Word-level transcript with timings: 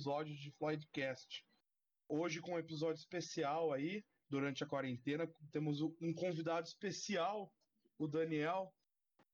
episódio 0.00 0.34
de 0.34 0.50
Floydcast. 0.52 1.44
Hoje 2.08 2.40
com 2.40 2.52
um 2.52 2.58
episódio 2.58 2.98
especial 2.98 3.70
aí, 3.70 4.02
durante 4.30 4.64
a 4.64 4.66
quarentena, 4.66 5.28
temos 5.52 5.82
um 5.82 6.14
convidado 6.14 6.66
especial, 6.66 7.52
o 7.98 8.08
Daniel. 8.08 8.72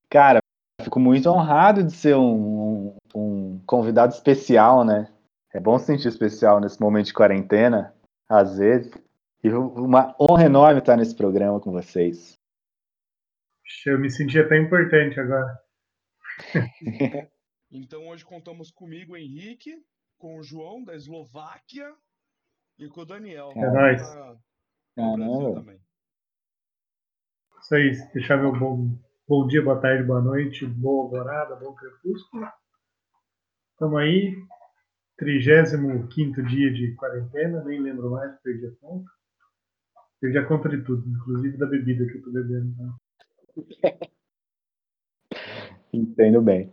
Cara, 0.09 0.39
fico 0.81 0.99
muito 0.99 1.29
honrado 1.29 1.85
de 1.85 1.93
ser 1.93 2.17
um, 2.17 2.97
um 3.15 3.63
convidado 3.65 4.13
especial, 4.13 4.83
né? 4.83 5.09
É 5.53 5.59
bom 5.59 5.79
se 5.79 5.85
sentir 5.85 6.09
especial 6.09 6.59
nesse 6.59 6.81
momento 6.81 7.05
de 7.05 7.13
quarentena, 7.13 7.95
às 8.27 8.57
vezes. 8.57 8.91
E 9.41 9.49
uma 9.49 10.13
honra 10.19 10.47
enorme 10.47 10.79
estar 10.79 10.97
nesse 10.97 11.15
programa 11.15 11.61
com 11.61 11.71
vocês. 11.71 12.37
Eu 13.85 13.97
me 13.97 14.09
senti 14.09 14.37
até 14.37 14.57
importante 14.57 15.17
agora. 15.17 15.61
então 17.71 18.05
hoje 18.09 18.25
contamos 18.25 18.69
comigo, 18.69 19.15
Henrique, 19.15 19.81
com 20.17 20.37
o 20.37 20.43
João 20.43 20.83
da 20.83 20.95
Eslováquia 20.95 21.93
e 22.77 22.87
com 22.87 23.01
o 23.01 23.05
Daniel. 23.05 23.51
É 23.55 23.71
nóis. 23.71 24.01
também. 25.53 25.79
Isso 27.61 27.75
aí, 27.75 27.91
deixar 28.13 28.37
meu 28.37 28.57
bom, 28.57 28.97
bom 29.27 29.47
dia, 29.47 29.61
boa 29.61 29.79
tarde, 29.79 30.03
boa 30.03 30.21
noite, 30.21 30.65
boa 30.65 31.03
alvorada, 31.03 31.55
bom 31.55 31.73
crepúsculo. 31.75 32.47
Estamos 33.73 33.99
aí, 33.99 34.35
35 35.17 36.43
dia 36.43 36.73
de 36.73 36.95
quarentena, 36.95 37.63
nem 37.63 37.81
lembro 37.81 38.11
mais, 38.11 38.39
perdi 38.41 38.67
a 38.67 38.75
conta. 38.77 39.11
Perdi 40.19 40.37
a 40.37 40.47
conta 40.47 40.69
de 40.69 40.81
tudo, 40.83 41.07
inclusive 41.07 41.57
da 41.57 41.65
bebida 41.65 42.05
que 42.05 42.13
eu 42.13 42.17
estou 42.17 42.33
bebendo. 42.33 42.75
Né? 42.77 42.93
Entendo 45.93 46.41
bem. 46.41 46.71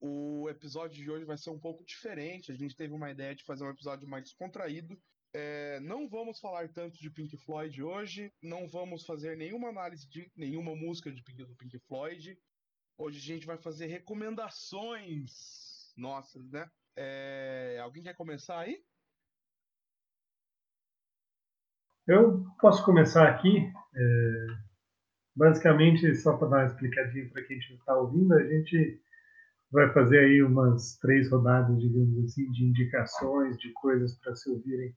O 0.00 0.48
episódio 0.48 1.02
de 1.02 1.10
hoje 1.10 1.24
vai 1.24 1.36
ser 1.36 1.50
um 1.50 1.58
pouco 1.58 1.84
diferente. 1.84 2.52
A 2.52 2.54
gente 2.54 2.76
teve 2.76 2.94
uma 2.94 3.10
ideia 3.10 3.34
de 3.34 3.44
fazer 3.44 3.64
um 3.64 3.70
episódio 3.70 4.08
mais 4.08 4.24
descontraído. 4.24 4.98
É, 5.34 5.78
não 5.80 6.08
vamos 6.08 6.40
falar 6.40 6.68
tanto 6.68 6.98
de 6.98 7.10
Pink 7.10 7.36
Floyd 7.36 7.82
hoje. 7.82 8.32
Não 8.40 8.68
vamos 8.68 9.04
fazer 9.04 9.36
nenhuma 9.36 9.68
análise 9.68 10.08
de 10.08 10.30
nenhuma 10.36 10.74
música 10.76 11.10
de 11.10 11.22
Pink, 11.22 11.44
do 11.44 11.56
Pink 11.56 11.78
Floyd. 11.80 12.38
Hoje 12.96 13.18
a 13.18 13.34
gente 13.34 13.46
vai 13.46 13.58
fazer 13.58 13.86
recomendações 13.86 15.92
nossas, 15.96 16.48
né? 16.50 16.70
É, 16.96 17.78
alguém 17.82 18.02
quer 18.02 18.14
começar 18.14 18.60
aí? 18.60 18.82
Eu 22.06 22.44
posso 22.60 22.84
começar 22.84 23.28
aqui. 23.28 23.70
É, 23.94 24.46
basicamente, 25.36 26.14
só 26.14 26.36
para 26.36 26.48
dar 26.48 26.56
uma 26.58 26.66
explicadinha 26.66 27.28
para 27.28 27.44
quem 27.44 27.58
está 27.58 27.96
ouvindo, 27.96 28.34
a 28.34 28.42
gente 28.42 29.02
vai 29.70 29.92
fazer 29.92 30.18
aí 30.18 30.42
umas 30.42 30.96
três 30.98 31.30
rodadas, 31.30 31.78
digamos 31.80 32.24
assim, 32.24 32.50
de 32.52 32.64
indicações, 32.64 33.56
de 33.58 33.72
coisas 33.74 34.18
para 34.18 34.34
se 34.34 34.50
ouvirem, 34.50 34.94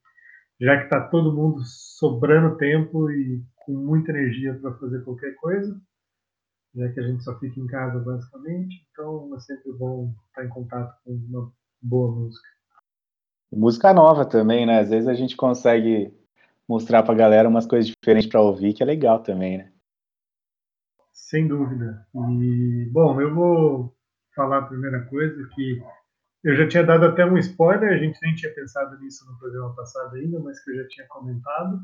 já 0.60 0.78
que 0.78 0.84
está 0.84 1.02
todo 1.08 1.36
mundo 1.36 1.62
sobrando 1.64 2.58
tempo 2.58 3.10
e 3.12 3.44
com 3.66 3.74
muita 3.74 4.12
energia 4.12 4.54
para 4.60 4.74
fazer 4.76 5.04
qualquer 5.04 5.36
coisa, 5.36 5.80
já 6.74 6.90
que 6.90 7.00
a 7.00 7.04
gente 7.04 7.24
só 7.24 7.38
fica 7.40 7.60
em 7.60 7.68
casa 7.68 8.00
basicamente, 8.00 8.88
então 8.92 9.36
é 9.36 9.40
sempre 9.40 9.74
bom 9.74 10.14
estar 10.28 10.46
em 10.46 10.50
contato 10.50 10.96
com 11.04 11.12
uma 11.14 11.52
boa 11.82 12.16
música. 12.16 12.48
Música 13.52 13.94
nova 13.94 14.26
também, 14.26 14.66
né? 14.66 14.80
Às 14.80 14.90
vezes 14.90 15.10
a 15.10 15.14
gente 15.14 15.36
consegue 15.36 16.14
mostrar 16.68 17.04
para 17.04 17.14
a 17.14 17.18
galera 17.18 17.50
umas 17.50 17.66
coisas 17.66 17.92
diferentes 17.92 18.30
para 18.30 18.40
ouvir, 18.40 18.74
que 18.74 18.82
é 18.82 18.86
legal 18.86 19.22
também, 19.22 19.58
né? 19.58 19.72
Sem 21.12 21.48
dúvida. 21.48 22.08
E, 22.16 22.90
bom, 22.94 23.20
eu 23.20 23.36
vou 23.36 23.94
falar 24.36 24.60
a 24.60 24.66
primeira 24.68 25.06
coisa 25.06 25.48
que 25.54 25.82
eu 26.44 26.56
já 26.56 26.68
tinha 26.68 26.84
dado 26.84 27.06
até 27.06 27.26
um 27.26 27.38
spoiler, 27.38 27.94
a 27.94 27.98
gente 27.98 28.20
nem 28.22 28.34
tinha 28.34 28.54
pensado 28.54 29.00
nisso 29.00 29.26
no 29.30 29.38
programa 29.38 29.76
passado 29.76 30.16
ainda, 30.16 30.40
mas 30.40 30.64
que 30.64 30.72
eu 30.72 30.76
já 30.78 30.88
tinha 30.88 31.08
comentado, 31.08 31.80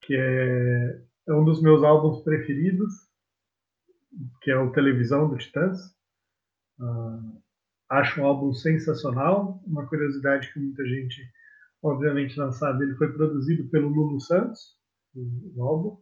que 0.00 0.16
é, 0.16 1.02
é 1.28 1.34
um 1.34 1.44
dos 1.44 1.60
meus 1.60 1.82
álbuns 1.82 2.22
preferidos, 2.22 2.92
que 4.40 4.50
é 4.50 4.56
o 4.56 4.72
Televisão 4.72 5.28
do 5.28 5.36
Titãs. 5.36 5.78
Uh, 6.78 7.42
acho 7.90 8.20
um 8.20 8.24
álbum 8.24 8.52
sensacional, 8.54 9.62
uma 9.66 9.86
curiosidade 9.86 10.52
que 10.52 10.58
muita 10.58 10.84
gente 10.86 11.22
obviamente 11.84 12.38
não 12.38 12.50
sabe, 12.50 12.84
ele 12.84 12.94
foi 12.94 13.12
produzido 13.12 13.68
pelo 13.68 13.88
Lulu 13.88 14.18
Santos, 14.18 14.78
o, 15.14 15.62
álbum, 15.62 15.98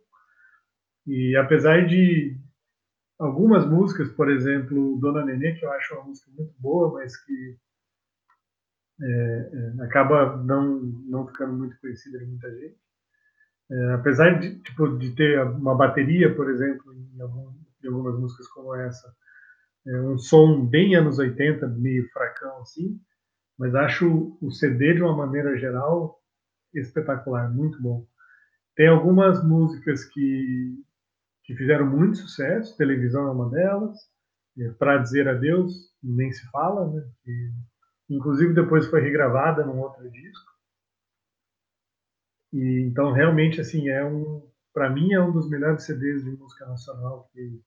e 1.07 1.37
apesar 1.37 1.87
de 1.87 2.39
algumas 3.23 3.65
músicas, 3.67 4.11
por 4.11 4.31
exemplo, 4.31 4.99
Dona 5.01 5.25
Nenê, 5.25 5.55
que 5.55 5.65
eu 5.65 5.73
acho 5.73 5.95
uma 5.95 6.05
música 6.05 6.31
muito 6.37 6.55
boa, 6.59 6.93
mas 6.93 7.17
que 7.25 7.57
é, 9.01 9.51
é, 9.53 9.85
acaba 9.85 10.37
não, 10.43 10.81
não 11.07 11.27
ficando 11.29 11.53
muito 11.55 11.79
conhecida 11.81 12.19
de 12.19 12.27
muita 12.27 12.51
gente. 12.53 12.77
É, 13.71 13.93
apesar 13.95 14.41
de, 14.41 14.59
tipo, 14.61 14.99
de 14.99 15.15
ter 15.15 15.41
uma 15.43 15.75
bateria, 15.75 16.35
por 16.35 16.51
exemplo, 16.51 16.93
em, 16.93 17.21
algum, 17.21 17.53
em 17.83 17.89
algumas 17.89 18.19
músicas 18.19 18.49
como 18.49 18.75
essa, 18.75 19.15
é 19.87 20.01
um 20.01 20.19
som 20.19 20.67
bem 20.67 20.95
anos 20.95 21.19
80, 21.19 21.67
meio 21.69 22.09
fracão 22.11 22.61
assim, 22.61 23.01
mas 23.59 23.75
acho 23.75 24.37
o 24.41 24.51
CD 24.51 24.95
de 24.95 25.03
uma 25.03 25.17
maneira 25.17 25.57
geral 25.57 26.21
espetacular, 26.75 27.53
muito 27.53 27.81
bom. 27.81 28.07
Tem 28.75 28.89
algumas 28.89 29.45
músicas 29.45 30.05
que 30.05 30.83
que 31.53 31.59
fizeram 31.59 31.87
muito 31.87 32.17
sucesso, 32.17 32.77
televisão 32.77 33.29
é 33.29 33.31
uma 33.31 33.51
delas, 33.51 33.99
é, 34.59 34.71
para 34.71 34.99
dizer 34.99 35.29
adeus, 35.29 35.93
nem 36.03 36.33
se 36.33 36.45
fala, 36.51 36.91
né? 36.91 37.07
Que, 37.23 37.53
inclusive 38.11 38.55
depois 38.55 38.87
foi 38.87 39.01
regravada 39.01 39.65
num 39.65 39.79
outro 39.81 40.11
disco. 40.11 40.51
E, 42.53 42.87
então 42.87 43.13
realmente 43.13 43.61
assim 43.61 43.89
é 43.89 44.05
um, 44.05 44.47
para 44.75 44.91
mim 44.91 45.13
é 45.13 45.21
um 45.21 45.33
dos 45.33 45.49
melhores 45.49 45.85
CDs 45.85 46.25
de 46.25 46.31
música 46.31 46.67
nacional 46.67 47.31
que, 47.33 47.63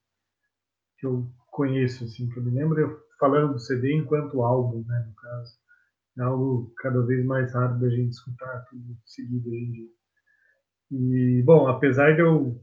que 1.00 1.06
eu 1.07 1.28
conheço, 1.47 2.03
assim, 2.03 2.29
que 2.29 2.38
eu 2.38 2.44
me 2.44 2.52
lembro 2.52 2.79
eu 2.79 3.00
falando 3.19 3.53
do 3.53 3.59
CD 3.59 3.94
enquanto 3.94 4.41
álbum, 4.41 4.84
né, 4.85 5.06
no 5.07 5.16
caso. 5.16 5.53
É 6.17 6.22
algo 6.22 6.73
cada 6.78 7.02
vez 7.06 7.25
mais 7.25 7.53
raro 7.53 7.79
da 7.79 7.90
gente 7.90 8.12
escutar 8.12 8.66
tudo 8.69 8.97
seguido 9.06 9.50
hoje 9.50 9.63
em 9.63 9.72
dia. 9.72 9.90
E, 10.91 11.44
bom, 11.44 11.67
apesar 11.67 12.13
de 12.16 12.22
eu 12.22 12.62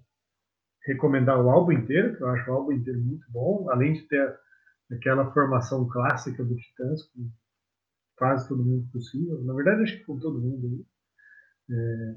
recomendar 0.84 1.40
o 1.40 1.50
álbum 1.50 1.72
inteiro, 1.72 2.16
que 2.16 2.22
eu 2.22 2.28
acho 2.28 2.50
o 2.50 2.54
álbum 2.54 2.72
inteiro 2.72 3.00
muito 3.00 3.24
bom, 3.30 3.68
além 3.70 3.92
de 3.92 4.02
ter 4.02 4.36
aquela 4.90 5.30
formação 5.32 5.88
clássica 5.88 6.44
do 6.44 6.56
Titãs 6.56 7.02
com 7.08 7.30
quase 8.16 8.48
todo 8.48 8.64
mundo 8.64 8.88
possível. 8.92 9.42
Na 9.44 9.54
verdade, 9.54 9.82
acho 9.82 9.98
que 9.98 10.04
com 10.04 10.18
todo 10.18 10.40
mundo. 10.40 10.86
É, 11.70 12.16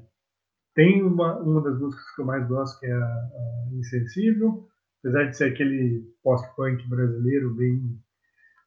tem 0.74 1.02
uma, 1.02 1.38
uma 1.40 1.62
das 1.62 1.78
músicas 1.80 2.04
que 2.14 2.20
eu 2.20 2.26
mais 2.26 2.46
gosto, 2.46 2.78
que 2.78 2.86
é 2.86 2.92
a, 2.92 2.98
a 2.98 3.68
Insensível, 3.72 4.68
apesar 5.00 5.24
de 5.24 5.36
ser 5.36 5.52
aquele 5.52 6.14
post-punk 6.22 6.86
brasileiro 6.88 7.54
bem, 7.54 7.98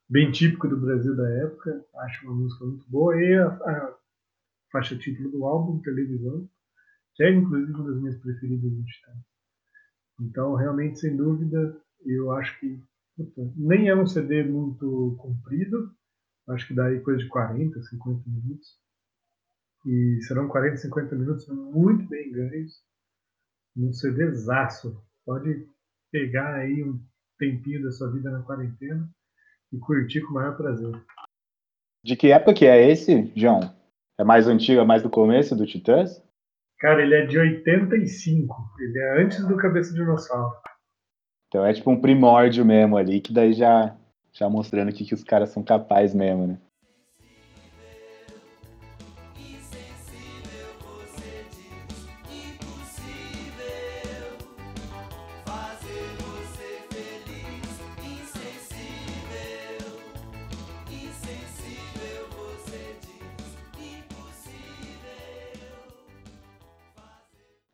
bem 0.10 0.32
típico 0.32 0.68
do 0.68 0.80
Brasil 0.80 1.16
da 1.16 1.30
época. 1.30 1.86
Acho 1.98 2.26
uma 2.26 2.36
música 2.36 2.66
muito 2.66 2.90
boa. 2.90 3.16
E 3.16 3.36
a, 3.36 3.48
a 3.48 3.96
faixa 4.72 4.98
título 4.98 5.30
do 5.30 5.46
álbum, 5.46 5.82
Televisão, 5.82 6.50
que 7.16 7.24
é 7.24 7.32
inclusive 7.32 7.74
uma 7.74 7.92
das 7.92 8.02
minhas 8.02 8.18
preferidas 8.18 8.72
do 8.72 8.84
Titãs. 8.84 9.29
Então, 10.20 10.56
realmente, 10.56 11.00
sem 11.00 11.16
dúvida, 11.16 11.78
eu 12.06 12.32
acho 12.32 12.60
que 12.60 12.82
nem 13.56 13.90
é 13.90 13.96
um 13.96 14.06
CD 14.06 14.44
muito 14.44 15.16
comprido, 15.20 15.92
acho 16.50 16.68
que 16.68 16.74
dá 16.74 16.86
aí 16.86 17.00
coisa 17.02 17.20
de 17.20 17.28
40, 17.28 17.82
50 17.82 18.30
minutos. 18.30 18.78
E 19.86 20.20
serão 20.24 20.48
40, 20.48 20.78
50 20.78 21.16
minutos 21.16 21.48
muito 21.48 22.08
bem 22.08 22.32
ganhos. 22.32 22.84
Um 23.78 23.94
CD 23.94 24.32
zaço. 24.34 25.02
Pode 25.26 25.68
pegar 26.12 26.56
aí 26.56 26.84
um 26.84 27.00
tempinho 27.38 27.84
da 27.84 27.92
sua 27.92 28.12
vida 28.12 28.30
na 28.30 28.42
quarentena 28.42 29.10
e 29.72 29.78
curtir 29.78 30.22
com 30.22 30.32
o 30.32 30.34
maior 30.34 30.58
prazer. 30.58 30.92
De 32.04 32.16
que 32.16 32.32
época 32.32 32.54
que 32.54 32.66
é 32.66 32.90
esse, 32.90 33.32
João? 33.36 33.74
É 34.18 34.24
mais 34.24 34.48
antigo, 34.48 34.82
é 34.82 34.86
mais 34.86 35.02
do 35.02 35.10
começo 35.10 35.56
do 35.56 35.66
Titãs? 35.66 36.22
Cara, 36.80 37.02
ele 37.02 37.14
é 37.14 37.26
de 37.26 37.38
85. 37.38 38.56
Ele 38.80 39.00
é 39.00 39.22
antes 39.22 39.46
do 39.46 39.58
Cabeça 39.58 39.92
de 39.92 40.00
Dinossauro. 40.00 40.56
Então 41.48 41.66
é 41.66 41.74
tipo 41.74 41.92
um 41.92 42.00
primórdio 42.00 42.64
mesmo 42.64 42.96
ali, 42.96 43.20
que 43.20 43.34
daí 43.34 43.54
já, 43.54 43.96
já 44.32 44.50
mostrando 44.50 44.90
o 44.90 44.94
que, 44.94 45.04
que 45.04 45.14
os 45.14 45.24
caras 45.24 45.50
são 45.50 45.64
capazes 45.64 46.16
mesmo, 46.16 46.48
né? 46.48 46.60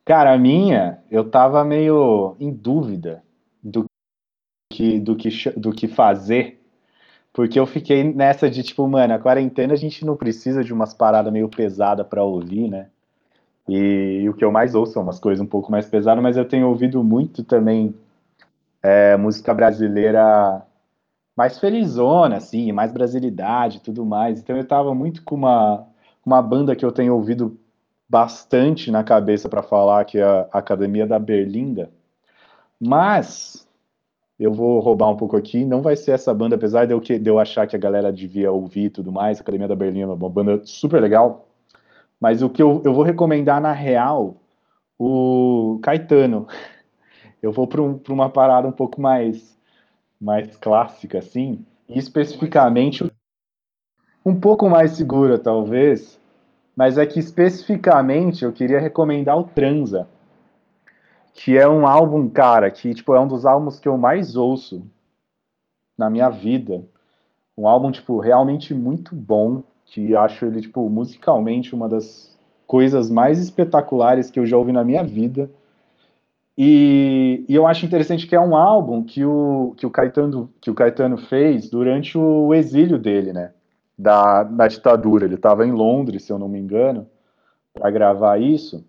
Cara, 0.05 0.33
a 0.33 0.37
minha, 0.37 1.03
eu 1.09 1.29
tava 1.29 1.63
meio 1.63 2.35
em 2.39 2.53
dúvida 2.53 3.23
do 3.61 3.85
que, 4.71 4.99
do 4.99 5.15
que, 5.15 5.29
do 5.51 5.71
que 5.71 5.87
fazer, 5.87 6.61
Porque 7.33 7.59
eu 7.59 7.67
fiquei 7.67 8.03
nessa 8.03 8.49
de 8.49 8.63
tipo, 8.63 8.87
mano, 8.87 9.13
a 9.13 9.19
quarentena 9.19 9.73
a 9.73 9.77
gente 9.77 10.05
não 10.05 10.17
precisa 10.17 10.63
de 10.63 10.73
umas 10.73 10.93
paradas 10.93 11.33
meio 11.33 11.49
pesadas 11.49 12.07
para 12.07 12.23
ouvir, 12.23 12.69
né? 12.69 12.89
E, 13.69 14.21
e, 14.23 14.29
o 14.29 14.33
que 14.33 14.45
eu 14.45 14.51
mais 14.51 14.75
ouço 14.75 14.93
são 14.93 15.03
umas 15.03 15.19
coisas 15.19 15.41
um 15.43 15.47
pouco 15.49 15.71
mais 15.71 15.87
pesadas, 15.87 16.23
mas 16.23 16.37
eu 16.37 16.45
tenho 16.47 16.67
ouvido 16.69 17.03
muito 17.03 17.43
também 17.43 17.95
é, 18.83 19.17
música 19.17 19.53
brasileira 19.53 20.63
mais 21.35 21.59
felizona, 21.59 22.37
assim, 22.37 22.71
mais 22.71 22.91
brasilidade 22.91 23.81
tudo 23.81 24.05
mais. 24.05 24.39
Então 24.39 24.57
eu 24.57 24.67
tava 24.67 24.93
muito 24.95 25.23
com 25.23 25.35
uma, 25.35 25.87
uma 26.25 26.41
banda 26.41 26.75
que 26.75 26.85
eu 26.85 26.91
tenho 26.91 27.15
ouvido 27.15 27.59
bastante 28.07 28.91
na 28.91 29.03
cabeça 29.03 29.49
para 29.49 29.63
falar, 29.63 30.05
que 30.05 30.17
é 30.19 30.23
a 30.23 30.47
Academia 30.51 31.07
da 31.07 31.19
Berlinda. 31.19 31.91
Mas 32.79 33.67
eu 34.39 34.53
vou 34.53 34.79
roubar 34.79 35.09
um 35.09 35.17
pouco 35.17 35.37
aqui, 35.37 35.63
não 35.63 35.81
vai 35.81 35.95
ser 35.95 36.11
essa 36.11 36.33
banda, 36.33 36.55
apesar 36.55 36.85
de 36.85 36.93
eu, 36.93 37.01
que, 37.01 37.17
de 37.17 37.29
eu 37.29 37.39
achar 37.39 37.65
que 37.67 37.75
a 37.75 37.79
galera 37.79 38.11
devia 38.11 38.51
ouvir 38.51 38.85
e 38.85 38.89
tudo 38.89 39.11
mais, 39.11 39.39
Academia 39.39 39.67
da 39.67 39.75
Berlinda 39.75 40.11
é 40.11 40.15
uma 40.15 40.29
banda 40.29 40.61
super 40.65 41.01
legal, 41.01 41.47
mas 42.19 42.41
o 42.41 42.49
que 42.49 42.61
eu, 42.61 42.81
eu 42.83 42.93
vou 42.93 43.03
recomendar 43.03 43.61
na 43.61 43.71
real, 43.71 44.35
o 44.97 45.79
Caetano. 45.81 46.47
Eu 47.41 47.51
vou 47.51 47.67
para 47.67 47.79
um, 47.79 48.01
uma 48.09 48.27
parada 48.27 48.67
um 48.67 48.71
pouco 48.71 48.99
mais, 48.99 49.55
mais 50.19 50.55
clássica, 50.57 51.19
assim, 51.19 51.63
e 51.87 51.99
especificamente 51.99 53.05
um 54.25 54.39
pouco 54.39 54.67
mais 54.67 54.93
segura, 54.93 55.37
talvez, 55.37 56.19
mas 56.75 56.97
é 56.97 57.05
que 57.05 57.19
especificamente 57.19 58.43
eu 58.43 58.51
queria 58.51 58.79
recomendar 58.79 59.37
o 59.37 59.43
Transa, 59.43 60.07
que 61.33 61.57
é 61.57 61.67
um 61.67 61.87
álbum, 61.87 62.29
cara, 62.29 62.69
que 62.69 62.93
tipo, 62.93 63.13
é 63.13 63.19
um 63.19 63.27
dos 63.27 63.45
álbuns 63.45 63.79
que 63.79 63.87
eu 63.87 63.97
mais 63.97 64.35
ouço 64.35 64.85
na 65.97 66.09
minha 66.09 66.29
vida. 66.29 66.83
Um 67.57 67.67
álbum, 67.67 67.91
tipo, 67.91 68.19
realmente 68.19 68.73
muito 68.73 69.15
bom, 69.15 69.63
que 69.85 70.15
acho 70.15 70.45
ele, 70.45 70.61
tipo, 70.61 70.89
musicalmente 70.89 71.73
uma 71.73 71.87
das 71.87 72.35
coisas 72.67 73.09
mais 73.09 73.39
espetaculares 73.39 74.29
que 74.29 74.39
eu 74.39 74.45
já 74.45 74.57
ouvi 74.57 74.71
na 74.71 74.83
minha 74.83 75.03
vida. 75.03 75.49
E, 76.57 77.45
e, 77.47 77.55
eu 77.55 77.67
acho 77.67 77.85
interessante 77.85 78.27
que 78.27 78.35
é 78.35 78.39
um 78.39 78.55
álbum 78.55 79.03
que 79.03 79.25
o, 79.25 79.73
que 79.77 79.85
o, 79.85 79.91
Caetano, 79.91 80.49
que 80.61 80.71
o 80.71 80.73
Caetano 80.73 81.17
fez 81.17 81.69
durante 81.69 82.17
o 82.17 82.53
exílio 82.53 82.97
dele, 82.97 83.33
né? 83.33 83.51
Da, 83.97 84.43
da 84.43 84.67
ditadura. 84.67 85.25
Ele 85.25 85.35
estava 85.35 85.65
em 85.65 85.71
Londres, 85.71 86.23
se 86.23 86.31
eu 86.31 86.37
não 86.37 86.49
me 86.49 86.59
engano, 86.59 87.07
para 87.73 87.89
gravar 87.89 88.41
isso. 88.41 88.85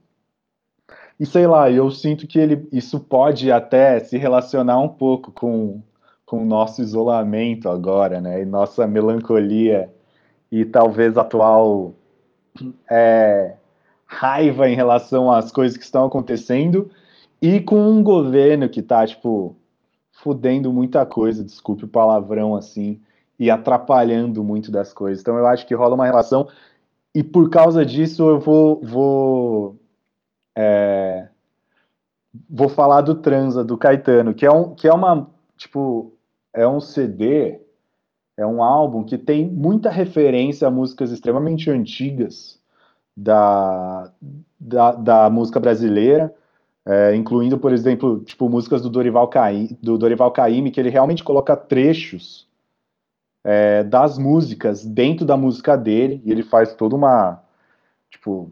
E 1.19 1.25
sei 1.25 1.47
lá, 1.47 1.71
eu 1.71 1.91
sinto 1.91 2.27
que 2.27 2.39
ele, 2.39 2.69
isso 2.71 3.01
pode 3.01 3.51
até 3.51 3.99
se 4.01 4.19
relacionar 4.19 4.79
um 4.79 4.89
pouco 4.89 5.33
com, 5.33 5.81
com 6.27 6.43
o 6.43 6.45
nosso 6.45 6.83
isolamento 6.83 7.69
agora, 7.69 8.21
né? 8.21 8.43
E 8.43 8.45
nossa 8.45 8.87
melancolia 8.87 9.91
e 10.53 10.65
talvez 10.65 11.17
atual 11.17 11.95
é, 12.91 13.55
raiva 14.05 14.69
em 14.69 14.75
relação 14.75 15.31
às 15.31 15.51
coisas 15.51 15.77
que 15.77 15.85
estão 15.85 16.05
acontecendo 16.05 16.91
e 17.41 17.61
com 17.61 17.77
um 17.77 18.03
governo 18.03 18.69
que 18.69 18.83
tá, 18.83 19.07
tipo, 19.07 19.57
fudendo 20.13 20.73
muita 20.73 21.05
coisa, 21.05 21.45
desculpe 21.45 21.85
o 21.85 21.89
palavrão 21.89 22.55
assim, 22.55 23.01
e 23.39 23.51
atrapalhando 23.51 24.43
muito 24.43 24.71
das 24.71 24.93
coisas. 24.93 25.21
Então 25.21 25.37
eu 25.37 25.47
acho 25.47 25.67
que 25.67 25.75
rola 25.75 25.95
uma 25.95 26.07
relação 26.07 26.49
e 27.15 27.23
por 27.23 27.51
causa 27.51 27.85
disso 27.85 28.29
eu 28.29 28.39
vou, 28.39 28.81
vou 28.83 29.77
é, 30.57 31.29
vou 32.49 32.69
falar 32.69 33.03
do 33.03 33.15
Transa, 33.15 33.65
do 33.65 33.77
Caetano, 33.77 34.35
que 34.35 34.45
é, 34.45 34.51
um, 34.51 34.75
que 34.75 34.89
é 34.89 34.93
uma, 34.93 35.31
tipo, 35.57 36.13
é 36.53 36.67
um 36.67 36.81
CD, 36.81 37.61
é 38.37 38.47
um 38.47 38.63
álbum 38.63 39.05
que 39.05 39.17
tem 39.17 39.47
muita 39.47 39.91
referência 39.91 40.67
a 40.67 40.71
músicas 40.71 41.11
extremamente 41.11 41.71
antigas 41.71 42.61
da, 43.17 44.13
da, 44.59 44.93
da 44.93 45.31
música 45.31 45.59
brasileira, 45.59 46.35
é, 46.85 47.15
incluindo, 47.17 47.59
por 47.59 47.73
exemplo, 47.73 48.21
tipo, 48.21 48.49
músicas 48.49 48.83
do 48.83 48.91
Dorival, 48.91 49.29
Caim, 49.29 49.77
do 49.83 49.99
Dorival 49.99 50.31
Caymmi, 50.31 50.71
que 50.71 50.79
ele 50.79 50.91
realmente 50.91 51.25
coloca 51.25 51.57
trechos 51.57 52.46
é, 53.49 53.85
das 53.85 54.19
músicas 54.19 54.85
dentro 54.85 55.25
da 55.25 55.37
música 55.37 55.77
dele, 55.77 56.21
e 56.25 56.33
ele 56.33 56.43
faz 56.43 56.75
toda 56.75 56.97
uma, 56.97 57.41
tipo, 58.11 58.51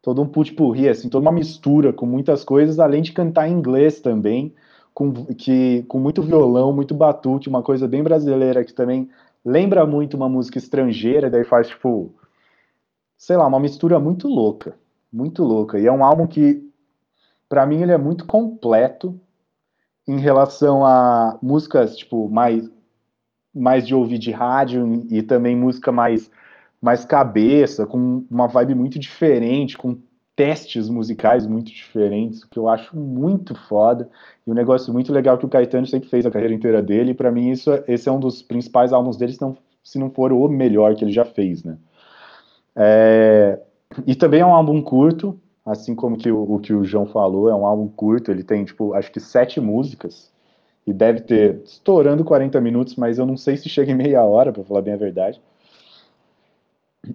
todo 0.00 0.22
um 0.22 0.28
putpurri, 0.28 0.88
assim, 0.88 1.08
toda 1.08 1.22
uma 1.22 1.32
mistura 1.32 1.92
com 1.92 2.06
muitas 2.06 2.44
coisas, 2.44 2.78
além 2.78 3.02
de 3.02 3.10
cantar 3.10 3.48
em 3.48 3.52
inglês 3.52 4.00
também, 4.00 4.54
com, 4.94 5.12
que, 5.34 5.82
com 5.88 5.98
muito 5.98 6.22
violão, 6.22 6.72
muito 6.72 6.94
batuque, 6.94 7.48
uma 7.48 7.64
coisa 7.64 7.88
bem 7.88 8.04
brasileira 8.04 8.64
que 8.64 8.72
também 8.72 9.10
lembra 9.44 9.84
muito 9.84 10.16
uma 10.16 10.28
música 10.28 10.58
estrangeira, 10.58 11.28
daí 11.28 11.42
faz, 11.42 11.66
tipo, 11.66 12.14
sei 13.18 13.36
lá, 13.36 13.44
uma 13.44 13.58
mistura 13.58 13.98
muito 13.98 14.28
louca, 14.28 14.76
muito 15.12 15.42
louca. 15.42 15.80
E 15.80 15.86
é 15.86 15.90
um 15.90 16.04
álbum 16.04 16.28
que, 16.28 16.62
para 17.48 17.66
mim, 17.66 17.82
ele 17.82 17.90
é 17.90 17.98
muito 17.98 18.24
completo 18.24 19.18
em 20.06 20.20
relação 20.20 20.86
a 20.86 21.36
músicas, 21.42 21.96
tipo, 21.96 22.28
mais, 22.28 22.70
mais 23.54 23.86
de 23.86 23.94
ouvir 23.94 24.18
de 24.18 24.30
rádio 24.30 25.06
e 25.10 25.22
também 25.22 25.56
música 25.56 25.92
mais 25.92 26.30
mais 26.82 27.04
cabeça, 27.04 27.86
com 27.86 28.24
uma 28.28 28.48
vibe 28.48 28.74
muito 28.74 28.98
diferente, 28.98 29.78
com 29.78 29.96
testes 30.34 30.88
musicais 30.88 31.46
muito 31.46 31.70
diferentes, 31.70 32.42
que 32.42 32.58
eu 32.58 32.68
acho 32.68 32.96
muito 32.96 33.54
foda, 33.54 34.10
e 34.44 34.50
um 34.50 34.54
negócio 34.54 34.92
muito 34.92 35.12
legal 35.12 35.38
que 35.38 35.46
o 35.46 35.48
Caetano 35.48 35.86
sempre 35.86 36.08
fez 36.08 36.26
a 36.26 36.30
carreira 36.30 36.52
inteira 36.52 36.82
dele, 36.82 37.12
e 37.12 37.14
para 37.14 37.30
mim 37.30 37.50
isso, 37.50 37.70
é, 37.70 37.84
esse 37.86 38.08
é 38.08 38.12
um 38.12 38.18
dos 38.18 38.42
principais 38.42 38.92
álbuns 38.92 39.16
dele, 39.16 39.32
se 39.84 39.98
não, 39.98 40.10
for 40.10 40.32
o 40.32 40.48
melhor 40.48 40.96
que 40.96 41.04
ele 41.04 41.12
já 41.12 41.24
fez, 41.24 41.62
né. 41.62 41.76
É, 42.74 43.60
e 44.04 44.16
também 44.16 44.40
é 44.40 44.46
um 44.46 44.54
álbum 44.54 44.82
curto, 44.82 45.38
assim 45.64 45.94
como 45.94 46.16
que 46.16 46.32
o, 46.32 46.54
o, 46.54 46.58
que 46.58 46.72
o 46.72 46.82
João 46.82 47.06
falou, 47.06 47.48
é 47.48 47.54
um 47.54 47.66
álbum 47.66 47.86
curto, 47.86 48.32
ele 48.32 48.42
tem, 48.42 48.64
tipo, 48.64 48.94
acho 48.94 49.12
que 49.12 49.20
sete 49.20 49.60
músicas, 49.60 50.32
e 50.86 50.92
deve 50.92 51.20
ter 51.20 51.62
estourando 51.64 52.24
40 52.24 52.60
minutos, 52.60 52.96
mas 52.96 53.18
eu 53.18 53.26
não 53.26 53.36
sei 53.36 53.56
se 53.56 53.68
chega 53.68 53.92
em 53.92 53.96
meia 53.96 54.22
hora, 54.24 54.52
para 54.52 54.64
falar 54.64 54.82
bem 54.82 54.94
a 54.94 54.98
verdade. 54.98 55.40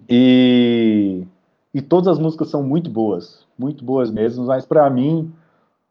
E, 0.08 1.24
e 1.72 1.80
todas 1.80 2.08
as 2.08 2.18
músicas 2.18 2.48
são 2.48 2.62
muito 2.62 2.90
boas, 2.90 3.46
muito 3.58 3.84
boas 3.84 4.10
mesmo, 4.10 4.46
mas 4.46 4.64
para 4.64 4.88
mim 4.88 5.32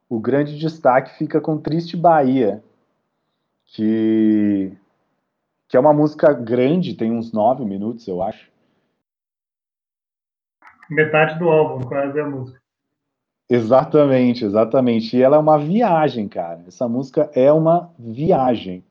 o 0.09 0.19
grande 0.19 0.57
destaque 0.57 1.17
fica 1.17 1.41
com 1.41 1.57
Triste 1.57 1.97
Bahia, 1.97 2.63
que, 3.65 4.71
que 5.67 5.75
é 5.75 5.79
uma 5.79 5.93
música 5.93 6.31
grande, 6.33 6.95
tem 6.95 7.11
uns 7.11 7.31
nove 7.31 7.65
minutos, 7.65 8.07
eu 8.07 8.21
acho. 8.21 8.49
Metade 10.89 11.37
do 11.37 11.49
álbum, 11.49 11.85
quase 11.85 12.19
a 12.19 12.25
música. 12.25 12.66
Exatamente, 13.49 14.43
exatamente. 14.43 15.15
E 15.15 15.21
ela 15.21 15.37
é 15.37 15.39
uma 15.39 15.57
viagem, 15.57 16.27
cara. 16.27 16.63
Essa 16.67 16.87
música 16.87 17.29
é 17.33 17.51
uma 17.51 17.89
viagem 17.97 18.83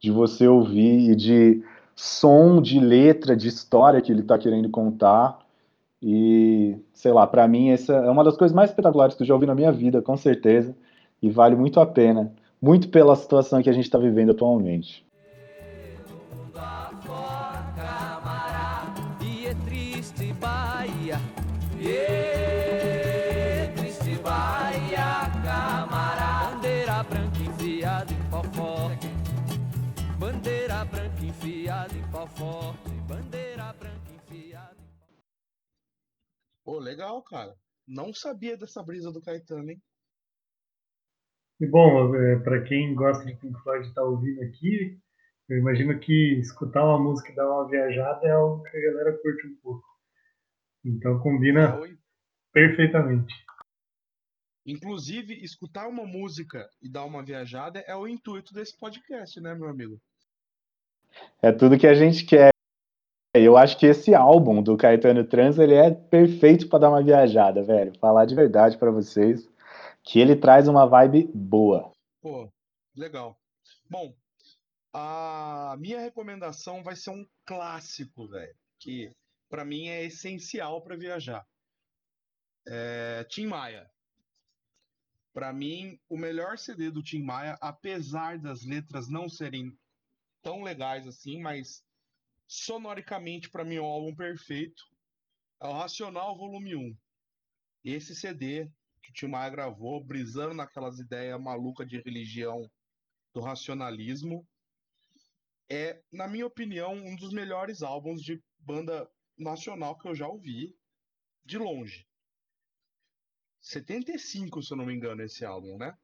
de 0.00 0.10
você 0.10 0.48
ouvir 0.48 1.10
e 1.10 1.16
de 1.16 1.62
som, 1.94 2.62
de 2.62 2.80
letra, 2.80 3.36
de 3.36 3.48
história 3.48 4.00
que 4.00 4.10
ele 4.12 4.22
está 4.22 4.38
querendo 4.38 4.70
contar. 4.70 5.38
E, 6.02 6.76
sei 6.94 7.12
lá, 7.12 7.26
para 7.26 7.46
mim 7.46 7.70
essa 7.70 7.94
é 7.94 8.10
uma 8.10 8.24
das 8.24 8.36
coisas 8.36 8.54
mais 8.54 8.70
espetaculares 8.70 9.14
que 9.16 9.22
eu 9.22 9.26
já 9.26 9.34
ouvi 9.34 9.46
na 9.46 9.54
minha 9.54 9.72
vida, 9.72 10.00
com 10.02 10.16
certeza. 10.16 10.74
E 11.22 11.30
vale 11.30 11.56
muito 11.56 11.80
a 11.80 11.86
pena. 11.86 12.32
Muito 12.62 12.88
pela 12.88 13.16
situação 13.16 13.62
que 13.62 13.70
a 13.70 13.72
gente 13.72 13.84
está 13.84 13.98
vivendo 13.98 14.30
atualmente. 14.32 15.04
Forte, 32.40 32.90
bandeira 33.06 33.70
branca 33.74 34.12
enfiada. 34.12 34.76
Pô, 36.64 36.78
legal, 36.78 37.22
cara. 37.22 37.54
Não 37.86 38.14
sabia 38.14 38.56
dessa 38.56 38.82
brisa 38.82 39.12
do 39.12 39.20
Caetano, 39.20 39.70
hein? 39.70 39.82
E 41.60 41.66
bom, 41.66 42.14
é, 42.16 42.38
para 42.38 42.62
quem 42.64 42.94
gosta 42.94 43.26
de 43.26 43.36
Pink 43.36 43.60
Floyd 43.62 43.86
estar 43.86 44.00
tá 44.00 44.06
ouvindo 44.06 44.40
aqui, 44.42 44.98
eu 45.50 45.58
imagino 45.58 46.00
que 46.00 46.38
escutar 46.40 46.82
uma 46.82 46.98
música 46.98 47.30
e 47.30 47.34
dar 47.34 47.46
uma 47.46 47.68
viajada 47.68 48.26
é 48.26 48.30
algo 48.30 48.62
que 48.62 48.74
a 48.74 48.80
galera 48.80 49.18
curte 49.20 49.46
um 49.46 49.56
pouco. 49.56 49.84
Então 50.82 51.20
combina 51.20 51.78
é, 51.84 51.94
perfeitamente. 52.54 53.34
Inclusive, 54.64 55.34
escutar 55.44 55.88
uma 55.88 56.06
música 56.06 56.66
e 56.80 56.90
dar 56.90 57.04
uma 57.04 57.22
viajada 57.22 57.80
é 57.80 57.94
o 57.94 58.08
intuito 58.08 58.54
desse 58.54 58.78
podcast, 58.78 59.38
né, 59.42 59.54
meu 59.54 59.68
amigo? 59.68 60.00
É 61.42 61.52
tudo 61.52 61.78
que 61.78 61.86
a 61.86 61.94
gente 61.94 62.24
quer. 62.24 62.50
Eu 63.34 63.56
acho 63.56 63.78
que 63.78 63.86
esse 63.86 64.14
álbum 64.14 64.62
do 64.62 64.76
Caetano 64.76 65.24
Trans 65.24 65.58
ele 65.58 65.74
é 65.74 65.90
perfeito 65.90 66.68
para 66.68 66.80
dar 66.80 66.90
uma 66.90 67.02
viajada, 67.02 67.62
velho. 67.62 67.96
Falar 67.98 68.24
de 68.26 68.34
verdade 68.34 68.76
para 68.76 68.90
vocês 68.90 69.48
que 70.02 70.18
ele 70.18 70.34
traz 70.36 70.66
uma 70.66 70.86
vibe 70.86 71.30
boa. 71.34 71.92
Pô, 72.20 72.50
legal. 72.96 73.38
Bom, 73.88 74.14
A 74.92 75.76
minha 75.78 76.00
recomendação 76.00 76.82
vai 76.82 76.96
ser 76.96 77.10
um 77.10 77.24
clássico, 77.44 78.26
velho, 78.26 78.54
que 78.78 79.10
para 79.48 79.64
mim 79.64 79.88
é 79.88 80.04
essencial 80.04 80.82
para 80.82 80.96
viajar. 80.96 81.46
É 82.66 83.24
Tim 83.24 83.46
Maia. 83.46 83.88
Para 85.32 85.52
mim, 85.52 85.98
o 86.08 86.16
melhor 86.18 86.58
CD 86.58 86.90
do 86.90 87.02
Tim 87.04 87.22
Maia, 87.22 87.56
apesar 87.60 88.36
das 88.38 88.64
letras 88.64 89.08
não 89.08 89.28
serem 89.28 89.78
tão 90.42 90.62
legais 90.62 91.06
assim, 91.06 91.40
mas 91.40 91.84
sonoricamente 92.46 93.50
para 93.50 93.64
mim 93.64 93.76
é 93.76 93.80
o 93.80 93.84
álbum 93.84 94.14
perfeito. 94.14 94.82
É 95.60 95.66
o 95.66 95.72
Racional 95.72 96.36
Volume 96.36 96.74
1. 96.74 96.96
Esse 97.84 98.14
CD 98.14 98.70
que 99.02 99.10
o 99.10 99.12
Tim 99.12 99.28
Maia 99.28 99.50
gravou, 99.50 100.04
brisando 100.04 100.54
naquelas 100.54 100.98
ideias 100.98 101.40
malucas 101.40 101.88
de 101.88 102.00
religião 102.00 102.70
do 103.32 103.40
racionalismo, 103.40 104.46
é, 105.70 106.02
na 106.12 106.26
minha 106.26 106.46
opinião, 106.46 106.94
um 106.94 107.14
dos 107.14 107.32
melhores 107.32 107.82
álbuns 107.82 108.22
de 108.22 108.42
banda 108.58 109.08
nacional 109.38 109.96
que 109.96 110.08
eu 110.08 110.14
já 110.14 110.26
ouvi, 110.26 110.76
de 111.44 111.56
longe. 111.58 112.06
75, 113.60 114.62
se 114.62 114.72
eu 114.72 114.76
não 114.76 114.86
me 114.86 114.94
engano, 114.94 115.22
esse 115.22 115.44
álbum, 115.44 115.78
né? 115.78 115.96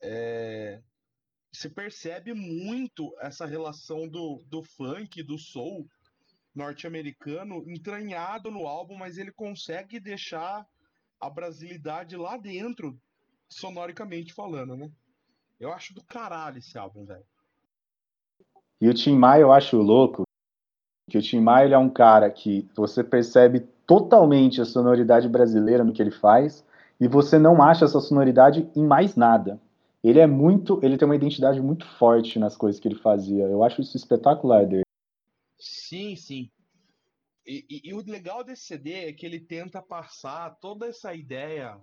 É... 0.00 0.82
Se 1.56 1.70
percebe 1.70 2.34
muito 2.34 3.16
essa 3.18 3.46
relação 3.46 4.06
do, 4.06 4.42
do 4.46 4.62
funk, 4.62 5.22
do 5.22 5.38
soul 5.38 5.88
norte-americano 6.54 7.64
entranhado 7.66 8.50
no 8.50 8.66
álbum, 8.66 8.94
mas 8.94 9.16
ele 9.16 9.32
consegue 9.32 9.98
deixar 9.98 10.66
a 11.18 11.30
brasilidade 11.30 12.14
lá 12.14 12.36
dentro, 12.36 12.94
sonoricamente 13.48 14.34
falando, 14.34 14.76
né? 14.76 14.90
Eu 15.58 15.72
acho 15.72 15.94
do 15.94 16.04
caralho 16.04 16.58
esse 16.58 16.76
álbum, 16.76 17.06
velho. 17.06 17.24
E 18.78 18.86
o 18.86 18.92
Tim 18.92 19.16
Maia 19.16 19.40
eu 19.40 19.50
acho 19.50 19.78
louco, 19.78 20.24
que 21.08 21.16
o 21.16 21.22
Tim 21.22 21.40
Maia 21.40 21.74
é 21.74 21.78
um 21.78 21.88
cara 21.88 22.30
que 22.30 22.68
você 22.76 23.02
percebe 23.02 23.60
totalmente 23.86 24.60
a 24.60 24.66
sonoridade 24.66 25.26
brasileira 25.26 25.82
no 25.82 25.94
que 25.94 26.02
ele 26.02 26.10
faz 26.10 26.62
e 27.00 27.08
você 27.08 27.38
não 27.38 27.62
acha 27.62 27.86
essa 27.86 27.98
sonoridade 27.98 28.70
em 28.76 28.84
mais 28.84 29.16
nada. 29.16 29.58
Ele 30.02 30.20
é 30.20 30.26
muito, 30.26 30.78
ele 30.84 30.96
tem 30.96 31.06
uma 31.06 31.16
identidade 31.16 31.60
muito 31.60 31.86
forte 31.98 32.38
nas 32.38 32.56
coisas 32.56 32.80
que 32.80 32.86
ele 32.86 32.94
fazia. 32.98 33.44
Eu 33.44 33.62
acho 33.62 33.80
isso 33.80 33.96
espetacular 33.96 34.66
dele. 34.66 34.84
Sim, 35.58 36.14
sim. 36.16 36.50
E, 37.46 37.64
e, 37.68 37.88
e, 37.90 37.94
o 37.94 38.04
legal 38.04 38.42
desse 38.42 38.64
CD 38.64 38.92
é 39.08 39.12
que 39.12 39.24
ele 39.24 39.40
tenta 39.40 39.80
passar 39.80 40.50
toda 40.56 40.86
essa 40.86 41.14
ideia 41.14 41.80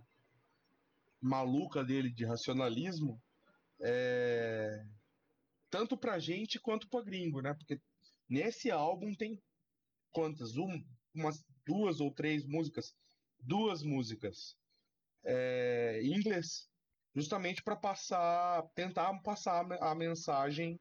maluca 1.22 1.84
dele 1.84 2.10
de 2.10 2.26
racionalismo 2.26 3.22
é, 3.82 4.86
tanto 5.70 5.98
pra 5.98 6.20
gente 6.20 6.60
quanto 6.60 6.88
pra 6.90 7.02
gringo, 7.02 7.42
né? 7.42 7.54
Porque 7.54 7.82
nesse 8.30 8.70
álbum 8.70 9.14
tem 9.16 9.42
quantas? 10.12 10.56
Um, 10.58 10.86
umas 11.14 11.44
duas 11.66 12.00
ou 12.00 12.12
três 12.12 12.46
músicas, 12.46 12.94
duas 13.40 13.84
músicas 13.84 14.58
é, 15.24 16.02
inglês, 16.04 16.70
justamente 17.16 17.62
para 17.64 17.76
passar, 17.76 18.64
tentar 18.76 19.14
passar 19.22 19.66
a 19.82 19.96
mensagem 19.96 20.80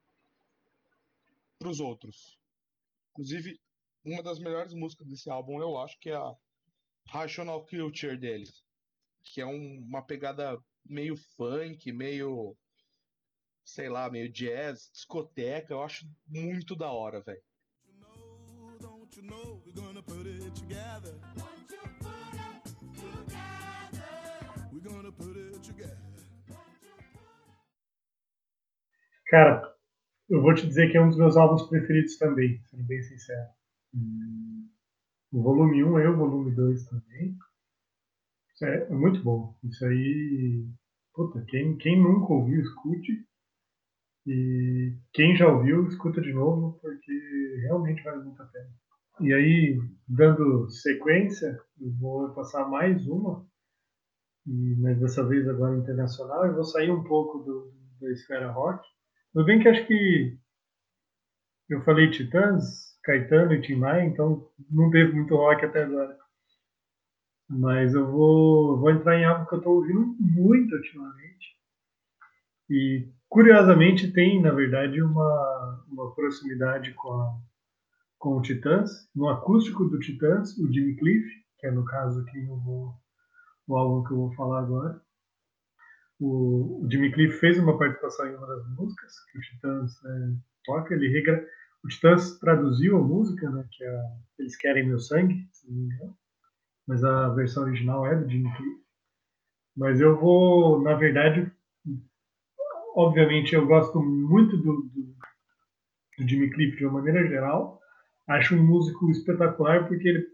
para 1.59 1.69
os 1.69 1.81
outros. 1.81 2.39
Inclusive, 3.11 3.61
uma 4.05 4.23
das 4.23 4.39
melhores 4.39 4.75
músicas 4.75 5.07
desse 5.07 5.31
álbum 5.31 5.61
eu 5.61 5.79
acho 5.79 5.99
que 6.01 6.11
é 6.11 6.17
a 6.17 6.35
Rational 7.09 7.65
Culture 7.67 8.17
dele, 8.17 8.51
que 9.23 9.41
é 9.41 9.47
um, 9.47 9.81
uma 9.81 10.03
pegada 10.03 10.59
meio 10.85 11.17
funk, 11.37 11.93
meio 11.93 12.57
sei 13.65 13.89
lá, 13.89 14.11
meio 14.11 14.31
jazz, 14.31 14.91
discoteca, 14.93 15.73
eu 15.73 15.83
acho 15.83 16.05
muito 16.27 16.75
da 16.75 16.91
hora, 16.91 17.21
velho. 17.21 17.43
Cara, 29.33 29.63
eu 30.29 30.43
vou 30.43 30.55
te 30.55 30.67
dizer 30.67 30.91
que 30.91 30.99
é 30.99 31.01
um 31.01 31.09
dos 31.09 31.17
meus 31.17 31.39
álbuns 31.39 31.67
preferidos 31.67 32.19
também, 32.19 32.63
sendo 32.67 32.85
bem 32.85 33.01
sincero. 33.01 33.49
O 35.33 35.43
volume 35.43 35.83
1 35.83 36.01
e 36.01 36.07
o 36.07 36.17
volume 36.19 36.55
2 36.55 36.85
também. 36.85 37.35
É, 38.63 38.67
é, 38.67 38.91
muito 38.91 39.23
bom. 39.23 39.57
Isso 39.65 39.87
aí. 39.87 40.69
Puta, 41.15 41.43
quem, 41.49 41.79
quem 41.79 41.99
nunca 41.99 42.31
ouviu, 42.31 42.61
escute. 42.61 43.27
E 44.27 44.99
quem 45.15 45.35
já 45.35 45.49
ouviu, 45.49 45.89
escuta 45.89 46.21
de 46.21 46.35
novo, 46.35 46.79
porque 46.83 47.57
realmente 47.63 48.03
vale 48.03 48.25
muito 48.25 48.43
a 48.43 48.45
pena. 48.45 48.71
E 49.19 49.33
aí, 49.33 49.81
dando 50.07 50.69
sequência, 50.69 51.59
eu 51.81 51.91
vou 51.99 52.35
passar 52.35 52.69
mais 52.69 53.07
uma, 53.07 53.47
mas 54.47 55.01
dessa 55.01 55.27
vez 55.27 55.49
agora 55.49 55.79
internacional. 55.79 56.45
Eu 56.45 56.55
vou 56.55 56.65
sair 56.65 56.91
um 56.91 57.03
pouco 57.03 57.39
do, 57.39 57.73
da 57.99 58.13
esfera 58.13 58.53
rock. 58.53 58.87
Tudo 59.33 59.47
bem 59.47 59.61
que 59.61 59.69
acho 59.69 59.87
que 59.87 60.39
eu 61.71 61.83
falei 61.85 62.11
Titãs, 62.11 62.99
Caetano 63.03 63.55
e 63.55 63.63
Tim 63.63 63.77
Maia, 63.77 64.05
então 64.05 64.47
não 64.71 64.91
teve 64.91 65.13
muito 65.13 65.35
rock 65.35 65.65
até 65.65 65.85
agora. 65.85 66.19
Mas 67.49 67.95
eu 67.95 68.11
vou, 68.11 68.79
vou 68.79 68.91
entrar 68.91 69.19
em 69.19 69.25
algo 69.25 69.47
que 69.47 69.55
eu 69.55 69.59
estou 69.59 69.77
ouvindo 69.77 70.17
muito 70.21 70.75
ultimamente. 70.75 71.57
E 72.69 73.09
curiosamente 73.29 74.13
tem, 74.13 74.41
na 74.41 74.53
verdade, 74.53 75.03
uma, 75.03 75.85
uma 75.89 76.15
proximidade 76.15 76.93
com, 76.93 77.13
a, 77.13 77.39
com 78.19 78.37
o 78.37 78.43
Titãs. 78.43 79.11
No 79.15 79.29
acústico 79.31 79.87
do 79.87 79.99
Titãs, 79.99 80.57
o 80.59 80.71
Jimmy 80.71 80.95
Cliff, 80.97 81.27
que 81.59 81.67
é 81.67 81.71
no 81.71 81.87
caso 81.87 82.21
aqui 82.21 82.39
o, 82.51 82.95
o 83.67 83.77
álbum 83.77 84.05
que 84.07 84.13
eu 84.13 84.19
vou 84.19 84.33
falar 84.35 84.61
agora. 84.61 85.02
O, 86.25 86.87
Jimmy 86.91 87.11
Cliff 87.13 87.39
fez 87.39 87.59
uma 87.59 87.77
participação 87.77 88.27
em 88.27 88.37
uma 88.37 88.47
das 88.47 88.67
músicas 88.77 89.13
que 89.31 89.39
o 89.39 89.41
Titãs 89.41 90.05
é, 90.05 90.35
toca. 90.65 90.95
Ele 90.95 91.09
regra... 91.09 91.45
O 91.85 91.89
Titãs 91.89 92.39
traduziu 92.39 92.97
a 92.97 93.03
música, 93.03 93.51
né, 93.51 93.67
que 93.73 93.85
é 93.85 94.01
Eles 94.39 94.57
Querem 94.57 94.87
Meu 94.87 95.01
Sangue, 95.01 95.49
se 95.53 95.69
não 95.69 95.77
me 95.77 95.85
engano. 95.87 96.17
Mas 96.87 97.03
a 97.03 97.29
versão 97.31 97.65
original 97.65 98.07
é 98.07 98.15
do 98.15 98.31
Jimmy 98.31 98.55
Cliff. 98.57 98.83
Mas 99.77 100.01
eu 100.01 100.19
vou, 100.21 100.81
na 100.81 100.95
verdade, 100.95 101.51
obviamente, 102.95 103.55
eu 103.55 103.67
gosto 103.67 104.01
muito 104.01 104.57
do, 104.59 104.83
do, 104.83 105.17
do 106.19 106.29
Jimmy 106.29 106.51
Cliff 106.51 106.77
de 106.77 106.85
uma 106.87 107.01
maneira 107.01 107.27
geral. 107.27 107.81
Acho 108.29 108.55
um 108.55 108.65
músico 108.65 109.11
espetacular 109.11 109.89
porque 109.89 110.09
ele 110.09 110.33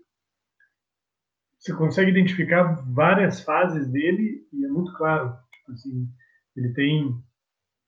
você 1.58 1.74
consegue 1.74 2.10
identificar 2.10 2.84
várias 2.86 3.40
fases 3.40 3.88
dele 3.88 4.46
e 4.52 4.64
é 4.64 4.68
muito 4.68 4.92
claro. 4.96 5.36
Assim, 5.72 6.08
ele 6.56 6.72
tem 6.72 7.22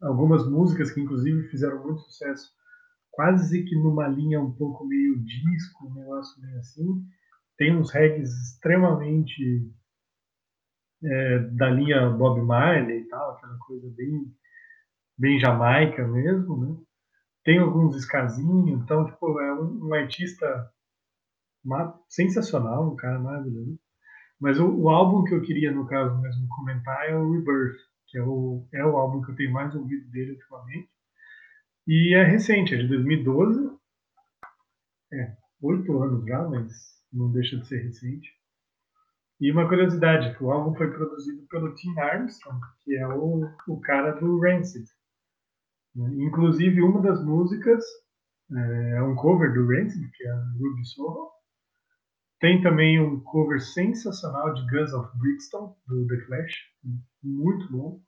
algumas 0.03 0.49
músicas 0.49 0.91
que 0.91 1.01
inclusive 1.01 1.49
fizeram 1.49 1.83
muito 1.83 2.01
sucesso, 2.01 2.51
quase 3.11 3.65
que 3.65 3.77
numa 3.77 4.09
linha 4.09 4.41
um 4.41 4.53
pouco 4.53 4.87
meio 4.87 5.19
disco, 5.25 5.89
um 5.89 5.95
negócio 5.95 6.41
meio 6.41 6.59
assim. 6.59 7.05
Tem 7.57 7.77
uns 7.77 7.91
reggaes 7.91 8.31
extremamente 8.31 9.71
é, 11.05 11.39
da 11.51 11.71
linha 11.71 12.11
Bob 12.11 12.41
Marley 12.43 13.03
e 13.03 13.09
tal, 13.09 13.33
aquela 13.33 13.59
coisa 13.59 13.91
bem 13.97 14.33
bem 15.19 15.39
jamaica 15.39 16.07
mesmo, 16.09 16.57
né? 16.57 16.83
Tem 17.45 17.59
alguns 17.59 17.95
escasinhos, 17.95 18.83
então, 18.83 19.05
tipo, 19.05 19.39
é 19.39 19.55
um, 19.55 19.89
um 19.89 19.95
artista 19.95 20.73
sensacional, 22.09 22.91
um 22.91 22.97
cara 22.97 23.19
maravilhoso. 23.19 23.79
Mas 24.41 24.59
o, 24.59 24.69
o, 24.69 24.89
álbum 24.89 25.25
que 25.25 25.35
eu 25.35 25.43
queria, 25.43 25.71
no 25.71 25.87
caso 25.87 26.19
mesmo, 26.21 26.49
comentar 26.49 27.09
é 27.09 27.15
o 27.15 27.31
Rebirth, 27.31 27.77
que 28.07 28.19
é 28.19 28.23
o, 28.23 28.67
é 28.73 28.85
o 28.85 28.97
álbum 28.97 29.23
que 29.23 29.33
eu 29.33 29.37
tenho 29.37 29.53
mais 29.53 29.75
ouvido 29.75 30.11
dele 30.11 30.33
ultimamente. 30.33 30.89
E 31.87 32.15
é 32.15 32.25
recente, 32.25 32.75
é 32.75 32.79
de 32.79 32.89
2012. 32.89 33.71
É, 35.13 35.37
oito 35.63 36.03
anos 36.03 36.25
já, 36.25 36.49
mas 36.49 36.73
não 37.13 37.31
deixa 37.33 37.59
de 37.59 37.67
ser 37.67 37.83
recente. 37.83 38.31
E 39.41 39.51
uma 39.51 39.69
curiosidade, 39.69 40.37
o 40.43 40.51
álbum 40.51 40.75
foi 40.75 40.91
produzido 40.91 41.47
pelo 41.49 41.75
Tim 41.75 41.99
Armstrong, 41.99 42.61
que 42.85 42.95
é 42.97 43.09
o, 43.09 43.49
o 43.69 43.81
cara 43.81 44.13
do 44.13 44.39
Rancid. 44.41 44.87
Inclusive, 45.97 46.83
uma 46.83 47.03
das 47.03 47.25
músicas 47.25 47.83
é, 48.53 48.97
é 48.97 49.03
um 49.03 49.15
cover 49.17 49.53
do 49.53 49.67
Rancid, 49.67 50.11
que 50.13 50.25
é 50.25 50.33
Ruby 50.33 50.85
Soho. 50.85 51.40
Tem 52.41 52.63
também 52.63 52.99
um 52.99 53.21
cover 53.21 53.61
sensacional 53.61 54.55
de 54.55 54.67
Guns 54.67 54.93
of 54.95 55.17
Brixton, 55.19 55.77
do 55.87 56.07
The 56.07 56.17
Clash, 56.25 56.55
muito 57.23 57.71
bom. 57.71 58.01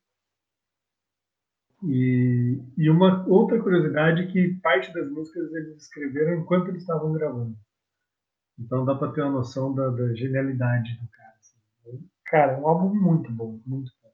E, 1.84 2.58
e 2.78 2.88
uma 2.88 3.26
outra 3.28 3.60
curiosidade 3.60 4.32
que 4.32 4.54
parte 4.62 4.92
das 4.94 5.10
músicas 5.10 5.52
eles 5.52 5.82
escreveram 5.82 6.40
enquanto 6.40 6.68
eles 6.68 6.80
estavam 6.80 7.12
gravando. 7.12 7.56
Então 8.58 8.84
dá 8.84 8.94
para 8.94 9.12
ter 9.12 9.22
uma 9.22 9.32
noção 9.32 9.74
da, 9.74 9.90
da 9.90 10.14
genialidade 10.14 10.98
do 10.98 11.08
cara. 11.08 11.34
Assim. 11.38 12.08
Cara, 12.24 12.52
é 12.52 12.56
um 12.58 12.66
álbum 12.66 12.94
muito 12.94 13.30
bom, 13.30 13.60
muito 13.66 13.92
bom. 14.02 14.12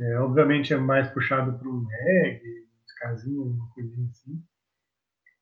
É, 0.00 0.18
obviamente 0.18 0.72
é 0.72 0.76
mais 0.76 1.08
puxado 1.10 1.58
para 1.58 1.68
o 1.68 1.84
reggae, 1.84 2.66
casinha, 2.98 3.40
uma 3.40 3.68
coisinha 3.74 4.08
assim. 4.08 4.42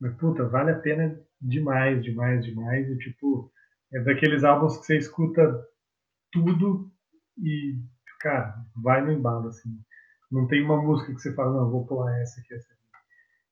Mas, 0.00 0.14
puta, 0.16 0.44
vale 0.46 0.72
a 0.72 0.78
pena 0.78 1.18
demais, 1.40 2.02
demais, 2.04 2.44
demais. 2.44 2.88
E, 2.90 2.98
tipo, 2.98 3.50
é 3.92 4.00
daqueles 4.00 4.44
álbuns 4.44 4.78
que 4.78 4.86
você 4.86 4.98
escuta 4.98 5.66
tudo 6.32 6.90
e, 7.38 7.78
cara, 8.20 8.54
vai 8.82 9.04
no 9.04 9.12
embalo, 9.12 9.48
assim. 9.48 9.78
Não 10.30 10.46
tem 10.46 10.64
uma 10.64 10.80
música 10.80 11.14
que 11.14 11.20
você 11.20 11.32
fala, 11.34 11.56
não, 11.56 11.70
vou 11.70 11.86
pular 11.86 12.18
essa 12.20 12.40
aqui, 12.40 12.54
essa 12.54 12.72
aqui. 12.72 12.82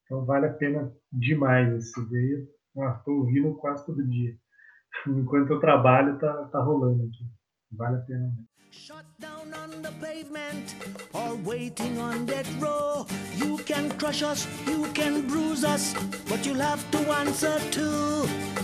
Então 0.05 0.25
vale 0.25 0.47
a 0.47 0.53
pena 0.53 0.93
demais 1.12 1.73
esse 1.75 1.93
CD. 1.93 2.49
Ah, 2.79 3.00
tô 3.05 3.12
ouvindo 3.12 3.55
quase 3.55 3.87
todo 3.87 4.07
dia. 4.07 4.37
Enquanto 5.07 5.53
eu 5.53 5.61
trabalho, 5.61 6.19
tá, 6.19 6.49
tá 6.49 6.61
rolando 6.61 7.05
aqui. 7.05 7.25
Vale 7.73 7.97
a 7.97 8.00
pena 8.00 8.21
mesmo. 8.21 8.49
Shut 8.71 9.05
down 9.21 9.55
on 9.55 9.83
the 9.83 9.93
pavement 10.00 10.75
or 11.12 11.37
waiting 11.45 11.97
on 12.00 12.26
that 12.26 12.45
row. 12.61 13.07
You 13.37 13.57
can 13.64 13.88
crush 13.99 14.23
us, 14.25 14.49
you 14.67 14.93
can 14.95 15.29
bruise 15.29 15.64
us, 15.64 15.95
but 16.29 16.45
you'll 16.45 16.61
have 16.61 16.83
to 16.91 16.99
answer 17.12 17.61
to. 17.71 18.63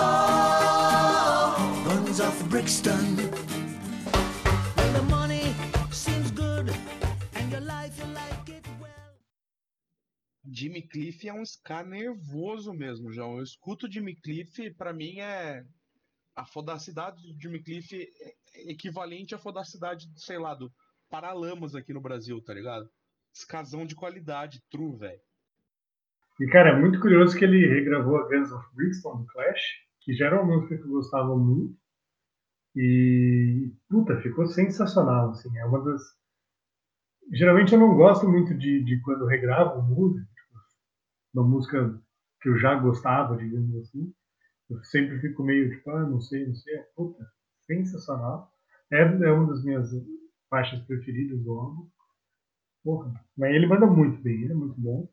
Oh, 0.00 1.82
guns 1.84 2.20
of 2.20 2.48
Brixton. 2.48 3.16
When 4.76 4.92
the 4.92 5.02
money 5.10 5.54
seems 5.90 6.30
good 6.30 6.70
and 7.34 7.50
your 7.50 7.60
life 7.62 7.98
you 7.98 8.06
like 8.14 8.48
it 8.48 8.66
well. 8.80 9.12
Jimmy 10.50 10.82
Cliff 10.82 11.26
é 11.28 11.32
um 11.32 11.44
ska 11.44 11.82
nervoso 11.82 12.72
mesmo, 12.72 13.12
João. 13.12 13.38
Eu 13.38 13.42
escuto 13.42 13.90
Jimmy 13.90 14.14
Cliff, 14.14 14.70
para 14.74 14.92
mim 14.92 15.18
é 15.18 15.64
a 16.36 16.44
fodacidade 16.44 17.20
do 17.20 17.40
Jimmy 17.40 17.60
Cliff 17.60 17.94
é 17.94 18.70
equivalente 18.70 19.34
à 19.34 19.38
fodacidade, 19.38 20.08
sei 20.16 20.38
lá, 20.38 20.54
do 20.54 20.72
Paralamas 21.10 21.74
aqui 21.74 21.92
no 21.92 22.00
Brasil, 22.00 22.40
tá 22.40 22.54
ligado? 22.54 22.88
Escasão 23.34 23.84
de 23.84 23.96
qualidade, 23.96 24.62
true, 24.70 24.96
velho. 24.96 25.20
E, 26.40 26.46
cara, 26.46 26.70
é 26.70 26.78
muito 26.78 27.00
curioso 27.00 27.36
que 27.36 27.44
ele 27.44 27.66
regravou 27.66 28.16
a 28.18 28.28
Guns 28.28 28.52
of 28.52 28.64
Brixton 28.74 29.16
do 29.16 29.26
Clash, 29.26 29.60
que 30.08 30.14
já 30.14 30.24
era 30.24 30.40
uma 30.40 30.56
música 30.56 30.78
que 30.78 30.84
eu 30.84 30.88
gostava 30.88 31.36
muito. 31.36 31.78
E, 32.74 33.70
puta, 33.90 34.18
ficou 34.22 34.46
sensacional, 34.46 35.32
assim. 35.32 35.54
É 35.58 35.66
uma 35.66 35.84
das... 35.84 36.00
Geralmente 37.30 37.74
eu 37.74 37.78
não 37.78 37.94
gosto 37.94 38.26
muito 38.26 38.56
de, 38.56 38.82
de 38.84 39.02
quando 39.02 39.26
regravo 39.26 39.82
música, 39.82 40.26
tipo, 40.34 40.60
uma 41.34 41.46
música 41.46 42.02
que 42.40 42.48
eu 42.48 42.56
já 42.56 42.74
gostava, 42.76 43.36
digamos 43.36 43.76
assim. 43.76 44.10
Eu 44.70 44.82
sempre 44.82 45.20
fico 45.20 45.42
meio 45.42 45.76
tipo, 45.76 45.90
ah, 45.90 46.06
não 46.06 46.22
sei, 46.22 46.46
não 46.46 46.54
sei. 46.54 46.74
É, 46.74 46.82
puta, 46.96 47.30
sensacional. 47.66 48.50
É, 48.90 49.02
é 49.02 49.30
uma 49.30 49.48
das 49.48 49.62
minhas 49.62 49.90
faixas 50.48 50.80
preferidas 50.86 51.38
do 51.44 51.52
álbum. 51.52 51.86
Porra, 52.82 53.12
mas 53.36 53.54
ele 53.54 53.66
manda 53.66 53.86
muito 53.86 54.22
bem, 54.22 54.44
ele 54.44 54.52
é 54.52 54.56
muito 54.56 54.80
bom. 54.80 55.06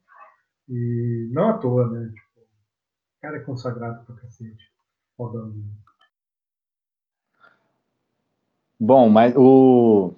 E 0.69 1.27
não 1.33 1.49
à 1.49 1.57
toa, 1.57 1.89
né? 1.91 2.13
Tipo, 2.13 2.47
cara 3.21 3.37
é 3.37 3.41
consagrado 3.41 4.05
pra 4.05 4.15
cacete. 4.15 4.74
Fodão. 5.17 5.53
Bom, 8.79 9.09
mas 9.09 9.33
o. 9.35 10.13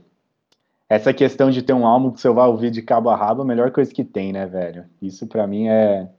Essa 0.89 1.13
questão 1.13 1.51
de 1.51 1.61
ter 1.61 1.73
um 1.73 1.85
álbum 1.85 2.11
que 2.11 2.19
você 2.19 2.29
vai 2.29 2.47
ouvir 2.47 2.71
de 2.71 2.81
cabo 2.81 3.09
a 3.09 3.15
rabo 3.15 3.41
é 3.41 3.43
a 3.43 3.47
melhor 3.47 3.71
coisa 3.71 3.93
que 3.93 4.05
tem, 4.05 4.31
né, 4.31 4.45
velho? 4.45 4.85
Isso 5.01 5.27
para 5.27 5.45
mim 5.45 5.67
é, 5.67 6.09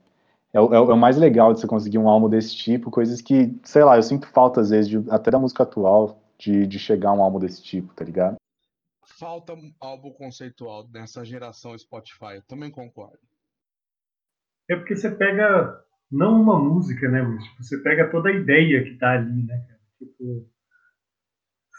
é 0.53 0.61
o, 0.61 0.73
é, 0.73 0.79
o, 0.79 0.95
mais 0.95 1.17
legal 1.17 1.53
de 1.53 1.59
você 1.59 1.67
conseguir 1.67 1.97
um 1.97 2.07
álbum 2.07 2.29
desse 2.29 2.55
tipo, 2.55 2.91
coisas 2.91 3.19
que, 3.19 3.59
sei 3.63 3.83
lá, 3.83 3.97
eu 3.97 4.03
sinto 4.03 4.27
falta 4.27 4.61
às 4.61 4.69
vezes, 4.69 4.87
de, 4.87 5.11
até 5.11 5.31
da 5.31 5.39
música 5.39 5.63
atual, 5.63 6.21
de, 6.37 6.67
de 6.67 6.77
chegar 6.77 7.09
a 7.09 7.13
um 7.13 7.23
álbum 7.23 7.39
desse 7.39 7.63
tipo, 7.63 7.93
tá 7.95 8.05
ligado? 8.05 8.35
Falta 9.03 9.55
álbum 9.79 10.11
conceitual 10.11 10.87
nessa 10.93 11.25
geração 11.25 11.77
Spotify, 11.77 12.35
eu 12.35 12.43
também 12.43 12.69
concordo. 12.69 13.19
É 14.69 14.75
porque 14.75 14.95
você 14.95 15.09
pega, 15.09 15.83
não 16.11 16.41
uma 16.41 16.59
música, 16.59 17.07
né, 17.09 17.21
mas 17.21 17.43
tipo, 17.43 17.63
você 17.63 17.77
pega 17.79 18.09
toda 18.09 18.29
a 18.29 18.33
ideia 18.33 18.83
que 18.83 18.97
tá 18.97 19.11
ali, 19.11 19.43
né, 19.43 19.57
cara? 19.67 19.79
Tipo, 19.99 20.49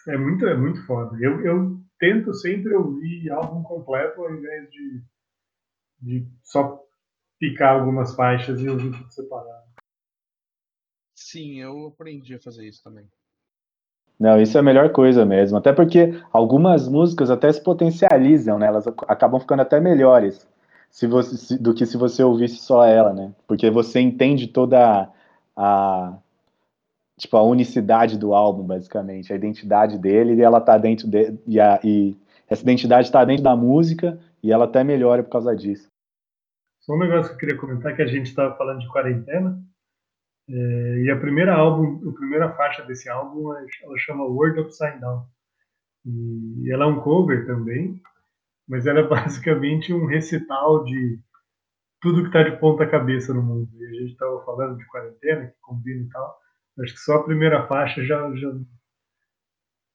é 0.08 0.16
muito, 0.16 0.46
é 0.46 0.56
muito 0.56 0.84
foda. 0.86 1.16
Eu, 1.20 1.40
eu 1.44 1.80
tento 1.98 2.32
sempre 2.34 2.74
ouvir 2.74 3.30
álbum 3.30 3.62
completo 3.62 4.22
ao 4.22 4.32
invés 4.32 4.70
de, 4.70 5.02
de 6.00 6.28
só 6.42 6.80
picar 7.38 7.78
algumas 7.78 8.14
faixas 8.14 8.60
e 8.60 8.68
ouvir 8.68 8.92
tudo 8.92 9.12
separado. 9.12 9.70
Sim, 11.14 11.60
eu 11.60 11.88
aprendi 11.88 12.34
a 12.34 12.40
fazer 12.40 12.66
isso 12.66 12.82
também. 12.82 13.06
Não, 14.18 14.40
isso 14.40 14.56
é 14.56 14.60
a 14.60 14.62
melhor 14.62 14.92
coisa 14.92 15.24
mesmo. 15.24 15.56
Até 15.56 15.72
porque 15.72 16.12
algumas 16.30 16.86
músicas 16.88 17.30
até 17.30 17.50
se 17.52 17.62
potencializam, 17.62 18.58
né? 18.58 18.66
Elas 18.66 18.86
acabam 18.86 19.40
ficando 19.40 19.62
até 19.62 19.80
melhores 19.80 20.46
se 20.90 21.06
você, 21.06 21.36
se, 21.36 21.58
do 21.58 21.72
que 21.72 21.86
se 21.86 21.96
você 21.96 22.22
ouvisse 22.22 22.56
só 22.56 22.84
ela, 22.84 23.12
né? 23.12 23.32
Porque 23.46 23.70
você 23.70 24.00
entende 24.00 24.48
toda 24.48 24.78
a, 25.02 25.08
a 25.56 26.18
tipo 27.16 27.36
a 27.36 27.42
unicidade 27.42 28.18
do 28.18 28.34
álbum, 28.34 28.64
basicamente, 28.64 29.32
a 29.32 29.36
identidade 29.36 29.98
dele 29.98 30.34
e 30.34 30.42
ela 30.42 30.60
tá 30.60 30.76
dentro 30.76 31.08
de, 31.08 31.38
e, 31.46 31.60
a, 31.60 31.80
e 31.84 32.16
essa 32.48 32.62
identidade 32.62 33.06
está 33.06 33.24
dentro 33.24 33.44
da 33.44 33.54
música 33.54 34.18
e 34.42 34.52
ela 34.52 34.64
até 34.64 34.82
melhora 34.82 35.22
por 35.22 35.30
causa 35.30 35.54
disso. 35.54 35.88
Só 36.80 36.94
um 36.94 36.98
negócio 36.98 37.28
que 37.28 37.34
eu 37.34 37.38
queria 37.38 37.60
comentar 37.60 37.94
que 37.94 38.02
a 38.02 38.06
gente 38.06 38.26
estava 38.26 38.56
falando 38.56 38.80
de 38.80 38.88
quarentena. 38.88 39.58
É, 40.48 41.02
e 41.04 41.10
a 41.10 41.16
primeira 41.16 41.54
álbum, 41.54 42.10
a 42.10 42.12
primeira 42.12 42.50
faixa 42.54 42.82
desse 42.82 43.08
álbum, 43.08 43.52
ela 43.54 43.98
chama 43.98 44.24
World 44.24 44.60
Upside 44.60 44.98
Down. 44.98 45.24
E 46.04 46.72
ela 46.72 46.86
é 46.86 46.88
um 46.88 47.00
cover 47.00 47.46
também, 47.46 48.00
mas 48.70 48.86
ela 48.86 49.00
é 49.04 49.08
basicamente 49.08 49.92
um 49.92 50.06
recital 50.06 50.84
de 50.84 51.20
tudo 52.00 52.22
que 52.22 52.28
está 52.28 52.42
de 52.44 52.58
ponta 52.58 52.88
cabeça 52.88 53.34
no 53.34 53.42
mundo. 53.42 53.68
E 53.74 53.84
a 53.84 53.92
gente 53.92 54.12
estava 54.12 54.42
falando 54.44 54.78
de 54.78 54.86
quarentena, 54.86 55.48
que 55.48 55.58
combina 55.60 56.06
e 56.06 56.08
tal. 56.08 56.40
Acho 56.78 56.94
que 56.94 57.00
só 57.00 57.16
a 57.16 57.24
primeira 57.24 57.66
faixa 57.66 58.02
já, 58.04 58.34
já, 58.36 58.48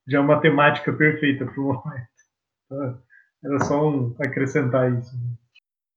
já 0.07 0.17
é 0.17 0.21
uma 0.21 0.41
temática 0.41 0.93
perfeita 0.93 1.45
para 1.45 1.59
o 1.59 1.73
momento. 1.73 2.09
Então, 2.65 3.03
era 3.43 3.59
só 3.63 3.89
um, 3.89 4.15
acrescentar 4.19 4.91
isso. 4.91 5.15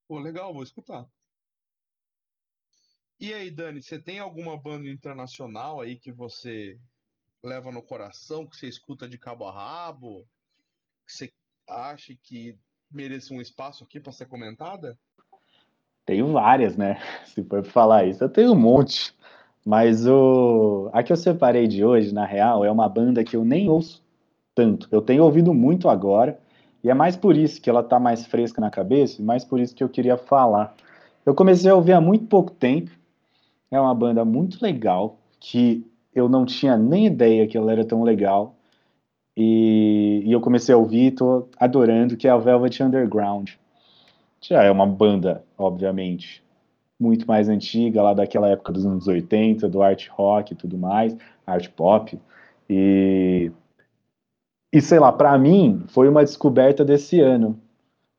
Pô, 0.06 0.18
legal, 0.18 0.54
vou 0.54 0.62
escutar. 0.62 1.04
E 3.20 3.34
aí, 3.34 3.50
Dani, 3.50 3.82
você 3.82 3.98
tem 3.98 4.20
alguma 4.20 4.56
banda 4.56 4.88
internacional 4.88 5.80
aí 5.80 5.96
que 5.96 6.12
você 6.12 6.78
leva 7.42 7.72
no 7.72 7.82
coração, 7.82 8.46
que 8.46 8.56
você 8.56 8.68
escuta 8.68 9.08
de 9.08 9.18
cabo 9.18 9.46
a 9.46 9.52
rabo, 9.52 10.26
que 11.04 11.12
você 11.12 11.32
acha 11.68 12.14
que 12.22 12.58
merece 12.90 13.32
um 13.32 13.40
espaço 13.40 13.84
aqui 13.84 14.00
para 14.00 14.12
ser 14.12 14.26
comentada? 14.26 14.98
Tenho 16.04 16.32
várias, 16.32 16.76
né? 16.76 16.98
Se 17.26 17.42
for 17.44 17.64
falar 17.64 18.06
isso, 18.06 18.24
eu 18.24 18.28
tenho 18.28 18.52
um 18.52 18.58
monte. 18.58 19.14
Mas 19.64 20.06
o 20.06 20.88
a 20.92 21.02
que 21.02 21.12
eu 21.12 21.16
separei 21.16 21.66
de 21.68 21.84
hoje, 21.84 22.14
na 22.14 22.24
real, 22.24 22.64
é 22.64 22.70
uma 22.70 22.88
banda 22.88 23.22
que 23.22 23.36
eu 23.36 23.44
nem 23.44 23.68
ouço 23.68 24.02
tanto. 24.54 24.88
Eu 24.90 25.02
tenho 25.02 25.22
ouvido 25.22 25.52
muito 25.52 25.88
agora, 25.88 26.38
e 26.82 26.88
é 26.88 26.94
mais 26.94 27.16
por 27.16 27.36
isso 27.36 27.60
que 27.60 27.68
ela 27.68 27.80
está 27.80 28.00
mais 28.00 28.24
fresca 28.24 28.60
na 28.60 28.70
cabeça, 28.70 29.20
e 29.20 29.24
mais 29.24 29.44
por 29.44 29.60
isso 29.60 29.74
que 29.74 29.84
eu 29.84 29.88
queria 29.88 30.16
falar. 30.16 30.74
Eu 31.26 31.34
comecei 31.34 31.70
a 31.70 31.74
ouvir 31.74 31.92
há 31.92 32.00
muito 32.00 32.26
pouco 32.26 32.50
tempo. 32.50 32.90
É 33.70 33.78
uma 33.78 33.94
banda 33.94 34.24
muito 34.24 34.62
legal, 34.62 35.18
que 35.38 35.86
eu 36.14 36.28
não 36.28 36.46
tinha 36.46 36.76
nem 36.76 37.06
ideia 37.06 37.46
que 37.46 37.58
ela 37.58 37.70
era 37.70 37.84
tão 37.84 38.02
legal. 38.02 38.56
E, 39.40 40.24
e 40.26 40.32
eu 40.32 40.40
comecei 40.40 40.74
a 40.74 40.78
ouvir, 40.78 41.12
estou 41.12 41.48
adorando, 41.60 42.16
que 42.16 42.26
é 42.26 42.30
a 42.30 42.36
Velvet 42.36 42.82
Underground. 42.82 43.50
Já 44.40 44.64
é 44.64 44.70
uma 44.70 44.84
banda, 44.84 45.44
obviamente, 45.56 46.42
muito 46.98 47.24
mais 47.24 47.48
antiga, 47.48 48.02
lá 48.02 48.14
daquela 48.14 48.48
época 48.48 48.72
dos 48.72 48.84
anos 48.84 49.06
80, 49.06 49.68
do 49.68 49.80
art 49.80 50.08
rock 50.08 50.52
e 50.52 50.56
tudo 50.56 50.76
mais, 50.76 51.16
art 51.46 51.68
pop. 51.68 52.18
E 52.68 53.52
e 54.72 54.82
sei 54.82 54.98
lá, 54.98 55.10
para 55.10 55.38
mim 55.38 55.84
foi 55.88 56.08
uma 56.08 56.24
descoberta 56.24 56.84
desse 56.84 57.20
ano 57.20 57.58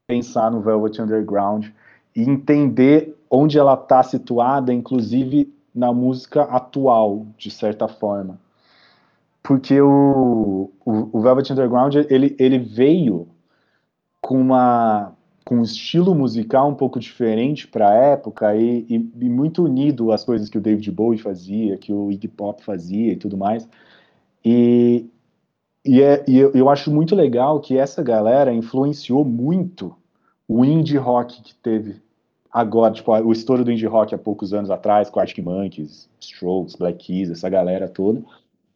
pensar 0.08 0.50
no 0.50 0.62
Velvet 0.62 1.00
Underground 1.00 1.68
e 2.16 2.24
entender 2.24 3.16
onde 3.30 3.60
ela 3.60 3.76
está 3.76 4.02
situada, 4.02 4.74
inclusive 4.74 5.54
na 5.76 5.94
música 5.94 6.44
atual, 6.44 7.28
de 7.38 7.52
certa 7.52 7.88
forma. 7.88 8.40
Porque 9.42 9.80
o, 9.82 10.72
o, 10.86 11.22
Velvet 11.22 11.52
Underground 11.52 11.96
ele, 12.10 12.36
ele 12.38 12.60
veio 12.60 13.28
com 14.22 14.40
uma 14.40 15.16
com 15.46 15.58
um 15.58 15.64
estilo 15.64 16.14
musical 16.14 16.70
um 16.70 16.76
pouco 16.76 17.00
diferente 17.00 17.68
para 17.68 17.90
a 17.90 17.94
época 17.96 18.56
e, 18.56 18.86
e, 18.88 18.96
e, 18.96 19.30
muito 19.30 19.64
unido 19.64 20.12
às 20.12 20.24
coisas 20.24 20.48
que 20.48 20.60
o 20.60 20.62
David 20.62 20.92
Bowie 20.92 21.18
fazia, 21.18 21.76
que 21.76 21.92
o 21.92 22.12
Iggy 22.12 22.28
Pop 22.28 22.64
fazia 22.64 23.14
e 23.14 23.16
tudo 23.16 23.36
mais. 23.36 23.68
E, 24.46 25.10
e, 25.84 26.04
é, 26.04 26.24
e 26.28 26.38
eu, 26.38 26.52
eu, 26.52 26.70
acho 26.70 26.92
muito 26.92 27.16
legal 27.16 27.60
que 27.60 27.80
essa 27.80 28.04
galera 28.04 28.54
influenciou 28.54 29.26
muito 29.26 29.96
o 30.48 30.64
indie 30.64 30.98
rock 30.98 31.42
que 31.42 31.56
teve 31.56 32.00
agora, 32.52 32.94
tipo, 32.94 33.12
o 33.12 33.32
estouro 33.32 33.64
do 33.64 33.72
indie 33.72 33.88
rock 33.88 34.14
há 34.14 34.20
poucos 34.20 34.54
anos 34.54 34.70
atrás, 34.70 35.10
com 35.10 35.20
Arctic 35.20 35.44
Monkeys, 35.44 36.08
Strokes, 36.20 36.76
Black 36.76 37.06
Keys, 37.06 37.32
essa 37.32 37.50
galera 37.50 37.88
toda. 37.88 38.24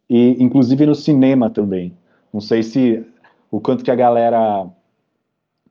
E 0.09 0.41
inclusive 0.43 0.85
no 0.85 0.95
cinema 0.95 1.49
também. 1.49 1.93
Não 2.33 2.41
sei 2.41 2.63
se 2.63 3.05
o 3.51 3.59
quanto 3.61 3.83
que 3.83 3.91
a 3.91 3.95
galera 3.95 4.67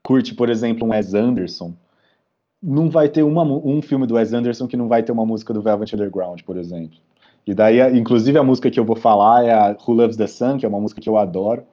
curte, 0.01 0.35
por 0.35 0.49
exemplo, 0.49 0.87
um 0.87 0.91
Wes 0.91 1.13
Anderson. 1.13 1.73
não 2.61 2.89
vai 2.89 3.09
ter 3.09 3.23
uma, 3.23 3.43
um 3.43 3.81
filme 3.81 4.07
do 4.07 4.15
Wes 4.15 4.33
Anderson 4.33 4.67
que 4.67 4.77
não 4.77 4.87
vai 4.87 5.03
ter 5.03 5.11
uma 5.11 5.25
música 5.25 5.53
do 5.53 5.61
Velvet 5.61 5.93
Underground, 5.93 6.41
por 6.43 6.57
exemplo. 6.57 6.97
E 7.45 7.53
daí, 7.53 7.79
inclusive, 7.97 8.37
a 8.37 8.43
música 8.43 8.71
que 8.71 8.79
eu 8.79 8.85
vou 8.85 8.95
falar 8.95 9.45
é 9.45 9.51
a 9.51 9.75
Who 9.85 9.93
Loves 9.93 10.15
the 10.15 10.27
Sun, 10.27 10.57
que 10.57 10.65
é 10.65 10.69
uma 10.69 10.79
música 10.79 11.01
que 11.01 11.09
eu 11.09 11.17
adoro, 11.17 11.63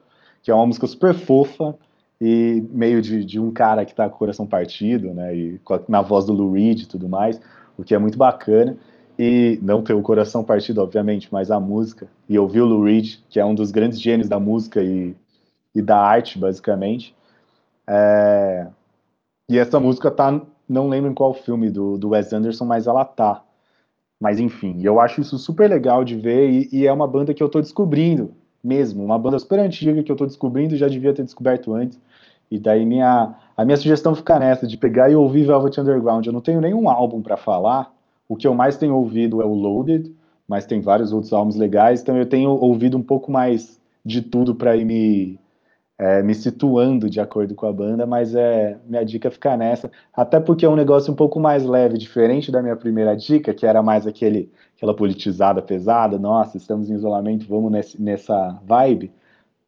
que 0.43 0.51
é 0.51 0.55
uma 0.55 0.67
música 0.67 0.87
super 0.87 1.15
fofa 1.15 1.77
e 2.21 2.65
meio 2.73 3.01
de, 3.01 3.25
de 3.25 3.39
um 3.39 3.51
cara 3.53 3.85
que 3.85 3.95
tá 3.95 4.09
com 4.09 4.17
o 4.17 4.19
coração 4.19 4.47
partido, 4.47 5.15
né? 5.15 5.35
E 5.35 5.61
na 5.89 6.03
voz 6.03 6.25
do 6.25 6.33
Lou 6.33 6.53
Reed 6.53 6.83
e 6.83 6.87
tudo 6.87 7.09
mais, 7.09 7.41
o 7.79 7.85
que 7.85 7.95
é 7.95 7.99
muito 7.99 8.19
bacana. 8.19 8.77
E 9.23 9.59
não 9.61 9.83
ter 9.83 9.93
o 9.93 10.01
coração 10.01 10.43
partido, 10.43 10.81
obviamente, 10.81 11.29
mas 11.31 11.51
a 11.51 11.61
música. 11.61 12.09
E 12.27 12.39
ouvir 12.39 12.63
o 12.63 12.65
Lou 12.65 12.85
Reed, 12.85 13.17
que 13.29 13.39
é 13.39 13.45
um 13.45 13.55
dos 13.55 13.71
grandes 13.71 14.01
gênios 14.01 14.31
da 14.31 14.41
música 14.41 14.83
e, 14.83 15.15
e 15.75 15.83
da 15.83 15.99
arte, 15.99 16.39
basicamente. 16.39 17.15
É... 17.87 18.67
E 19.47 19.59
essa 19.59 19.79
música 19.79 20.11
tá, 20.11 20.41
não 20.67 20.89
lembro 20.89 21.11
em 21.11 21.15
qual 21.15 21.35
filme 21.35 21.69
do, 21.69 21.99
do 21.99 22.09
Wes 22.09 22.33
Anderson, 22.33 22.65
mas 22.65 22.87
ela 22.87 23.05
tá. 23.05 23.45
Mas 24.19 24.41
enfim, 24.41 24.81
eu 24.83 24.99
acho 24.99 25.21
isso 25.21 25.37
super 25.37 25.69
legal 25.69 26.03
de 26.03 26.17
ver 26.17 26.49
e, 26.49 26.69
e, 26.73 26.87
é 26.87 26.93
uma 26.93 27.07
banda 27.07 27.35
que 27.35 27.43
eu 27.43 27.49
tô 27.51 27.61
descobrindo 27.61 28.33
mesmo, 28.65 29.05
uma 29.05 29.19
banda 29.19 29.39
super 29.39 29.59
antiga 29.59 30.03
que 30.03 30.11
eu 30.11 30.17
tô 30.17 30.25
descobrindo, 30.25 30.79
já 30.79 30.89
devia 30.89 31.13
ter 31.13 31.25
descoberto 31.25 31.75
antes. 31.75 32.01
E 32.51 32.59
daí 32.59 32.87
minha, 32.87 33.35
a 33.55 33.65
minha 33.67 33.77
sugestão 33.77 34.15
fica 34.15 34.39
nessa, 34.39 34.67
de 34.67 34.79
pegar 34.79 35.11
e 35.11 35.15
ouvir 35.15 35.45
Velvet 35.45 35.79
Underground. 35.79 36.27
Eu 36.27 36.33
não 36.33 36.41
tenho 36.41 36.61
nenhum 36.63 36.89
álbum 36.89 37.21
para 37.21 37.37
falar, 37.37 37.93
o 38.31 38.37
que 38.37 38.47
eu 38.47 38.55
mais 38.55 38.77
tenho 38.77 38.95
ouvido 38.95 39.43
é 39.43 39.45
o 39.45 39.53
Loaded, 39.53 40.15
mas 40.47 40.65
tem 40.65 40.81
vários 40.81 41.13
outros 41.13 41.33
álbuns 41.33 41.57
legais, 41.57 42.01
então 42.01 42.17
eu 42.17 42.25
tenho 42.25 42.51
ouvido 42.51 42.97
um 42.97 43.03
pouco 43.03 43.29
mais 43.29 43.81
de 44.05 44.23
tudo 44.23 44.55
para 44.55 44.77
ir 44.77 44.85
me, 44.85 45.37
é, 45.99 46.23
me 46.23 46.33
situando 46.33 47.11
de 47.11 47.19
acordo 47.19 47.57
com 47.57 47.67
a 47.67 47.73
banda, 47.73 48.07
mas 48.07 48.33
é 48.37 48.79
minha 48.87 49.05
dica 49.05 49.33
fica 49.33 49.57
nessa, 49.57 49.91
até 50.15 50.39
porque 50.39 50.65
é 50.65 50.69
um 50.69 50.77
negócio 50.77 51.13
um 51.13 51.17
pouco 51.17 51.41
mais 51.41 51.65
leve, 51.65 51.99
diferente 51.99 52.53
da 52.53 52.63
minha 52.63 52.77
primeira 52.77 53.17
dica, 53.17 53.53
que 53.53 53.67
era 53.67 53.83
mais 53.83 54.07
aquele, 54.07 54.49
aquela 54.77 54.95
politizada 54.95 55.61
pesada, 55.61 56.17
nossa, 56.17 56.57
estamos 56.57 56.89
em 56.89 56.95
isolamento, 56.95 57.49
vamos 57.49 57.73
nesse, 57.73 58.01
nessa 58.01 58.61
vibe. 58.65 59.13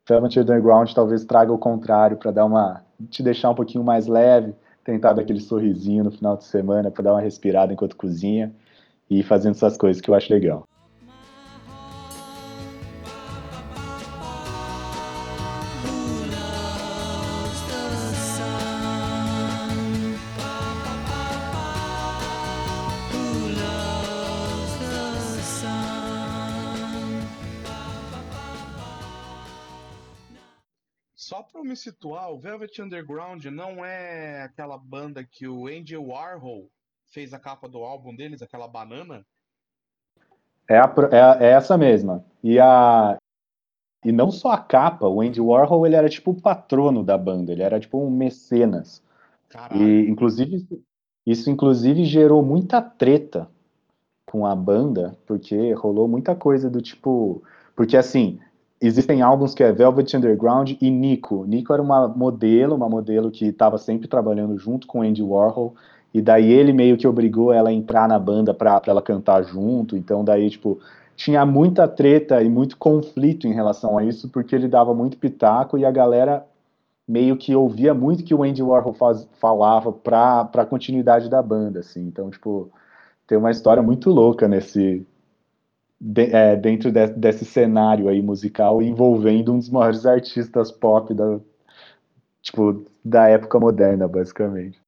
Velvet 0.09 0.39
Underground 0.39 0.93
talvez 0.93 1.25
traga 1.25 1.53
o 1.53 1.59
contrário, 1.59 2.17
para 2.17 2.31
dar 2.31 2.45
uma 2.45 2.81
te 3.11 3.25
deixar 3.25 3.51
um 3.51 3.57
pouquinho 3.57 3.83
mais 3.83 4.07
leve, 4.07 4.55
tentar 4.85 5.13
dar 5.13 5.23
aquele 5.23 5.41
sorrisinho 5.41 6.05
no 6.05 6.11
final 6.11 6.37
de 6.37 6.45
semana 6.45 6.91
para 6.91 7.05
dar 7.05 7.13
uma 7.13 7.21
respirada 7.21 7.73
enquanto 7.73 7.97
cozinha 7.97 8.55
e 9.09 9.23
fazendo 9.23 9.55
essas 9.55 9.77
coisas 9.77 10.01
que 10.01 10.11
eu 10.11 10.15
acho 10.15 10.33
legal. 10.33 10.67
Me 31.65 31.77
situar, 31.77 32.33
o 32.33 32.39
Velvet 32.39 32.81
Underground 32.81 33.45
não 33.47 33.85
é 33.85 34.43
aquela 34.43 34.79
banda 34.79 35.25
que 35.25 35.47
o 35.47 35.67
Andy 35.67 35.97
Warhol 35.97 36.71
fez 37.07 37.33
a 37.33 37.39
capa 37.39 37.69
do 37.69 37.79
álbum 37.79 38.15
deles, 38.15 38.43
aquela 38.43 38.67
banana? 38.67 39.25
É, 40.69 40.79
a, 40.79 40.95
é, 41.11 41.47
é, 41.47 41.51
essa 41.53 41.77
mesma. 41.77 42.25
E 42.43 42.59
a 42.59 43.19
e 44.05 44.11
não 44.11 44.33
só 44.33 44.51
a 44.51 44.59
capa, 44.59 45.07
o 45.07 45.21
Andy 45.21 45.41
Warhol 45.41 45.87
ele 45.87 45.95
era 45.95 46.09
tipo 46.09 46.33
o 46.33 46.41
patrono 46.41 47.05
da 47.05 47.17
banda, 47.17 47.53
ele 47.53 47.63
era 47.63 47.79
tipo 47.79 48.05
um 48.05 48.11
mecenas. 48.11 49.03
Caralho. 49.49 49.81
E 49.81 50.11
inclusive 50.11 50.67
isso 51.25 51.51
inclusive 51.51 52.05
gerou 52.05 52.43
muita 52.43 52.83
treta 52.83 53.49
com 54.27 54.45
a 54.47 54.57
banda, 54.57 55.17
porque 55.27 55.73
rolou 55.75 56.09
muita 56.09 56.35
coisa 56.35 56.69
do 56.69 56.81
tipo, 56.81 57.43
porque 57.77 57.97
assim, 57.97 58.41
existem 58.83 59.23
álbuns 59.23 59.55
que 59.55 59.63
é 59.63 59.73
Velvet 59.73 60.17
Underground 60.17 60.73
e 60.81 60.91
Nico. 60.91 61.45
Nico 61.47 61.73
era 61.73 61.81
uma 61.81 62.09
modelo, 62.09 62.75
uma 62.75 62.89
modelo 62.89 63.31
que 63.31 63.47
estava 63.47 63.79
sempre 63.79 64.09
trabalhando 64.09 64.59
junto 64.59 64.87
com 64.87 65.03
Andy 65.03 65.23
Warhol, 65.23 65.75
e 66.13 66.21
daí 66.21 66.51
ele 66.51 66.73
meio 66.73 66.97
que 66.97 67.07
obrigou 67.07 67.53
ela 67.53 67.71
a 67.71 67.73
entrar 67.73 68.09
na 68.09 68.19
banda 68.19 68.53
para 68.53 68.83
ela 68.87 69.01
cantar 69.01 69.43
junto, 69.45 69.97
então 69.97 70.25
daí, 70.25 70.51
tipo, 70.51 70.79
tinha 71.17 71.47
muita 71.47 71.89
treta 71.89 72.43
e 72.43 72.49
muito 72.49 72.77
conflito 72.77 73.47
em 73.47 73.55
relação 73.55 73.97
a 73.97 74.05
isso, 74.05 74.29
porque 74.29 74.55
ele 74.55 74.69
dava 74.69 74.93
muito 74.93 75.17
pitaco 75.17 75.79
e 75.79 75.85
a 75.85 75.91
galera 75.91 76.45
meio 77.07 77.37
que 77.37 77.55
ouvia 77.55 77.95
muito 77.95 78.25
que 78.25 78.35
o 78.35 78.43
Andy 78.43 78.63
Warhol 78.63 78.93
faz, 78.95 79.29
falava 79.41 79.93
para 79.93 80.49
a 80.53 80.67
continuidade 80.67 81.29
da 81.31 81.43
banda, 81.43 81.81
assim, 81.81 82.01
então, 82.07 82.31
tipo, 82.31 82.71
tem 83.27 83.39
uma 83.39 83.51
história 83.51 83.83
muito 83.83 84.11
louca 84.11 84.49
nesse, 84.49 85.07
de, 86.05 86.35
é, 86.35 86.57
dentro 86.57 86.91
de, 86.91 87.07
desse 87.07 87.45
cenário 87.45 88.09
aí 88.09 88.21
musical 88.21 88.83
envolvendo 88.83 89.53
um 89.55 89.59
dos 89.59 89.71
maiores 89.71 90.05
artistas 90.05 90.73
pop 90.73 91.15
da, 91.15 91.41
tipo, 92.41 92.85
da 93.05 93.29
época 93.29 93.61
moderna, 93.61 94.09
basicamente. 94.09 94.83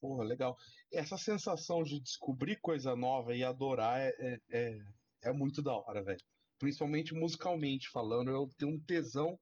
Porra, 0.00 0.24
legal. 0.24 0.56
Essa 0.90 1.18
sensação 1.18 1.82
de 1.82 2.00
descobrir 2.00 2.56
coisa 2.56 2.96
nova 2.96 3.34
e 3.34 3.44
adorar 3.44 4.00
é, 4.00 4.14
é, 4.18 4.40
é, 4.50 4.78
é 5.24 5.32
muito 5.32 5.60
da 5.60 5.76
hora, 5.76 6.02
velho. 6.02 6.20
Principalmente 6.58 7.12
musicalmente 7.12 7.90
falando, 7.90 8.30
eu 8.30 8.48
tenho 8.56 8.72
um 8.72 8.80
tesão 8.80 9.38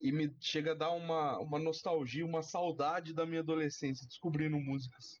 e 0.00 0.10
me 0.10 0.34
chega 0.40 0.72
a 0.72 0.74
dar 0.74 0.92
uma, 0.92 1.38
uma 1.38 1.58
nostalgia, 1.58 2.24
uma 2.24 2.42
saudade 2.42 3.12
da 3.12 3.26
minha 3.26 3.40
adolescência 3.40 4.06
descobrindo 4.06 4.58
músicas. 4.58 5.20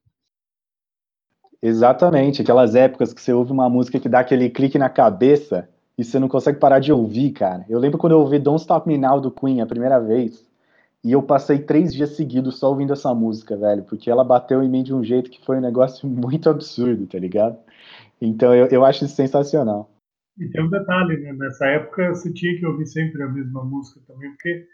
Exatamente, 1.62 2.42
aquelas 2.42 2.74
épocas 2.74 3.12
que 3.12 3.20
você 3.20 3.32
ouve 3.32 3.50
uma 3.50 3.68
música 3.68 3.98
que 3.98 4.08
dá 4.08 4.20
aquele 4.20 4.48
clique 4.48 4.78
na 4.78 4.88
cabeça 4.88 5.68
e 5.96 6.04
você 6.04 6.18
não 6.18 6.28
consegue 6.28 6.60
parar 6.60 6.78
de 6.78 6.92
ouvir, 6.92 7.32
cara. 7.32 7.64
Eu 7.68 7.80
lembro 7.80 7.98
quando 7.98 8.12
eu 8.12 8.20
ouvi 8.20 8.38
Don't 8.38 8.60
Stop 8.60 8.86
Me 8.86 8.96
Now 8.96 9.20
do 9.20 9.30
Queen 9.30 9.60
a 9.60 9.66
primeira 9.66 9.98
vez 9.98 10.48
e 11.02 11.12
eu 11.12 11.22
passei 11.22 11.58
três 11.58 11.92
dias 11.92 12.10
seguidos 12.10 12.58
só 12.58 12.68
ouvindo 12.68 12.92
essa 12.92 13.12
música, 13.12 13.56
velho, 13.56 13.82
porque 13.82 14.08
ela 14.08 14.22
bateu 14.22 14.62
em 14.62 14.68
mim 14.68 14.84
de 14.84 14.94
um 14.94 15.02
jeito 15.02 15.30
que 15.30 15.44
foi 15.44 15.56
um 15.58 15.60
negócio 15.60 16.06
muito 16.08 16.48
absurdo, 16.48 17.06
tá 17.06 17.18
ligado? 17.18 17.58
Então 18.20 18.54
eu, 18.54 18.66
eu 18.66 18.84
acho 18.84 19.04
isso 19.04 19.16
sensacional. 19.16 19.90
E 20.38 20.48
tem 20.50 20.62
um 20.62 20.70
detalhe, 20.70 21.16
né? 21.18 21.32
Nessa 21.32 21.66
época 21.66 22.10
você 22.10 22.32
tinha 22.32 22.56
que 22.56 22.64
ouvir 22.64 22.86
sempre 22.86 23.20
a 23.22 23.28
mesma 23.28 23.64
música 23.64 24.00
também, 24.06 24.30
porque 24.30 24.66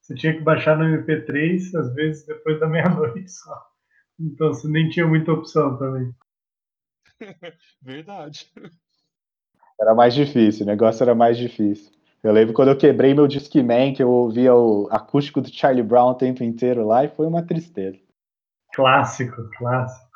você 0.00 0.14
tinha 0.16 0.32
que 0.36 0.42
baixar 0.42 0.76
no 0.76 0.84
MP3, 0.84 1.76
às 1.76 1.94
vezes 1.94 2.26
depois 2.26 2.58
da 2.58 2.66
meia-noite 2.66 3.30
só. 3.30 3.54
Então 4.18 4.48
você 4.48 4.66
nem 4.68 4.88
tinha 4.88 5.06
muita 5.06 5.32
opção 5.32 5.76
também. 5.78 6.12
Verdade. 7.80 8.50
Era 9.80 9.94
mais 9.94 10.14
difícil, 10.14 10.64
o 10.64 10.68
negócio 10.68 11.02
era 11.02 11.14
mais 11.14 11.36
difícil. 11.36 11.92
Eu 12.22 12.32
lembro 12.32 12.54
quando 12.54 12.68
eu 12.68 12.78
quebrei 12.78 13.14
meu 13.14 13.26
Discman, 13.26 13.92
que 13.92 14.02
eu 14.02 14.08
ouvia 14.08 14.54
o 14.54 14.88
acústico 14.92 15.40
do 15.40 15.52
Charlie 15.52 15.82
Brown 15.82 16.10
o 16.10 16.14
tempo 16.14 16.44
inteiro 16.44 16.86
lá, 16.86 17.04
e 17.04 17.08
foi 17.08 17.26
uma 17.26 17.44
tristeza. 17.44 17.98
Clássico, 18.72 19.50
clássico. 19.58 20.12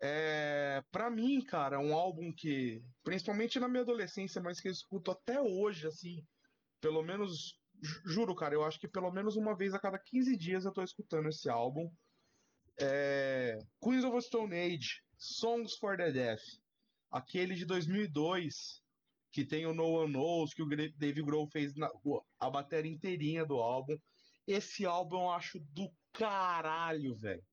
É, 0.00 0.82
pra 0.92 1.10
mim, 1.10 1.40
cara, 1.40 1.80
um 1.80 1.94
álbum 1.94 2.32
que, 2.32 2.82
principalmente 3.02 3.58
na 3.58 3.66
minha 3.66 3.82
adolescência, 3.82 4.40
mas 4.40 4.60
que 4.60 4.68
eu 4.68 4.72
escuto 4.72 5.10
até 5.10 5.40
hoje, 5.40 5.86
assim, 5.86 6.22
pelo 6.80 7.02
menos, 7.02 7.58
juro, 8.04 8.34
cara, 8.34 8.54
eu 8.54 8.62
acho 8.62 8.78
que 8.78 8.86
pelo 8.86 9.10
menos 9.10 9.34
uma 9.34 9.56
vez 9.56 9.74
a 9.74 9.78
cada 9.78 9.98
15 9.98 10.36
dias 10.36 10.64
eu 10.64 10.72
tô 10.72 10.82
escutando 10.82 11.28
esse 11.28 11.48
álbum. 11.48 11.90
É, 12.80 13.58
Queens 13.82 14.04
of 14.04 14.20
Stone 14.20 14.54
Age, 14.54 15.02
Songs 15.18 15.74
for 15.74 15.96
the 15.96 16.12
Deaf, 16.12 16.42
aquele 17.10 17.54
de 17.56 17.64
2002, 17.64 18.82
que 19.32 19.44
tem 19.44 19.66
o 19.66 19.74
No 19.74 19.90
One 19.90 20.12
Knows, 20.12 20.54
que 20.54 20.62
o 20.62 20.68
Dave 20.68 21.22
Grohl 21.22 21.48
fez 21.48 21.74
na, 21.74 21.90
a 22.38 22.48
bateria 22.48 22.90
inteirinha 22.90 23.44
do 23.44 23.56
álbum. 23.56 23.98
Esse 24.46 24.86
álbum 24.86 25.22
eu 25.22 25.30
acho 25.30 25.58
do 25.58 25.92
caralho, 26.12 27.14
velho. 27.16 27.44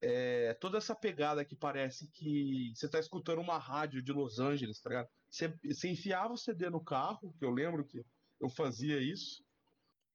É, 0.00 0.54
toda 0.54 0.78
essa 0.78 0.94
pegada 0.94 1.44
que 1.44 1.56
parece 1.56 2.08
que 2.08 2.72
você 2.74 2.88
tá 2.88 2.98
escutando 2.98 3.40
uma 3.40 3.58
rádio 3.58 4.02
de 4.02 4.12
Los 4.12 4.38
Angeles, 4.38 4.80
tá 4.80 4.90
ligado? 4.90 5.08
Você, 5.30 5.48
você 5.64 5.88
enfiava 5.88 6.34
o 6.34 6.36
CD 6.36 6.68
no 6.70 6.82
carro, 6.82 7.34
que 7.38 7.44
eu 7.44 7.50
lembro 7.50 7.84
que 7.84 8.04
eu 8.40 8.48
fazia 8.48 9.00
isso, 9.00 9.44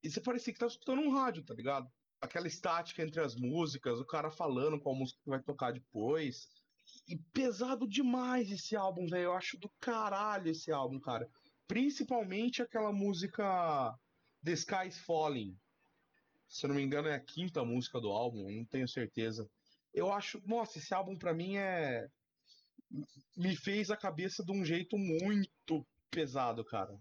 e 0.01 0.09
você 0.09 0.21
parecia 0.21 0.53
que 0.53 0.59
tá 0.59 0.67
escutando 0.67 1.01
um 1.01 1.13
rádio, 1.13 1.43
tá 1.43 1.53
ligado? 1.53 1.89
Aquela 2.23 2.47
estática 2.47 3.03
entre 3.03 3.19
as 3.19 3.35
músicas, 3.35 3.99
o 3.99 4.05
cara 4.05 4.31
falando 4.31 4.79
qual 4.79 4.95
música 4.95 5.19
que 5.21 5.29
vai 5.29 5.41
tocar 5.41 5.71
depois. 5.71 6.47
E 7.07 7.17
pesado 7.33 7.87
demais 7.87 8.49
esse 8.49 8.75
álbum, 8.75 9.05
velho. 9.07 9.25
Eu 9.25 9.33
acho 9.33 9.57
do 9.57 9.69
caralho 9.79 10.49
esse 10.49 10.71
álbum, 10.71 10.99
cara. 10.99 11.29
Principalmente 11.67 12.61
aquela 12.61 12.93
música 12.93 13.93
The 14.43 14.53
Sky's 14.53 14.99
Falling. 14.99 15.57
Se 16.47 16.65
eu 16.65 16.69
não 16.69 16.75
me 16.75 16.83
engano, 16.83 17.07
é 17.07 17.15
a 17.15 17.19
quinta 17.19 17.63
música 17.63 17.99
do 17.99 18.09
álbum, 18.09 18.49
não 18.49 18.65
tenho 18.65 18.87
certeza. 18.87 19.49
Eu 19.93 20.11
acho, 20.11 20.41
nossa, 20.45 20.77
esse 20.77 20.93
álbum 20.93 21.17
para 21.17 21.33
mim 21.33 21.57
é 21.57 22.07
me 23.35 23.55
fez 23.55 23.89
a 23.89 23.97
cabeça 23.97 24.43
de 24.43 24.51
um 24.51 24.63
jeito 24.63 24.97
muito 24.97 25.85
pesado, 26.11 26.63
cara. 26.63 26.95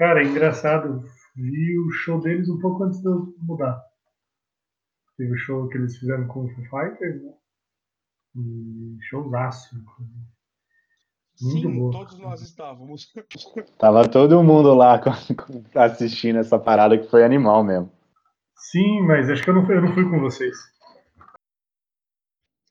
Cara, 0.00 0.22
é 0.22 0.24
engraçado. 0.24 1.04
Vi 1.36 1.78
o 1.78 1.90
show 1.90 2.18
deles 2.22 2.48
um 2.48 2.58
pouco 2.58 2.84
antes 2.84 3.02
de 3.02 3.06
eu 3.06 3.34
mudar. 3.36 3.84
Teve 5.18 5.34
o 5.34 5.36
show 5.36 5.68
que 5.68 5.76
eles 5.76 5.98
fizeram 5.98 6.26
com 6.26 6.46
o 6.46 6.48
Foo 6.48 6.64
Fighters, 6.64 7.22
né? 7.22 7.34
E 8.34 8.96
showzaço, 9.02 9.76
inclusive. 9.76 10.26
Muito 11.42 11.68
Sim, 11.68 11.78
bom. 11.78 11.90
todos 11.90 12.18
nós 12.18 12.40
estávamos. 12.40 13.12
Tava 13.76 14.08
todo 14.08 14.42
mundo 14.42 14.72
lá 14.72 14.98
assistindo 15.74 16.38
essa 16.38 16.58
parada 16.58 16.96
que 16.96 17.10
foi 17.10 17.22
animal 17.22 17.62
mesmo. 17.62 17.92
Sim, 18.56 19.02
mas 19.02 19.28
acho 19.28 19.44
que 19.44 19.50
eu 19.50 19.54
não 19.54 19.66
fui, 19.66 19.76
eu 19.76 19.82
não 19.82 19.92
fui 19.92 20.08
com 20.08 20.18
vocês. 20.18 20.56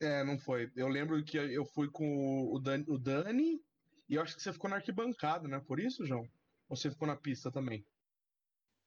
É, 0.02 0.24
não 0.24 0.36
foi. 0.36 0.68
Eu 0.74 0.88
lembro 0.88 1.22
que 1.22 1.36
eu 1.36 1.64
fui 1.64 1.88
com 1.88 2.52
o 2.52 2.58
Dani, 2.58 2.84
o 2.88 2.98
Dani 2.98 3.60
e 4.08 4.16
eu 4.16 4.22
acho 4.22 4.34
que 4.34 4.42
você 4.42 4.52
ficou 4.52 4.68
na 4.68 4.76
arquibancada, 4.76 5.46
né? 5.46 5.60
Por 5.60 5.78
isso, 5.78 6.04
João? 6.04 6.28
Você 6.70 6.88
ficou 6.88 7.08
na 7.08 7.16
pista 7.16 7.50
também? 7.50 7.84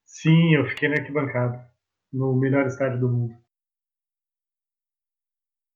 Sim, 0.04 0.54
eu 0.54 0.66
fiquei 0.70 0.88
na 0.88 0.96
arquibancada. 0.96 1.70
No 2.10 2.34
melhor 2.34 2.66
estádio 2.66 2.98
do 2.98 3.08
mundo. 3.08 3.44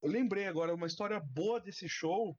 Eu 0.03 0.11
lembrei 0.11 0.47
agora 0.47 0.75
uma 0.75 0.87
história 0.87 1.21
boa 1.21 1.61
desse 1.61 1.87
show. 1.87 2.37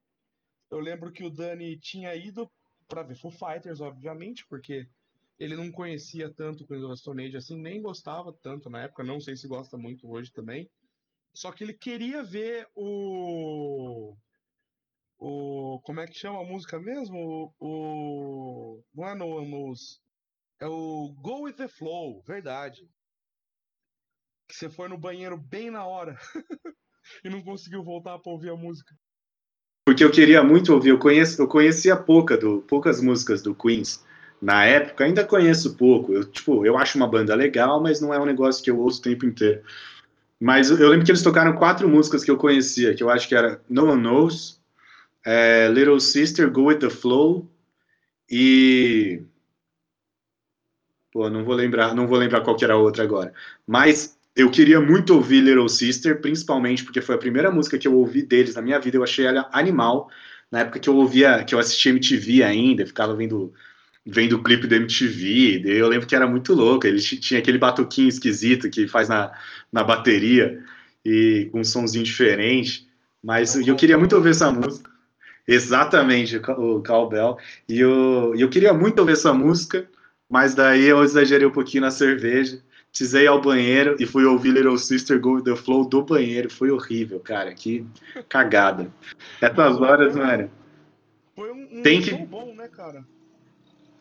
Eu 0.71 0.79
lembro 0.79 1.12
que 1.12 1.23
o 1.23 1.29
Dani 1.29 1.77
tinha 1.77 2.15
ido 2.15 2.51
para 2.88 3.03
ver 3.03 3.15
Foo 3.15 3.29
Fighters, 3.29 3.79
obviamente, 3.79 4.45
porque 4.47 4.89
ele 5.38 5.55
não 5.55 5.71
conhecia 5.71 6.34
tanto 6.34 6.65
o 6.67 6.97
Stone 6.97 7.25
Age 7.25 7.38
assim, 7.38 7.62
nem 7.62 7.82
gostava 7.82 8.34
tanto 8.34 8.69
na 8.69 8.84
época, 8.84 9.03
não 9.03 9.19
sei 9.19 9.36
se 9.36 9.47
gosta 9.47 9.77
muito 9.77 10.10
hoje 10.10 10.32
também. 10.32 10.69
Só 11.34 11.51
que 11.51 11.63
ele 11.63 11.73
queria 11.73 12.23
ver 12.23 12.67
o. 12.75 14.15
O. 15.19 15.82
Como 15.84 15.99
é 15.99 16.08
que 16.08 16.17
chama 16.17 16.39
a 16.39 16.45
música 16.45 16.79
mesmo? 16.79 17.53
O. 17.60 18.82
Não 18.95 19.08
é 19.08 19.13
no, 19.13 19.45
nos. 19.45 20.01
É 20.62 20.67
o 20.67 21.13
Go 21.21 21.43
with 21.43 21.53
the 21.53 21.67
Flow, 21.67 22.23
verdade. 22.25 22.89
Que 24.47 24.55
você 24.55 24.69
foi 24.69 24.88
no 24.88 24.97
banheiro 24.97 25.38
bem 25.38 25.69
na 25.69 25.86
hora 25.86 26.17
e 27.23 27.29
não 27.29 27.41
conseguiu 27.41 27.84
voltar 27.84 28.17
para 28.19 28.32
ouvir 28.32 28.49
a 28.49 28.55
música. 28.55 28.95
Porque 29.86 30.03
eu 30.03 30.12
queria 30.12 30.43
muito 30.43 30.73
ouvir, 30.73 30.89
eu, 30.89 30.99
conheço, 30.99 31.41
eu 31.41 31.47
conhecia 31.47 31.95
pouca 31.95 32.38
do, 32.38 32.62
poucas 32.62 33.01
músicas 33.01 33.41
do 33.41 33.55
Queens 33.55 34.03
na 34.41 34.63
época, 34.65 35.03
ainda 35.03 35.25
conheço 35.25 35.75
pouco. 35.75 36.13
Eu, 36.13 36.23
tipo, 36.23 36.65
eu 36.65 36.77
acho 36.77 36.97
uma 36.97 37.08
banda 37.08 37.36
legal, 37.36 37.82
mas 37.82 37.99
não 37.99 38.13
é 38.13 38.19
um 38.19 38.25
negócio 38.25 38.63
que 38.63 38.71
eu 38.71 38.79
ouço 38.79 38.99
o 38.99 39.03
tempo 39.03 39.25
inteiro. 39.25 39.62
Mas 40.39 40.69
eu 40.69 40.88
lembro 40.88 41.05
que 41.05 41.12
eles 41.12 41.21
tocaram 41.21 41.53
quatro 41.53 41.88
músicas 41.89 42.23
que 42.23 42.32
eu 42.32 42.38
conhecia, 42.38 42.93
que 42.93 43.03
eu 43.03 43.10
acho 43.10 43.27
que 43.27 43.36
era 43.36 43.62
No 43.67 43.91
One 43.91 44.01
Knows, 44.01 44.59
é, 45.25 45.67
Little 45.69 45.99
Sister, 45.99 46.49
Go 46.51 46.65
With 46.65 46.79
The 46.79 46.89
Flow 46.89 47.49
e... 48.29 49.21
Pô, 51.12 51.29
não 51.29 51.43
vou 51.43 51.55
lembrar, 51.55 51.95
não 51.95 52.08
vou 52.08 52.17
lembrar 52.17 52.41
qual 52.41 52.55
que 52.55 52.63
era 52.63 52.75
a 52.75 52.77
outra 52.77 53.03
agora. 53.03 53.34
Mas 53.65 54.17
eu 54.36 54.49
queria 54.51 54.79
muito 54.79 55.15
ouvir 55.15 55.41
Little 55.41 55.67
Sister, 55.67 56.21
principalmente 56.21 56.84
porque 56.84 57.01
foi 57.01 57.15
a 57.15 57.17
primeira 57.19 57.51
música 57.51 57.77
que 57.77 57.88
eu 57.88 57.95
ouvi 57.95 58.21
deles 58.21 58.55
na 58.55 58.62
minha 58.62 58.79
vida, 58.79 58.97
eu 58.97 59.03
achei 59.03 59.25
ela 59.25 59.49
animal. 59.51 60.10
Na 60.51 60.60
época 60.60 60.79
que 60.79 60.89
eu 60.89 60.95
ouvia, 60.95 61.43
que 61.43 61.53
eu 61.53 61.60
assistia 61.60 61.91
MTV 61.91 62.43
ainda, 62.43 62.86
ficava 62.86 63.15
vendo 63.15 63.53
vendo 64.05 64.38
o 64.38 64.43
clipe 64.43 64.67
do 64.67 64.75
MTV, 64.75 65.62
eu 65.65 65.88
lembro 65.88 66.08
que 66.08 66.15
era 66.15 66.27
muito 66.27 66.53
louco, 66.53 66.88
ele 66.88 66.99
tinha 66.99 67.39
aquele 67.39 67.58
batuquinho 67.58 68.10
esquisito 68.10 68.69
que 68.69 68.88
faz 68.88 69.08
na, 69.08 69.32
na 69.71 69.84
bateria, 69.84 70.63
e 71.05 71.49
com 71.51 71.60
um 71.60 71.63
somzinho 71.63 72.03
diferente, 72.03 72.88
mas 73.23 73.55
eu 73.55 73.75
queria 73.75 73.97
muito 73.97 74.15
ouvir 74.15 74.29
essa 74.29 74.51
música, 74.51 74.89
exatamente, 75.53 76.38
o 76.38 76.81
Cowbell, 76.83 77.38
e 77.67 77.79
eu, 77.79 78.33
eu 78.35 78.49
queria 78.49 78.73
muito 78.73 78.99
ouvir 78.99 79.13
essa 79.13 79.33
música, 79.33 79.89
mas 80.29 80.53
daí 80.53 80.85
eu 80.85 81.03
exagerei 81.03 81.47
um 81.47 81.51
pouquinho 81.51 81.81
na 81.81 81.91
cerveja, 81.91 82.62
precisei 82.89 83.23
ir 83.23 83.27
ao 83.27 83.41
banheiro 83.41 83.95
e 83.99 84.05
fui 84.05 84.25
ouvir 84.25 84.51
Little 84.51 84.77
Sister 84.77 85.19
Go 85.19 85.33
With 85.35 85.43
The 85.43 85.55
Flow 85.55 85.88
do 85.88 86.03
banheiro, 86.03 86.49
foi 86.49 86.71
horrível, 86.71 87.19
cara, 87.19 87.53
que 87.53 87.85
cagada. 88.27 88.91
Essas 89.41 89.79
horas, 89.81 90.15
mano... 90.15 90.49
Foi 91.35 91.51
um, 91.53 91.79
um 91.79 91.81
Tem 91.81 92.01
que... 92.01 92.13
bom, 92.13 92.53
né, 92.53 92.67
cara? 92.67 93.05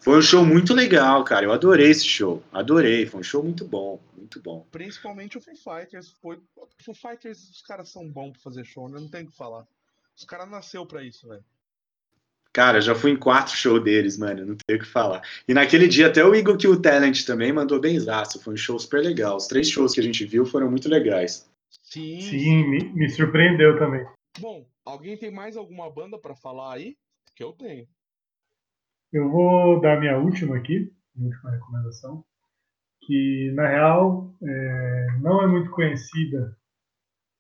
Foi 0.01 0.19
um 0.19 0.23
show 0.23 0.45
muito 0.45 0.75
legal, 0.75 1.23
cara. 1.23 1.45
Eu 1.47 1.53
adorei 1.53 1.91
esse 1.91 2.05
show. 2.05 2.43
Adorei. 2.53 3.07
Foi 3.07 3.21
um 3.21 3.23
show 3.23 3.43
muito 3.43 3.65
bom. 3.65 4.01
Muito 4.17 4.41
bom. 4.41 4.67
Principalmente 4.73 5.39
o 5.39 5.41
Foo 5.41 5.55
Fighters. 5.55 6.15
Foi... 6.21 6.37
O 6.57 6.85
Foo 6.85 6.95
Fighters, 6.95 7.51
os 7.51 7.63
caras 7.63 7.91
são 7.91 8.09
bons 8.09 8.33
pra 8.33 8.41
fazer 8.41 8.65
show, 8.65 8.89
né? 8.89 8.99
Não 8.99 9.09
tem 9.09 9.25
o 9.25 9.27
que 9.27 9.37
falar. 9.37 9.67
Os 10.19 10.25
caras 10.25 10.51
nasceu 10.51 10.85
pra 10.85 11.05
isso, 11.05 11.29
velho. 11.29 11.45
Cara, 12.53 12.81
já 12.81 12.93
fui 12.93 13.13
em 13.13 13.17
quatro 13.17 13.55
shows 13.55 13.85
deles, 13.85 14.19
mano. 14.19 14.45
Não 14.45 14.57
tenho 14.57 14.81
o 14.81 14.83
que 14.83 14.89
falar. 14.89 15.23
E 15.47 15.55
naquele 15.55 15.87
dia 15.87 16.09
até 16.09 16.25
o 16.25 16.35
Eagle 16.35 16.57
Kill 16.57 16.83
Talent 16.83 17.25
também 17.25 17.53
mandou 17.53 17.81
bem 17.81 18.01
zaço. 18.01 18.43
Foi 18.43 18.55
um 18.55 18.57
show 18.57 18.77
super 18.81 19.01
legal. 19.01 19.37
Os 19.37 19.47
três 19.47 19.71
shows 19.71 19.95
que 19.95 20.01
a 20.01 20.03
gente 20.03 20.25
viu 20.25 20.45
foram 20.45 20.69
muito 20.69 20.89
legais. 20.89 21.49
Sim. 21.83 22.21
Sim, 22.21 22.69
me, 22.69 22.93
me 22.95 23.09
surpreendeu 23.09 23.79
também. 23.79 24.05
Bom, 24.41 24.67
alguém 24.85 25.17
tem 25.17 25.31
mais 25.31 25.57
alguma 25.57 25.89
banda 25.89 26.19
para 26.19 26.35
falar 26.35 26.75
aí? 26.75 26.97
Que 27.37 27.45
eu 27.45 27.53
tenho. 27.53 27.87
Eu 29.13 29.31
vou 29.31 29.81
dar 29.81 30.01
minha 30.01 30.19
última 30.19 30.57
aqui, 30.57 30.93
minha 31.15 31.31
última 31.31 31.53
recomendação, 31.53 32.25
que 33.03 33.53
na 33.55 33.69
real 33.69 34.35
é, 34.43 35.07
não 35.21 35.43
é 35.43 35.47
muito 35.47 35.71
conhecida 35.71 36.59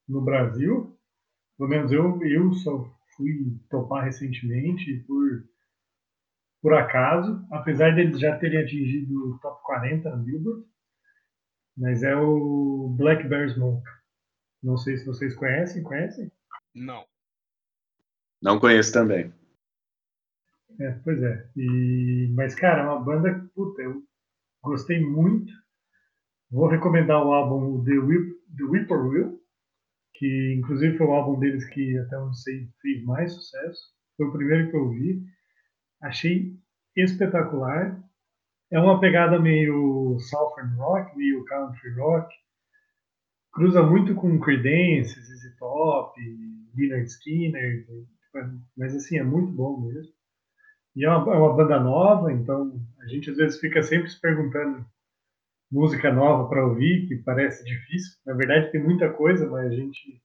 no 0.09 0.21
Brasil. 0.21 0.98
Pelo 1.59 1.69
menos 1.69 1.93
eu, 1.93 2.23
eu 2.23 2.53
só 2.55 2.89
fui 3.17 3.59
topar 3.69 4.05
recentemente 4.05 5.05
por, 5.07 5.45
por 6.63 6.75
acaso, 6.75 7.45
apesar 7.51 7.95
deles 7.95 8.21
já 8.21 8.39
terem 8.39 8.63
atingido 8.63 9.35
o 9.35 9.39
top 9.41 9.61
40 9.65 10.17
no 10.17 10.25
Billboard. 10.25 10.65
Mas 11.77 12.03
é 12.03 12.17
o 12.17 12.95
Black 12.97 13.27
Bear 13.29 13.51
Smoke. 13.51 13.89
Não 14.63 14.77
sei 14.77 14.97
se 14.97 15.07
vocês 15.07 15.35
conhecem, 15.35 15.83
conhecem? 15.83 16.31
Não. 16.75 17.05
Não 18.41 18.59
conheço 18.59 18.93
também. 18.93 19.33
É, 20.81 20.93
pois 21.05 21.21
é. 21.23 21.49
E, 21.57 22.33
mas, 22.35 22.55
cara, 22.55 22.83
é 22.83 22.85
uma 22.85 23.01
banda, 23.01 23.49
puta, 23.55 23.83
eu 23.83 24.03
gostei 24.63 25.05
muito. 25.05 25.53
Vou 26.51 26.69
recomendar 26.69 27.25
o 27.25 27.33
álbum 27.33 27.85
The, 27.85 27.99
Whip, 27.99 28.35
The 28.57 28.65
Whippoorwill, 28.65 29.38
que 30.19 30.55
inclusive 30.59 30.99
foi 30.99 31.07
o 31.07 31.13
álbum 31.13 31.39
deles 31.39 31.65
que 31.71 31.97
até 31.99 32.19
onde 32.19 32.41
sei 32.43 32.69
fez 32.83 33.05
mais 33.05 33.33
sucesso. 33.33 33.81
Foi 34.17 34.27
o 34.27 34.33
primeiro 34.33 34.69
que 34.69 34.77
eu 34.77 34.91
vi. 34.91 35.23
Achei 36.03 36.57
espetacular. 36.97 38.03
É 38.71 38.81
uma 38.81 39.01
pegada 39.01 39.39
meio 39.39 40.19
Southern 40.19 40.75
Rock, 40.77 41.17
meio 41.17 41.45
Country 41.45 41.95
Rock. 41.95 42.35
Cruza 43.53 43.83
muito 43.83 44.15
com 44.15 44.41
Creedence, 44.41 45.19
ZZ 45.21 45.57
Top, 45.59 46.21
Leonard 46.77 47.07
Skinner, 47.07 47.87
mas 48.77 48.95
assim, 48.95 49.19
é 49.19 49.25
muito 49.25 49.53
bom 49.53 49.81
mesmo. 49.81 50.13
E 50.95 51.05
é 51.05 51.09
uma, 51.09 51.35
é 51.35 51.37
uma 51.37 51.57
banda 51.57 51.81
nova, 51.81 52.33
então 52.33 52.79
a 53.01 53.07
gente 53.07 53.31
às 53.31 53.37
vezes 53.37 53.59
fica 53.59 53.83
sempre 53.83 54.11
se 54.11 54.21
perguntando 54.21 54.85
música 55.71 56.13
nova 56.13 56.49
para 56.49 56.67
ouvir, 56.67 57.07
que 57.07 57.17
parece 57.17 57.65
difícil. 57.65 58.19
Na 58.27 58.35
verdade 58.35 58.71
tem 58.73 58.83
muita 58.83 59.13
coisa, 59.13 59.49
mas 59.49 59.67
a 59.67 59.75
gente 59.75 60.23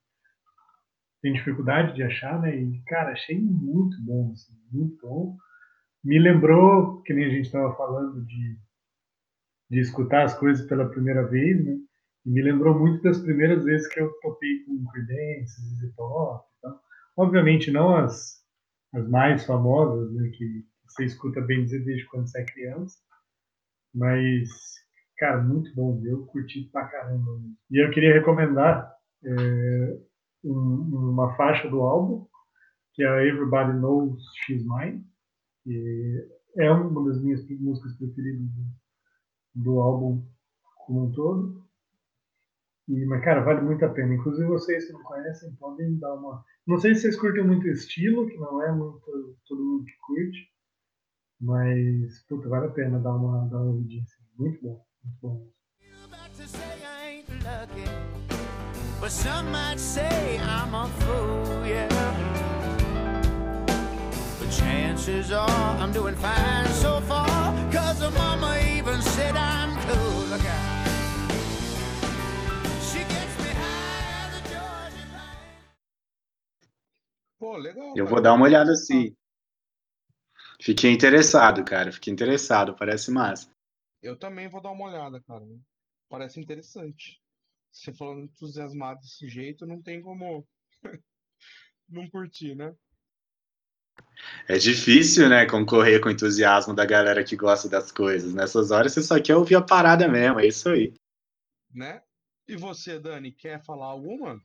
tem 1.21 1.33
dificuldade 1.33 1.95
de 1.95 2.03
achar, 2.03 2.41
né? 2.41 2.55
E, 2.55 2.81
cara, 2.85 3.11
achei 3.11 3.39
muito 3.39 4.01
bom, 4.01 4.31
assim, 4.33 4.53
muito 4.71 4.97
bom. 5.01 5.37
Me 6.03 6.19
lembrou, 6.19 7.01
que 7.03 7.13
nem 7.13 7.25
a 7.25 7.29
gente 7.29 7.45
estava 7.45 7.73
falando 7.75 8.25
de, 8.25 8.57
de 9.71 9.79
escutar 9.79 10.23
as 10.23 10.37
coisas 10.37 10.67
pela 10.67 10.89
primeira 10.89 11.25
vez, 11.25 11.63
né? 11.63 11.77
E 12.25 12.29
me 12.29 12.41
lembrou 12.41 12.77
muito 12.77 13.01
das 13.03 13.19
primeiras 13.19 13.63
vezes 13.63 13.87
que 13.87 13.99
eu 13.99 14.11
topei 14.21 14.63
com 14.65 14.85
Creedence, 14.91 15.61
ZZ 15.61 15.93
Top 15.95 16.45
então, 16.57 16.79
Obviamente 17.17 17.69
não 17.69 17.95
as, 17.95 18.41
as 18.93 19.07
mais 19.09 19.45
famosas, 19.45 20.11
né, 20.13 20.29
que 20.29 20.65
você 20.87 21.05
escuta 21.05 21.41
bem 21.41 21.63
dizer 21.63 21.83
desde 21.83 22.05
quando 22.07 22.27
você 22.27 22.41
é 22.41 22.45
criança, 22.45 22.97
mas, 23.93 24.49
cara, 25.23 25.41
muito 25.41 25.73
bom, 25.73 26.01
eu 26.03 26.25
curti 26.25 26.69
pra 26.69 26.85
caramba. 26.85 27.31
E 27.71 27.81
eu 27.81 27.89
queria 27.91 28.13
recomendar 28.13 28.93
é, 29.23 29.99
um, 30.43 31.11
uma 31.11 31.33
faixa 31.37 31.69
do 31.69 31.81
álbum, 31.81 32.27
que 32.93 33.05
é 33.05 33.27
Everybody 33.29 33.79
Knows 33.79 34.21
She's 34.43 34.65
Mine, 34.65 35.05
que 35.63 36.29
é 36.57 36.69
uma 36.69 37.05
das 37.05 37.23
minhas 37.23 37.41
músicas 37.49 37.95
preferidas 37.95 38.45
do, 39.55 39.79
álbum 39.79 40.27
como 40.85 41.05
um 41.05 41.11
todo. 41.13 41.63
E, 42.89 43.05
mas, 43.05 43.23
cara, 43.23 43.45
vale 43.45 43.61
muito 43.61 43.85
a 43.85 43.89
pena. 43.89 44.13
Inclusive, 44.13 44.45
vocês 44.45 44.87
que 44.87 44.91
não 44.91 45.03
conhecem 45.03 45.55
podem 45.55 45.97
dar 45.99 46.15
uma. 46.15 46.43
Não 46.67 46.77
sei 46.79 46.93
se 46.95 47.03
vocês 47.03 47.17
curtem 47.17 47.47
muito 47.47 47.65
estilo, 47.69 48.27
que 48.27 48.35
não 48.35 48.61
é 48.61 48.73
muito 48.73 49.37
todo 49.47 49.63
mundo 49.63 49.85
que 49.85 49.97
curte, 50.01 50.49
mas, 51.39 52.25
puta, 52.27 52.49
vale 52.49 52.65
a 52.67 52.71
pena 52.71 52.99
dar 52.99 53.15
uma, 53.15 53.47
dar 53.47 53.61
uma 53.61 53.71
ouvidinha 53.71 54.03
assim. 54.03 54.21
Muito 54.37 54.61
bom, 54.61 54.83
muito 55.03 55.17
bom. 55.21 55.53
But 58.99 59.11
some 59.11 59.51
might 59.51 59.79
say 59.79 60.39
I'm 60.39 60.73
a 60.73 60.87
fool, 60.87 61.65
yeah. 61.67 61.89
But 64.39 64.49
chances 64.49 65.31
are 65.31 65.77
I'm 65.77 65.91
doing 65.91 66.15
fine 66.15 66.67
so 66.67 67.01
far, 67.01 67.53
cause 67.69 67.99
mama 68.13 68.53
said 69.01 69.35
I'm 69.35 69.75
cool. 69.87 70.29
Look 70.31 70.45
out. 70.45 70.87
She 72.81 72.99
gets 72.99 73.37
me 73.43 73.49
high 73.49 74.25
as 74.25 74.33
a 74.37 74.41
Georgia 74.49 75.05
pine. 75.11 75.59
Pô, 77.37 77.57
legal. 77.57 77.93
Eu 77.95 78.07
vou 78.07 78.21
dar 78.21 78.33
uma 78.33 78.45
olhada 78.45 78.71
assim. 78.71 79.13
Fiquei 80.61 80.91
interessado, 80.91 81.63
cara. 81.65 81.91
Fiquei 81.91 82.13
interessado. 82.13 82.73
Parece 82.73 83.11
massa. 83.11 83.52
Eu 84.03 84.17
também 84.17 84.49
vou 84.49 84.61
dar 84.61 84.71
uma 84.71 84.85
olhada, 84.85 85.21
cara. 85.21 85.45
Parece 86.09 86.37
interessante. 86.37 87.21
Você 87.71 87.93
falando 87.93 88.25
entusiasmado 88.25 88.99
desse 88.99 89.29
jeito, 89.29 89.65
não 89.65 89.81
tem 89.81 90.01
como 90.01 90.45
não 91.87 92.09
curtir, 92.09 92.53
né? 92.53 92.75
É 94.47 94.57
difícil, 94.57 95.29
né, 95.29 95.45
concorrer 95.45 96.01
com 96.01 96.09
o 96.09 96.11
entusiasmo 96.11 96.73
da 96.73 96.85
galera 96.85 97.23
que 97.23 97.35
gosta 97.35 97.69
das 97.69 97.91
coisas. 97.91 98.33
Nessas 98.33 98.71
horas 98.71 98.93
você 98.93 99.01
só 99.01 99.19
quer 99.21 99.35
ouvir 99.35 99.55
a 99.55 99.61
parada 99.61 100.07
mesmo, 100.07 100.39
é 100.39 100.47
isso 100.47 100.69
aí. 100.69 100.93
Né? 101.73 102.03
E 102.47 102.57
você, 102.57 102.99
Dani, 102.99 103.31
quer 103.31 103.63
falar 103.63 103.85
alguma? 103.85 104.41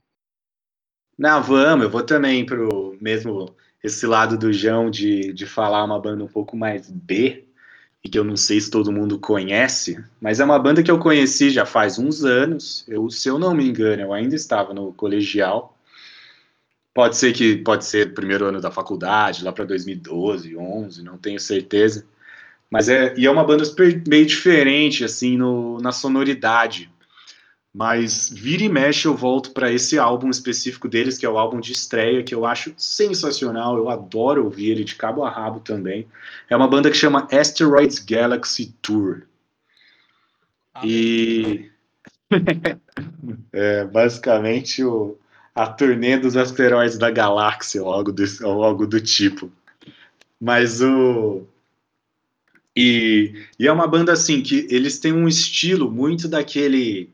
Não, 1.17 1.43
vamos, 1.43 1.83
eu 1.83 1.91
vou 1.91 2.05
também 2.05 2.45
pro 2.45 2.97
mesmo 3.01 3.53
esse 3.83 4.07
lado 4.07 4.37
do 4.37 4.53
João 4.53 4.89
de, 4.89 5.33
de 5.33 5.45
falar 5.45 5.83
uma 5.83 5.99
banda 5.99 6.23
um 6.23 6.27
pouco 6.27 6.55
mais 6.55 6.89
B, 6.89 7.48
e 8.03 8.09
que 8.09 8.17
eu 8.17 8.23
não 8.23 8.37
sei 8.37 8.59
se 8.61 8.71
todo 8.71 8.91
mundo 8.91 9.19
conhece, 9.19 10.01
mas 10.21 10.39
é 10.39 10.45
uma 10.45 10.57
banda 10.57 10.81
que 10.81 10.89
eu 10.89 10.99
conheci 10.99 11.49
já 11.49 11.65
faz 11.65 11.99
uns 11.99 12.23
anos. 12.23 12.85
Eu, 12.87 13.09
se 13.09 13.27
eu 13.27 13.37
não 13.37 13.53
me 13.53 13.67
engano, 13.67 14.01
eu 14.01 14.13
ainda 14.13 14.35
estava 14.35 14.73
no 14.73 14.93
colegial. 14.93 15.77
Pode 16.93 17.17
ser 17.17 17.33
que 17.33 17.57
pode 17.57 17.85
ser 17.85 18.13
primeiro 18.13 18.45
ano 18.45 18.61
da 18.61 18.71
faculdade, 18.71 19.43
lá 19.43 19.51
para 19.51 19.65
2012, 19.65 20.55
11, 20.55 21.03
não 21.03 21.17
tenho 21.17 21.39
certeza. 21.39 22.05
Mas 22.69 22.87
é 22.89 23.13
e 23.17 23.25
é 23.25 23.31
uma 23.31 23.43
banda 23.43 23.65
super, 23.65 24.01
meio 24.07 24.25
diferente 24.25 25.03
assim 25.03 25.37
no, 25.37 25.79
na 25.79 25.91
sonoridade. 25.91 26.89
Mas 27.73 28.29
vira 28.29 28.63
e 28.63 28.69
mexe 28.69 29.07
eu 29.07 29.15
volto 29.15 29.51
para 29.51 29.71
esse 29.71 29.99
álbum 29.99 30.29
específico 30.29 30.87
deles, 30.87 31.17
que 31.17 31.25
é 31.25 31.29
o 31.29 31.37
álbum 31.37 31.59
de 31.59 31.71
estreia, 31.71 32.23
que 32.23 32.33
eu 32.33 32.45
acho 32.45 32.73
sensacional. 32.75 33.77
Eu 33.77 33.89
adoro 33.89 34.43
ouvir 34.43 34.71
ele 34.71 34.83
de 34.83 34.95
cabo 34.95 35.23
a 35.23 35.29
rabo 35.29 35.59
também. 35.59 36.07
É 36.49 36.55
uma 36.55 36.67
banda 36.67 36.89
que 36.89 36.97
chama 36.97 37.27
Asteroids 37.31 37.99
Galaxy 37.99 38.73
Tour. 38.81 39.21
E 40.83 41.69
é 43.53 43.85
basicamente 43.85 44.83
o, 44.83 45.15
a 45.53 45.67
turnê 45.67 46.17
dos 46.17 46.35
asteroides 46.35 46.97
da 46.97 47.11
galáxia, 47.11 47.83
ou 47.83 47.93
algo, 47.93 48.11
desse, 48.11 48.43
ou 48.43 48.63
algo 48.63 48.87
do 48.87 48.99
tipo. 48.99 49.51
Mas 50.39 50.81
o. 50.81 51.43
E, 52.75 53.45
e 53.59 53.67
é 53.67 53.71
uma 53.71 53.87
banda 53.87 54.13
assim 54.13 54.41
que 54.41 54.67
eles 54.71 54.99
têm 54.99 55.11
um 55.11 55.27
estilo 55.27 55.91
muito 55.91 56.27
daquele 56.27 57.09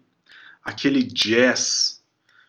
aquele 0.66 1.04
jazz 1.04 2.04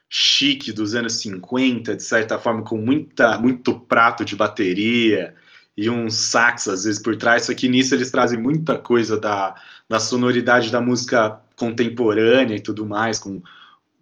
chique 0.09 0.73
dos 0.73 0.95
anos 0.95 1.15
50, 1.15 1.95
de 1.95 2.03
certa 2.03 2.39
forma, 2.39 2.63
com 2.63 2.79
muita, 2.79 3.39
muito 3.39 3.79
prato 3.79 4.25
de 4.25 4.35
bateria 4.35 5.35
e 5.77 5.91
um 5.91 6.09
sax 6.09 6.69
às 6.69 6.85
vezes 6.85 7.01
por 7.01 7.15
trás, 7.17 7.45
só 7.45 7.55
que 7.55 7.69
nisso 7.69 7.95
eles 7.95 8.11
trazem 8.11 8.41
muita 8.41 8.79
coisa 8.79 9.21
da, 9.21 9.55
da 9.87 10.01
sonoridade 10.01 10.71
da 10.71 10.81
música 10.81 11.39
contemporânea 11.55 12.57
e 12.57 12.61
tudo 12.61 12.87
mais, 12.87 13.19
com, 13.19 13.43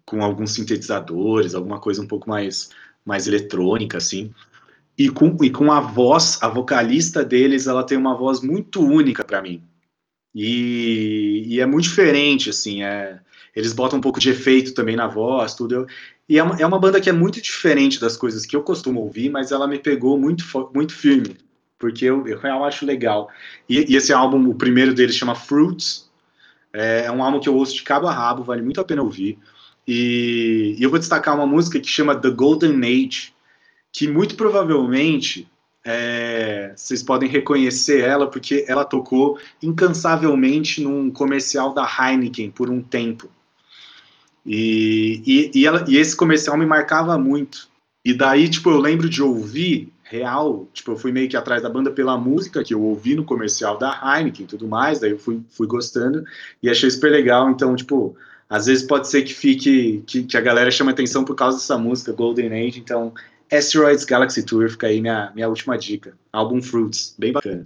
com 0.05 0.23
alguns 0.23 0.51
sintetizadores, 0.51 1.53
alguma 1.53 1.79
coisa 1.79 2.01
um 2.01 2.07
pouco 2.07 2.29
mais, 2.29 2.69
mais 3.05 3.27
eletrônica, 3.27 3.97
assim. 3.97 4.33
E 4.97 5.09
com, 5.09 5.35
e 5.43 5.49
com 5.49 5.71
a 5.71 5.81
voz, 5.81 6.39
a 6.41 6.47
vocalista 6.47 7.25
deles, 7.25 7.67
ela 7.67 7.83
tem 7.83 7.97
uma 7.97 8.15
voz 8.15 8.39
muito 8.39 8.81
única 8.81 9.25
para 9.25 9.41
mim. 9.41 9.61
E, 10.33 11.43
e 11.47 11.59
é 11.59 11.65
muito 11.65 11.83
diferente, 11.85 12.49
assim, 12.49 12.83
é, 12.83 13.19
eles 13.55 13.71
botam 13.71 13.99
um 13.99 14.01
pouco 14.01 14.19
de 14.19 14.29
efeito 14.29 14.73
também 14.73 14.95
na 14.95 15.07
voz, 15.07 15.53
tudo. 15.53 15.87
E 16.27 16.37
é 16.37 16.43
uma, 16.43 16.55
é 16.59 16.65
uma 16.65 16.79
banda 16.79 16.99
que 16.99 17.09
é 17.09 17.13
muito 17.13 17.41
diferente 17.41 17.99
das 17.99 18.17
coisas 18.17 18.45
que 18.45 18.55
eu 18.55 18.63
costumo 18.63 18.99
ouvir, 18.99 19.29
mas 19.29 19.51
ela 19.51 19.67
me 19.67 19.79
pegou 19.79 20.19
muito, 20.19 20.43
muito 20.73 20.93
firme, 20.93 21.37
porque 21.79 22.05
eu, 22.05 22.27
eu, 22.27 22.39
eu 22.41 22.63
acho 22.65 22.85
legal. 22.85 23.29
E, 23.69 23.93
e, 23.93 23.95
esse 23.95 24.11
álbum, 24.11 24.49
o 24.49 24.55
primeiro 24.55 24.93
deles 24.93 25.15
chama 25.15 25.35
Fruits, 25.35 26.09
é, 26.73 27.05
é, 27.05 27.11
um 27.11 27.23
álbum 27.23 27.39
que 27.39 27.47
eu 27.47 27.55
ouço 27.55 27.75
de 27.75 27.83
cabo 27.83 28.07
a 28.07 28.11
rabo, 28.11 28.43
vale 28.43 28.61
muito 28.61 28.81
a 28.81 28.85
pena 28.85 29.01
ouvir. 29.01 29.39
E, 29.87 30.75
e 30.77 30.83
eu 30.83 30.89
vou 30.89 30.99
destacar 30.99 31.35
uma 31.35 31.45
música 31.45 31.79
que 31.79 31.87
chama 31.87 32.15
The 32.15 32.31
Golden 32.31 32.77
Age, 32.83 33.33
que 33.93 34.07
muito 34.07 34.35
provavelmente 34.35 35.47
é, 35.85 36.73
vocês 36.75 37.03
podem 37.03 37.29
reconhecer 37.29 38.01
ela 38.01 38.27
porque 38.27 38.65
ela 38.67 38.83
tocou 38.83 39.39
incansavelmente 39.61 40.81
num 40.81 41.11
comercial 41.11 41.73
da 41.73 41.87
Heineken 41.87 42.49
por 42.49 42.71
um 42.71 42.81
tempo. 42.81 43.29
E, 44.45 45.21
e, 45.25 45.51
e, 45.59 45.65
ela, 45.65 45.83
e, 45.87 45.97
esse 45.97 46.15
comercial 46.15 46.57
me 46.57 46.65
marcava 46.65 47.17
muito. 47.17 47.67
E 48.03 48.13
daí, 48.13 48.47
tipo, 48.47 48.69
eu 48.69 48.79
lembro 48.79 49.09
de 49.09 49.21
ouvir 49.23 49.91
real, 50.03 50.67
tipo, 50.71 50.91
eu 50.91 50.97
fui 50.97 51.11
meio 51.11 51.27
que 51.27 51.35
atrás 51.35 51.63
da 51.63 51.69
banda 51.69 51.89
pela 51.89 52.15
música 52.15 52.63
que 52.63 52.73
eu 52.73 52.81
ouvi 52.81 53.15
no 53.15 53.25
comercial 53.25 53.77
da 53.77 53.99
Heineken 54.03 54.45
e 54.45 54.47
tudo 54.47 54.67
mais, 54.67 54.99
daí 54.99 55.11
eu 55.11 55.17
fui, 55.17 55.41
fui 55.49 55.65
gostando 55.65 56.23
e 56.61 56.69
achei 56.69 56.89
super 56.91 57.11
legal. 57.11 57.49
Então, 57.49 57.75
tipo, 57.75 58.15
às 58.47 58.67
vezes 58.67 58.85
pode 58.85 59.07
ser 59.07 59.23
que 59.23 59.33
fique, 59.33 60.03
que, 60.05 60.23
que 60.23 60.37
a 60.37 60.41
galera 60.41 60.69
chame 60.69 60.91
atenção 60.91 61.25
por 61.25 61.35
causa 61.35 61.57
dessa 61.57 61.77
música, 61.77 62.13
Golden 62.13 62.53
Age, 62.53 62.79
então 62.79 63.11
Asteroids 63.51 64.05
Galaxy 64.05 64.43
Tour 64.43 64.69
fica 64.69 64.87
aí 64.87 65.01
minha, 65.01 65.31
minha 65.33 65.49
última 65.49 65.77
dica. 65.77 66.13
Álbum 66.31 66.61
Fruits, 66.61 67.15
bem 67.17 67.31
bacana. 67.31 67.65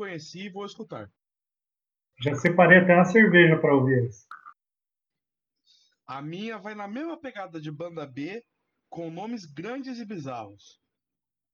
Conheci 0.00 0.46
e 0.46 0.48
vou 0.48 0.64
escutar. 0.64 1.12
Já 2.22 2.34
separei 2.34 2.78
até 2.78 2.94
uma 2.94 3.04
cerveja 3.04 3.58
para 3.60 3.74
ouvir 3.74 3.98
eles. 3.98 4.26
A 6.06 6.22
minha 6.22 6.56
vai 6.58 6.74
na 6.74 6.88
mesma 6.88 7.20
pegada 7.20 7.60
de 7.60 7.70
banda 7.70 8.06
B, 8.06 8.42
com 8.88 9.10
nomes 9.10 9.44
grandes 9.44 9.98
e 9.98 10.04
bizarros. 10.06 10.80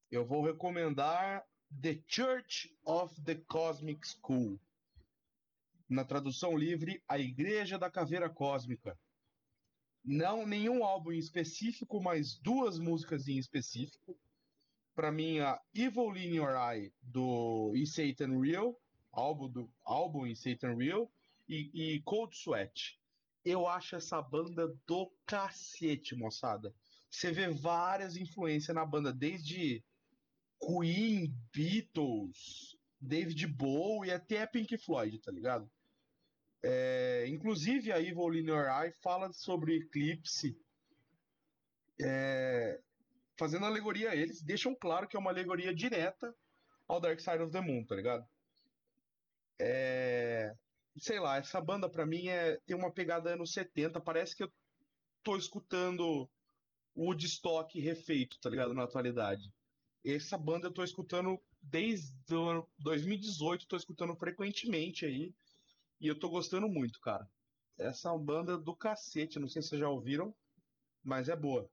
Eu 0.09 0.25
vou 0.25 0.45
recomendar 0.45 1.43
The 1.81 2.01
Church 2.07 2.73
of 2.85 3.21
the 3.21 3.35
Cosmic 3.35 4.07
School. 4.07 4.57
Na 5.89 6.05
tradução 6.05 6.57
livre, 6.57 7.03
A 7.05 7.19
Igreja 7.19 7.77
da 7.77 7.91
Caveira 7.91 8.29
Cósmica. 8.29 8.97
Não 10.05 10.45
nenhum 10.45 10.85
álbum 10.85 11.11
em 11.11 11.19
específico, 11.19 12.01
mas 12.01 12.39
duas 12.39 12.79
músicas 12.79 13.27
em 13.27 13.37
específico. 13.37 14.17
Para 14.97 15.11
mim, 15.11 15.37
a 15.37 15.61
Evil 15.75 16.17
in 16.17 16.33
Your 16.33 16.55
Eye, 16.55 16.91
do 17.03 17.71
E 17.75 17.85
Satan 17.85 18.41
Real, 18.41 18.75
álbum, 19.11 19.47
do, 19.47 19.71
álbum 19.85 20.25
em 20.25 20.33
Satan 20.33 20.75
Real, 20.75 21.07
e, 21.47 21.69
e 21.95 22.01
Cold 22.01 22.35
Sweat 22.35 22.99
eu 23.45 23.67
acho 23.67 23.95
essa 23.95 24.21
banda 24.21 24.67
do 24.85 25.09
cacete, 25.25 26.15
moçada. 26.15 26.73
Você 27.09 27.31
vê 27.31 27.47
várias 27.47 28.17
influências 28.17 28.75
na 28.75 28.85
banda, 28.85 29.13
desde 29.13 29.83
Queen, 30.59 31.33
Beatles, 31.53 32.77
David 32.99 33.47
Bowie 33.47 34.11
até 34.11 34.45
Pink 34.45 34.77
Floyd, 34.77 35.19
tá 35.19 35.31
ligado? 35.31 35.69
É, 36.63 37.25
inclusive 37.29 37.91
a 37.91 38.01
Evil 38.01 38.33
in 38.35 38.47
Your 38.47 38.67
Eye 38.67 38.91
fala 39.01 39.31
sobre 39.31 39.77
Eclipse, 39.77 40.59
é, 42.01 42.81
fazendo 43.37 43.65
alegoria 43.65 44.11
a 44.11 44.15
eles, 44.15 44.41
deixam 44.41 44.75
claro 44.75 45.07
que 45.07 45.15
é 45.15 45.19
uma 45.19 45.31
alegoria 45.31 45.73
direta 45.73 46.33
ao 46.87 46.99
Dark 46.99 47.19
Side 47.19 47.43
of 47.43 47.51
the 47.51 47.61
Moon, 47.61 47.85
tá 47.85 47.95
ligado? 47.95 48.25
É, 49.59 50.55
sei 50.97 51.19
lá, 51.19 51.37
essa 51.37 51.61
banda 51.61 51.89
para 51.89 52.05
mim 52.05 52.27
é 52.27 52.57
tem 52.65 52.75
uma 52.75 52.91
pegada 52.91 53.31
anos 53.31 53.53
70, 53.53 53.99
parece 54.01 54.35
que 54.35 54.43
eu 54.43 54.51
tô 55.23 55.37
escutando 55.37 56.29
Woodstock 56.95 57.79
refeito, 57.79 58.39
tá 58.39 58.49
ligado, 58.49 58.73
na 58.73 58.83
atualidade. 58.83 59.53
Essa 60.05 60.37
banda 60.37 60.67
eu 60.67 60.73
tô 60.73 60.83
escutando 60.83 61.39
desde 61.61 62.13
2018, 62.79 63.67
tô 63.67 63.75
escutando 63.75 64.15
frequentemente 64.15 65.05
aí, 65.05 65.33
e 65.99 66.07
eu 66.07 66.17
tô 66.17 66.29
gostando 66.29 66.67
muito, 66.67 66.99
cara. 66.99 67.27
Essa 67.77 68.09
é 68.09 68.11
uma 68.11 68.23
banda 68.23 68.57
do 68.57 68.75
cacete, 68.75 69.39
não 69.39 69.47
sei 69.47 69.61
se 69.61 69.69
vocês 69.69 69.81
já 69.81 69.89
ouviram, 69.89 70.33
mas 71.03 71.29
é 71.29 71.35
boa. 71.35 71.69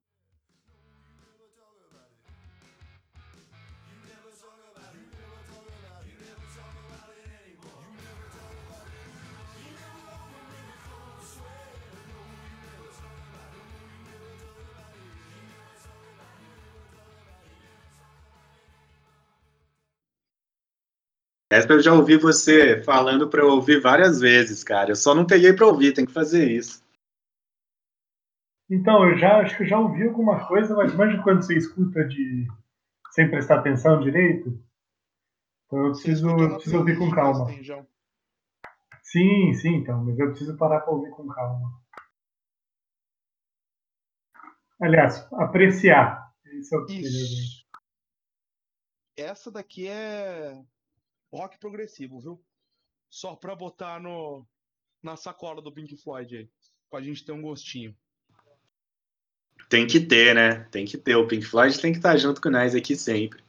Essa 21.54 21.72
eu 21.72 21.80
já 21.80 21.92
ouvi 21.92 22.16
você 22.16 22.82
falando 22.82 23.30
eu 23.32 23.48
ouvir 23.48 23.80
várias 23.80 24.18
vezes, 24.18 24.64
cara. 24.64 24.90
Eu 24.90 24.96
só 24.96 25.14
não 25.14 25.24
peguei 25.24 25.52
pra 25.52 25.68
ouvir, 25.68 25.94
tem 25.94 26.04
que 26.04 26.12
fazer 26.12 26.50
isso. 26.50 26.82
Então, 28.68 29.08
eu 29.08 29.16
já 29.16 29.38
acho 29.40 29.56
que 29.56 29.62
eu 29.62 29.66
já 29.68 29.78
ouvi 29.78 30.02
alguma 30.02 30.48
coisa, 30.48 30.74
mas 30.74 30.92
imagina 30.92 31.22
quando 31.22 31.42
você 31.42 31.56
escuta 31.56 32.02
de 32.08 32.48
sem 33.12 33.30
prestar 33.30 33.60
atenção 33.60 34.00
direito. 34.00 34.60
Então 35.66 35.78
eu 35.86 35.92
preciso, 35.92 36.28
eu 36.28 36.54
preciso 36.54 36.78
ouvir 36.78 36.98
com 36.98 37.08
calma. 37.12 37.46
Sim, 39.02 39.54
sim, 39.54 39.76
então, 39.76 40.04
mas 40.04 40.18
eu 40.18 40.30
preciso 40.30 40.56
parar 40.56 40.80
para 40.80 40.92
ouvir 40.92 41.10
com 41.10 41.28
calma. 41.28 41.70
Aliás, 44.80 45.24
apreciar. 45.34 46.32
Esse 46.46 46.74
é 46.74 46.78
o 46.78 46.84
que. 46.84 47.00
Isso. 47.00 47.64
Essa 49.16 49.52
daqui 49.52 49.86
é 49.86 50.60
rock 51.34 51.58
progressivo, 51.58 52.20
viu? 52.20 52.42
Só 53.10 53.34
pra 53.34 53.54
botar 53.54 54.00
no, 54.00 54.46
na 55.02 55.16
sacola 55.16 55.60
do 55.60 55.72
Pink 55.72 55.96
Floyd 55.96 56.36
aí. 56.36 56.50
Pra 56.90 57.02
gente 57.02 57.24
ter 57.24 57.32
um 57.32 57.42
gostinho. 57.42 57.96
Tem 59.68 59.86
que 59.86 60.00
ter, 60.00 60.34
né? 60.34 60.64
Tem 60.70 60.84
que 60.84 60.96
ter. 60.96 61.16
O 61.16 61.26
Pink 61.26 61.44
Floyd 61.44 61.80
tem 61.80 61.92
que 61.92 61.98
estar 61.98 62.16
junto 62.16 62.40
com 62.40 62.50
nós 62.50 62.74
aqui 62.74 62.94
sempre. 62.94 63.42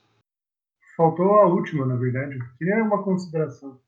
Faltou 0.95 1.35
a 1.35 1.47
última, 1.47 1.85
na 1.85 1.95
verdade. 1.95 2.37
Queria 2.57 2.83
uma 2.83 3.03
consideração. 3.03 3.79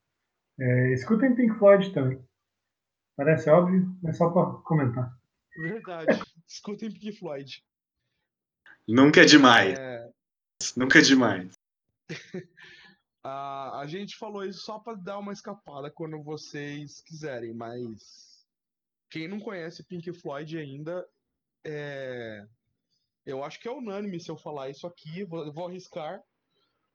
É, 0.59 0.93
escutem 0.93 1.35
Pink 1.35 1.57
Floyd 1.57 1.93
também. 1.93 2.23
Parece 3.15 3.49
óbvio, 3.49 3.97
mas 4.01 4.17
só 4.17 4.29
para 4.29 4.61
comentar. 4.61 5.17
Verdade. 5.55 6.07
Escutem 6.47 6.91
Pink 6.91 7.13
Floyd. 7.13 7.63
Nunca 8.87 9.21
é 9.21 9.25
demais. 9.25 9.77
É, 9.77 10.11
Nunca 10.75 10.99
é 10.99 11.01
demais. 11.01 11.51
a, 13.27 13.85
gente 13.87 14.15
falou 14.17 14.43
isso 14.43 14.61
só 14.61 14.79
pra 14.79 14.93
dar 14.93 15.19
uma 15.19 15.33
escapada 15.33 15.91
quando 15.91 16.21
vocês 16.23 17.01
quiserem, 17.01 17.53
mas 17.53 18.45
quem 19.09 19.27
não 19.27 19.39
conhece 19.39 19.85
Pink 19.85 20.11
Floyd 20.13 20.57
ainda, 20.57 21.07
é, 21.65 22.45
eu 23.25 23.43
acho 23.43 23.59
que 23.59 23.67
é 23.67 23.71
unânime 23.71 24.19
se 24.19 24.29
eu 24.29 24.37
falar 24.37 24.69
isso 24.69 24.85
aqui, 24.85 25.23
vou, 25.23 25.51
vou 25.51 25.67
arriscar, 25.67 26.21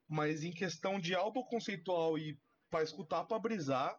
mas 0.08 0.44
em 0.44 0.52
questão 0.52 0.98
de 0.98 1.14
álbum 1.14 1.42
conceitual 1.44 2.18
e 2.18 2.38
pra 2.70 2.82
escutar, 2.82 3.24
pra 3.24 3.38
brisar, 3.38 3.96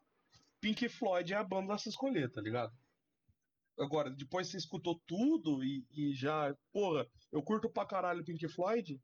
Pink 0.60 0.88
Floyd 0.90 1.34
é 1.34 1.38
a 1.38 1.44
banda 1.44 1.74
a 1.74 1.78
se 1.78 1.90
escolher, 1.90 2.32
tá 2.32 2.42
ligado? 2.42 2.72
Agora, 3.78 4.10
depois 4.10 4.48
você 4.48 4.58
escutou 4.58 5.02
tudo 5.06 5.64
e, 5.64 5.86
e 5.92 6.14
já, 6.14 6.56
porra, 6.72 7.08
eu 7.32 7.42
curto 7.42 7.70
pra 7.70 7.86
caralho 7.86 8.24
Pink 8.24 8.48
Floyd, 8.48 9.00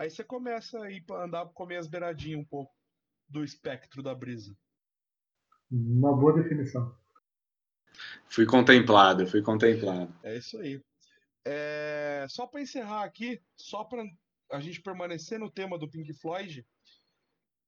aí 0.00 0.10
você 0.10 0.24
começa 0.24 0.80
a 0.82 0.90
ir 0.90 1.02
pra 1.02 1.24
andar 1.24 1.44
comer 1.50 1.76
as 1.76 1.86
beiradinhas 1.86 2.40
um 2.40 2.44
pouco 2.44 2.74
do 3.28 3.44
espectro 3.44 4.02
da 4.02 4.14
brisa. 4.14 4.56
Uma 5.70 6.16
boa 6.16 6.32
definição. 6.32 6.96
Fui 8.26 8.46
contemplado, 8.46 9.26
fui 9.26 9.42
contemplado. 9.42 10.12
É 10.22 10.38
isso 10.38 10.58
aí. 10.58 10.82
É, 11.44 12.24
só 12.30 12.46
pra 12.46 12.62
encerrar 12.62 13.04
aqui, 13.04 13.42
só 13.54 13.84
pra 13.84 14.02
a 14.50 14.58
gente 14.58 14.80
permanecer 14.80 15.38
no 15.38 15.50
tema 15.50 15.78
do 15.78 15.88
Pink 15.88 16.14
Floyd, 16.14 16.66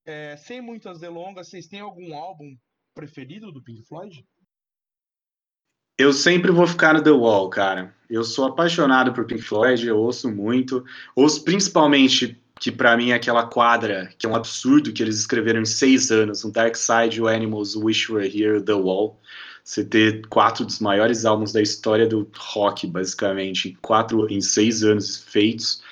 é, 0.07 0.35
sem 0.39 0.63
muitas 0.63 1.01
delongas, 1.01 1.49
vocês 1.49 1.69
têm 1.69 1.81
algum 1.81 2.17
álbum 2.17 2.57
preferido 2.95 3.53
do 3.53 3.63
Pink 3.63 3.83
Floyd? 3.83 4.27
Eu 5.99 6.13
sempre 6.13 6.51
vou 6.51 6.67
ficar 6.67 6.95
no 6.95 7.03
The 7.03 7.11
Wall, 7.11 7.49
cara. 7.51 7.95
Eu 8.09 8.25
sou 8.25 8.47
apaixonado 8.47 9.13
por 9.13 9.25
Pink 9.25 9.43
Floyd, 9.43 9.87
eu 9.87 9.99
ouço 9.99 10.31
muito. 10.31 10.85
Ouço 11.15 11.45
principalmente, 11.45 12.39
que 12.59 12.71
pra 12.71 12.97
mim 12.97 13.11
é 13.11 13.15
aquela 13.15 13.47
quadra, 13.47 14.11
que 14.19 14.27
é 14.27 14.29
um 14.29 14.37
absurdo 14.37 14.93
que 14.93 15.03
eles 15.03 15.19
escreveram 15.19 15.61
em 15.61 15.65
seis 15.65 16.11
anos, 16.11 16.45
o 16.45 16.53
Dark 16.53 16.77
Side, 16.77 17.21
o 17.21 17.29
Animals, 17.29 17.77
Wish 17.77 18.11
Were 18.11 18.27
Here, 18.27 18.63
The 18.63 18.75
Wall. 18.75 19.21
Você 19.65 19.85
ter 19.85 20.27
quatro 20.27 20.65
dos 20.65 20.81
maiores 20.81 21.25
álbuns 21.25 21.53
da 21.53 21.63
história 21.63 22.07
do 22.07 22.29
rock, 22.37 22.87
basicamente, 22.87 23.79
quatro 23.81 24.29
em 24.31 24.41
seis 24.41 24.83
anos 24.83 25.19
feitos. 25.19 25.83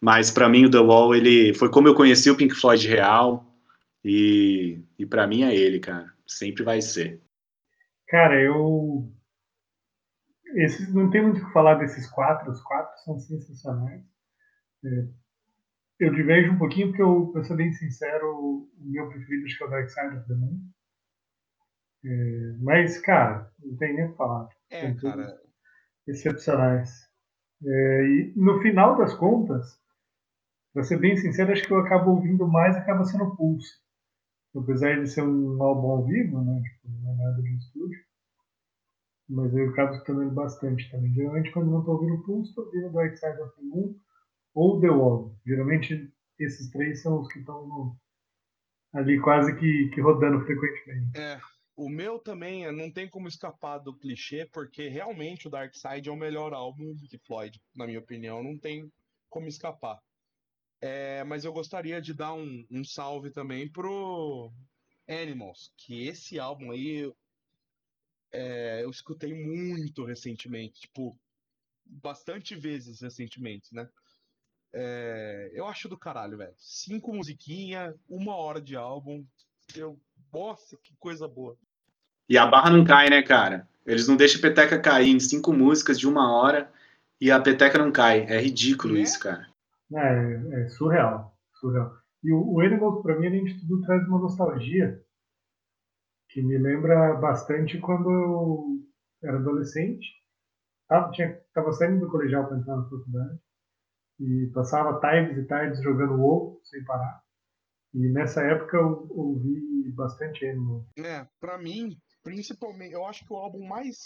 Mas 0.00 0.30
pra 0.30 0.48
mim 0.48 0.64
o 0.64 0.70
The 0.70 0.80
Wall, 0.80 1.14
ele 1.14 1.54
foi 1.54 1.70
como 1.70 1.86
eu 1.86 1.94
conheci 1.94 2.30
o 2.30 2.36
Pink 2.36 2.54
Floyd 2.54 2.86
real, 2.88 3.46
e, 4.04 4.80
e 4.98 5.06
para 5.06 5.26
mim 5.26 5.42
é 5.42 5.54
ele, 5.54 5.78
cara. 5.78 6.12
Sempre 6.26 6.62
vai 6.62 6.80
ser. 6.80 7.20
Cara, 8.08 8.40
eu. 8.40 9.08
Esses, 10.54 10.92
não 10.92 11.10
tem 11.10 11.22
muito 11.22 11.40
o 11.40 11.46
que 11.46 11.52
falar 11.52 11.74
desses 11.74 12.08
quatro, 12.10 12.50
os 12.50 12.60
quatro 12.62 12.96
são 13.04 13.18
sensacionais. 13.18 14.02
É, 14.84 15.08
eu 16.00 16.14
diverjo 16.14 16.52
um 16.52 16.58
pouquinho 16.58 16.88
porque, 16.88 17.02
eu, 17.02 17.30
pra 17.32 17.44
ser 17.44 17.56
bem 17.56 17.72
sincero, 17.72 18.26
o 18.26 18.70
meu 18.78 19.08
preferido 19.08 19.46
acho 19.46 19.58
que 19.58 19.64
é 19.64 19.66
o 19.66 19.70
Dark 19.70 19.88
Side 19.88 20.16
of 20.16 20.28
the 20.28 20.34
Moon. 20.34 20.60
É, 22.04 22.56
mas, 22.60 22.98
cara, 22.98 23.52
não 23.62 23.76
tem 23.76 23.94
nem 23.94 24.06
o 24.06 24.12
que 24.12 24.16
falar. 24.16 24.48
É, 24.70 24.94
cara, 24.94 25.38
excepcionais. 26.06 27.08
É, 27.62 28.04
e 28.06 28.32
no 28.36 28.60
final 28.62 28.96
das 28.96 29.14
contas, 29.14 29.78
pra 30.72 30.82
ser 30.82 30.98
bem 30.98 31.16
sincero, 31.16 31.52
acho 31.52 31.66
que 31.66 31.72
eu 31.72 31.80
acabo 31.80 32.12
ouvindo 32.12 32.48
mais 32.48 32.76
acaba 32.76 33.04
sendo 33.04 33.24
o 33.24 33.36
Pulse. 33.36 33.78
Apesar 34.56 34.98
de 34.98 35.06
ser 35.06 35.22
um 35.22 35.62
álbum 35.62 35.90
ao 35.90 36.06
vivo, 36.06 36.42
né? 36.42 36.60
Tipo, 36.62 36.88
não 36.88 37.12
é 37.12 37.16
nada 37.16 37.42
de 37.42 37.54
estúdio. 37.56 37.99
Mas 39.30 39.54
eu 39.54 39.70
acabo 39.70 39.92
escutando 39.92 40.22
ele 40.22 40.32
bastante 40.32 40.90
também. 40.90 41.14
Geralmente 41.14 41.52
quando 41.52 41.70
não 41.70 41.84
tô 41.84 41.92
ouvindo 41.92 42.14
o 42.14 42.22
Pulse, 42.24 42.54
tô 42.54 42.62
ouvindo 42.62 42.92
Dark 42.92 43.16
Side 43.16 43.40
of 43.40 43.54
the 43.56 43.62
Moon 43.62 43.94
ou 44.54 44.80
The 44.80 44.90
Wall. 44.90 45.36
Geralmente 45.46 46.12
esses 46.38 46.68
três 46.70 47.00
são 47.00 47.20
os 47.20 47.28
que 47.28 47.38
estão 47.38 47.96
ali 48.92 49.20
quase 49.20 49.54
que, 49.56 49.88
que 49.94 50.00
rodando 50.00 50.44
frequentemente. 50.44 51.16
é. 51.16 51.40
O 51.76 51.88
meu 51.88 52.18
também 52.18 52.70
não 52.72 52.90
tem 52.92 53.08
como 53.08 53.26
escapar 53.26 53.78
do 53.78 53.96
clichê, 53.96 54.44
porque 54.52 54.88
realmente 54.88 55.46
o 55.46 55.50
Dark 55.50 55.74
Side 55.74 56.10
é 56.10 56.12
o 56.12 56.16
melhor 56.16 56.52
álbum 56.52 56.94
Pink 56.94 57.16
Floyd, 57.24 57.58
na 57.74 57.86
minha 57.86 58.00
opinião, 58.00 58.42
não 58.42 58.58
tem 58.58 58.92
como 59.30 59.48
escapar. 59.48 59.98
É, 60.82 61.24
mas 61.24 61.42
eu 61.42 61.54
gostaria 61.54 61.98
de 61.98 62.12
dar 62.12 62.34
um, 62.34 62.66
um 62.70 62.84
salve 62.84 63.30
também 63.30 63.66
pro 63.66 64.52
Animals, 65.08 65.72
que 65.78 66.06
esse 66.06 66.38
álbum 66.38 66.70
aí 66.70 67.10
é, 68.32 68.82
eu 68.82 68.90
escutei 68.90 69.34
muito 69.34 70.04
recentemente, 70.04 70.80
tipo, 70.80 71.16
bastante 71.84 72.54
vezes 72.54 73.00
recentemente, 73.00 73.74
né? 73.74 73.88
É, 74.72 75.50
eu 75.52 75.66
acho 75.66 75.88
do 75.88 75.98
caralho, 75.98 76.38
velho. 76.38 76.54
Cinco 76.56 77.12
musiquinhas, 77.12 77.94
uma 78.08 78.36
hora 78.36 78.60
de 78.60 78.76
álbum. 78.76 79.24
Eu, 79.74 79.98
nossa, 80.32 80.76
que 80.82 80.94
coisa 80.96 81.26
boa. 81.26 81.56
E 82.28 82.38
a 82.38 82.46
barra 82.46 82.70
não 82.70 82.84
cai, 82.84 83.10
né, 83.10 83.22
cara? 83.22 83.68
Eles 83.84 84.06
não 84.06 84.16
deixam 84.16 84.38
a 84.38 84.42
peteca 84.42 84.78
cair 84.78 85.10
em 85.10 85.18
cinco 85.18 85.52
músicas 85.52 85.98
de 85.98 86.06
uma 86.06 86.32
hora 86.32 86.70
e 87.20 87.30
a 87.30 87.40
peteca 87.40 87.78
não 87.78 87.90
cai. 87.90 88.20
É 88.20 88.40
ridículo 88.40 88.94
Né? 88.94 89.00
isso, 89.00 89.18
cara. 89.18 89.48
É, 89.92 90.62
é 90.62 90.68
surreal, 90.68 91.36
surreal. 91.54 91.92
E 92.22 92.32
o, 92.32 92.52
o 92.52 92.60
Animals, 92.60 93.02
pra 93.02 93.18
mim, 93.18 93.26
além 93.26 93.44
de 93.44 93.58
tudo, 93.58 93.80
traz 93.82 94.06
uma 94.06 94.20
nostalgia 94.20 95.02
que 96.32 96.42
me 96.42 96.58
lembra 96.58 97.14
bastante 97.14 97.78
quando 97.78 98.10
eu 98.10 98.88
era 99.22 99.38
adolescente. 99.38 100.06
Tava, 100.88 101.10
tinha, 101.12 101.40
tava 101.52 101.72
saindo 101.72 102.00
do 102.00 102.10
colegial 102.10 102.46
para 102.46 102.58
entrar 102.58 102.76
na 102.76 102.84
faculdade 102.84 103.38
e 104.18 104.50
passava 104.52 105.00
tardes 105.00 105.38
e 105.38 105.46
tardes 105.46 105.82
jogando 105.82 106.20
WoW 106.20 106.60
sem 106.64 106.84
parar. 106.84 107.22
E 107.94 108.08
nessa 108.12 108.42
época 108.42 108.76
eu 108.76 109.06
ouvi 109.10 109.90
bastante 109.92 110.46
Animals. 110.46 110.86
É, 110.98 111.26
pra 111.40 111.58
mim, 111.58 111.96
principalmente, 112.22 112.92
eu 112.92 113.04
acho 113.04 113.24
que 113.24 113.32
o 113.32 113.36
álbum 113.36 113.66
mais 113.66 113.98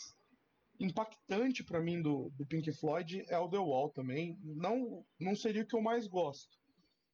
impactante 0.81 1.62
pra 1.62 1.81
mim 1.81 2.01
do, 2.03 2.31
do 2.37 2.47
Pink 2.47 2.72
Floyd 2.72 3.25
é 3.29 3.39
o 3.39 3.49
The 3.49 3.59
Wall 3.59 3.91
também. 3.91 4.39
Não, 4.43 5.05
não 5.20 5.37
seria 5.37 5.62
o 5.62 5.66
que 5.66 5.77
eu 5.77 5.83
mais 5.83 6.07
gosto. 6.07 6.59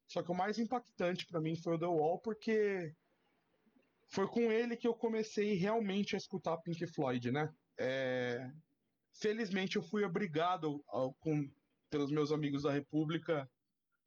Só 0.07 0.23
que 0.23 0.31
o 0.31 0.35
mais 0.35 0.57
impactante 0.57 1.25
pra 1.27 1.41
mim 1.41 1.55
foi 1.55 1.75
o 1.75 1.79
The 1.79 1.85
Wall 1.85 2.19
porque 2.19 2.93
foi 4.11 4.27
com 4.27 4.51
ele 4.51 4.75
que 4.75 4.87
eu 4.87 4.93
comecei 4.93 5.53
realmente 5.55 6.15
a 6.15 6.17
escutar 6.17 6.57
Pink 6.57 6.85
Floyd, 6.87 7.31
né? 7.31 7.51
É, 7.79 8.51
felizmente 9.13 9.77
eu 9.77 9.81
fui 9.81 10.03
obrigado 10.03 10.83
ao- 10.87 11.13
com, 11.15 11.49
pelos 11.89 12.11
meus 12.11 12.31
amigos 12.31 12.63
da 12.63 12.71
República 12.71 13.49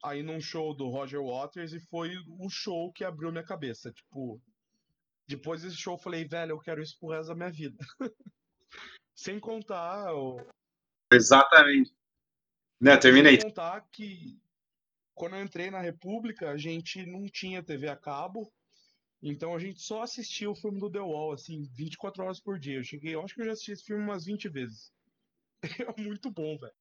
a 0.03 0.15
ir 0.15 0.23
num 0.23 0.41
show 0.41 0.75
do 0.75 0.89
Roger 0.89 1.23
Waters 1.23 1.73
e 1.73 1.81
foi 1.81 2.11
o 2.39 2.49
show 2.51 2.93
que 2.93 3.03
abriu 3.05 3.33
minha 3.33 3.43
cabeça. 3.45 3.91
Tipo, 3.91 4.41
depois 5.27 5.63
desse 5.63 5.77
show 5.77 5.95
eu 5.95 5.99
falei, 5.99 6.27
velho, 6.27 6.53
eu 6.53 6.61
quero 6.61 6.83
isso 6.83 6.99
pro 7.01 7.09
resto 7.11 7.29
da 7.29 7.35
minha 7.35 7.51
vida. 7.51 7.79
Sem 9.17 9.41
contar, 9.41 10.13
o- 10.15 10.47
Exatamente. 11.11 11.95
Não, 12.81 12.99
terminei. 13.01 13.37
sem 13.41 13.49
contar 13.49 13.81
que 13.91 14.39
quando 15.15 15.37
eu 15.37 15.43
entrei 15.43 15.71
na 15.71 15.81
República, 15.81 16.51
a 16.51 16.57
gente 16.59 17.07
não 17.07 17.25
tinha 17.27 17.63
TV 17.63 17.89
a 17.89 17.97
cabo, 17.97 18.53
então 19.25 19.55
a 19.55 19.59
gente 19.59 19.81
só 19.83 20.03
assistia 20.03 20.51
o 20.51 20.55
filme 20.55 20.79
do 20.79 20.91
The 20.91 21.01
Wall, 21.01 21.33
assim, 21.33 21.69
24 21.75 22.23
horas 22.25 22.39
por 22.41 22.59
dia. 22.59 22.77
Eu 22.79 22.85
cheguei, 22.85 23.15
eu 23.15 23.23
acho 23.23 23.35
que 23.35 23.41
eu 23.41 23.47
já 23.47 23.53
assisti 23.53 23.73
esse 23.73 23.85
filme 23.85 24.03
umas 24.05 24.25
20 24.27 24.49
vezes. 24.49 24.93
É 25.97 26.03
muito 26.03 26.31
bom, 26.31 26.59
velho. 26.59 26.73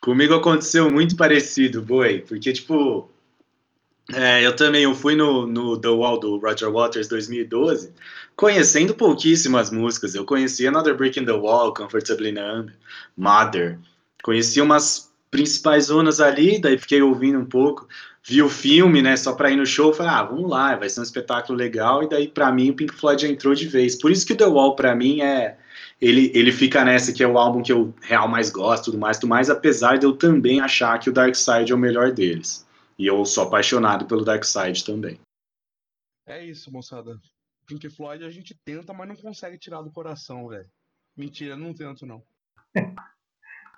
Comigo 0.00 0.34
aconteceu 0.34 0.90
muito 0.90 1.16
parecido, 1.16 1.82
boi, 1.82 2.20
porque, 2.20 2.52
tipo, 2.52 3.10
É, 4.12 4.44
eu 4.44 4.56
também, 4.56 4.82
eu 4.82 4.94
fui 4.94 5.14
no, 5.14 5.46
no 5.46 5.78
The 5.80 5.88
Wall 5.88 6.18
do 6.18 6.38
Roger 6.38 6.70
Waters 6.70 7.06
2012, 7.08 7.92
conhecendo 8.34 8.94
pouquíssimas 8.94 9.70
músicas. 9.70 10.14
Eu 10.14 10.24
conhecia 10.24 10.68
Another 10.68 10.96
Break 10.96 11.20
in 11.20 11.24
the 11.24 11.32
Wall, 11.32 11.72
Comfortably 11.72 12.32
Numb, 12.32 12.72
Mother. 13.16 13.78
Conheci 14.22 14.60
umas 14.60 15.12
principais 15.30 15.86
zonas 15.86 16.20
ali, 16.20 16.60
daí 16.60 16.76
fiquei 16.76 17.00
ouvindo 17.02 17.38
um 17.38 17.46
pouco. 17.46 17.86
Vi 18.26 18.42
o 18.42 18.48
filme, 18.48 19.00
né, 19.00 19.16
só 19.16 19.34
pra 19.34 19.50
ir 19.50 19.56
no 19.56 19.64
show, 19.64 19.92
falei, 19.94 20.12
ah, 20.12 20.22
vamos 20.22 20.50
lá, 20.50 20.76
vai 20.76 20.88
ser 20.88 21.00
um 21.00 21.02
espetáculo 21.02 21.56
legal. 21.56 22.02
E 22.02 22.08
daí, 22.08 22.28
pra 22.28 22.52
mim, 22.52 22.70
o 22.70 22.74
Pink 22.74 22.94
Floyd 22.94 23.22
já 23.22 23.28
entrou 23.28 23.54
de 23.54 23.66
vez. 23.66 23.96
Por 23.96 24.10
isso 24.10 24.26
que 24.26 24.34
o 24.34 24.36
The 24.36 24.46
Wall, 24.46 24.76
pra 24.76 24.94
mim, 24.94 25.20
é... 25.20 25.58
Ele, 26.00 26.30
ele 26.34 26.50
fica 26.50 26.82
nessa 26.82 27.12
que 27.12 27.22
é 27.22 27.28
o 27.28 27.38
álbum 27.38 27.62
que 27.62 27.72
eu 27.72 27.94
real 28.00 28.26
mais 28.26 28.50
gosto, 28.50 28.86
tudo 28.86 28.98
mais, 28.98 29.18
tudo 29.18 29.28
mais, 29.28 29.50
apesar 29.50 29.98
de 29.98 30.06
eu 30.06 30.16
também 30.16 30.60
achar 30.60 30.98
que 30.98 31.10
o 31.10 31.12
Dark 31.12 31.34
Side 31.34 31.72
é 31.72 31.74
o 31.74 31.78
melhor 31.78 32.10
deles. 32.10 32.66
E 32.98 33.06
eu 33.06 33.24
sou 33.26 33.44
apaixonado 33.44 34.06
pelo 34.06 34.24
Dark 34.24 34.44
Side 34.44 34.84
também. 34.84 35.20
É 36.26 36.42
isso, 36.44 36.72
moçada. 36.72 37.20
Pink 37.66 37.88
Floyd 37.90 38.24
a 38.24 38.30
gente 38.30 38.54
tenta, 38.64 38.92
mas 38.94 39.08
não 39.08 39.16
consegue 39.16 39.58
tirar 39.58 39.82
do 39.82 39.92
coração, 39.92 40.48
velho. 40.48 40.68
Mentira, 41.16 41.56
não 41.56 41.74
tento, 41.74 42.06
não. 42.06 42.22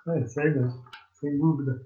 É, 0.05 0.27
sério, 0.27 0.83
sem 1.13 1.37
dúvida. 1.37 1.81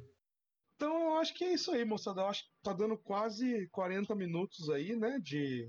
Então, 1.17 1.19
eu 1.19 1.21
acho 1.21 1.33
que 1.33 1.43
é 1.43 1.53
isso 1.53 1.71
aí, 1.71 1.83
moçada. 1.83 2.21
Eu 2.21 2.27
acho 2.27 2.43
que 2.43 2.49
tá 2.61 2.73
dando 2.73 2.95
quase 2.95 3.67
40 3.71 4.13
minutos 4.13 4.69
aí, 4.69 4.95
né? 4.95 5.19
De. 5.19 5.67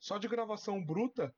Só 0.00 0.16
de 0.16 0.26
gravação 0.26 0.82
bruta. 0.82 1.34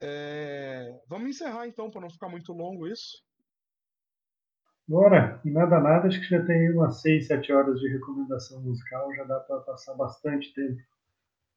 É, 0.00 1.00
Vamos 1.08 1.30
encerrar 1.30 1.66
então, 1.66 1.90
para 1.90 2.02
não 2.02 2.10
ficar 2.10 2.28
muito 2.28 2.52
longo 2.52 2.86
isso. 2.86 3.24
Bora, 4.86 5.40
e 5.44 5.50
nada 5.50 5.80
nada, 5.80 6.06
acho 6.06 6.20
que 6.20 6.28
já 6.28 6.44
tem 6.44 6.70
umas 6.70 7.00
6, 7.00 7.26
7 7.26 7.52
horas 7.52 7.80
de 7.80 7.88
recomendação 7.88 8.60
musical, 8.60 9.12
já 9.16 9.24
dá 9.24 9.40
para 9.40 9.60
passar 9.60 9.94
bastante 9.94 10.54
tempo 10.54 10.80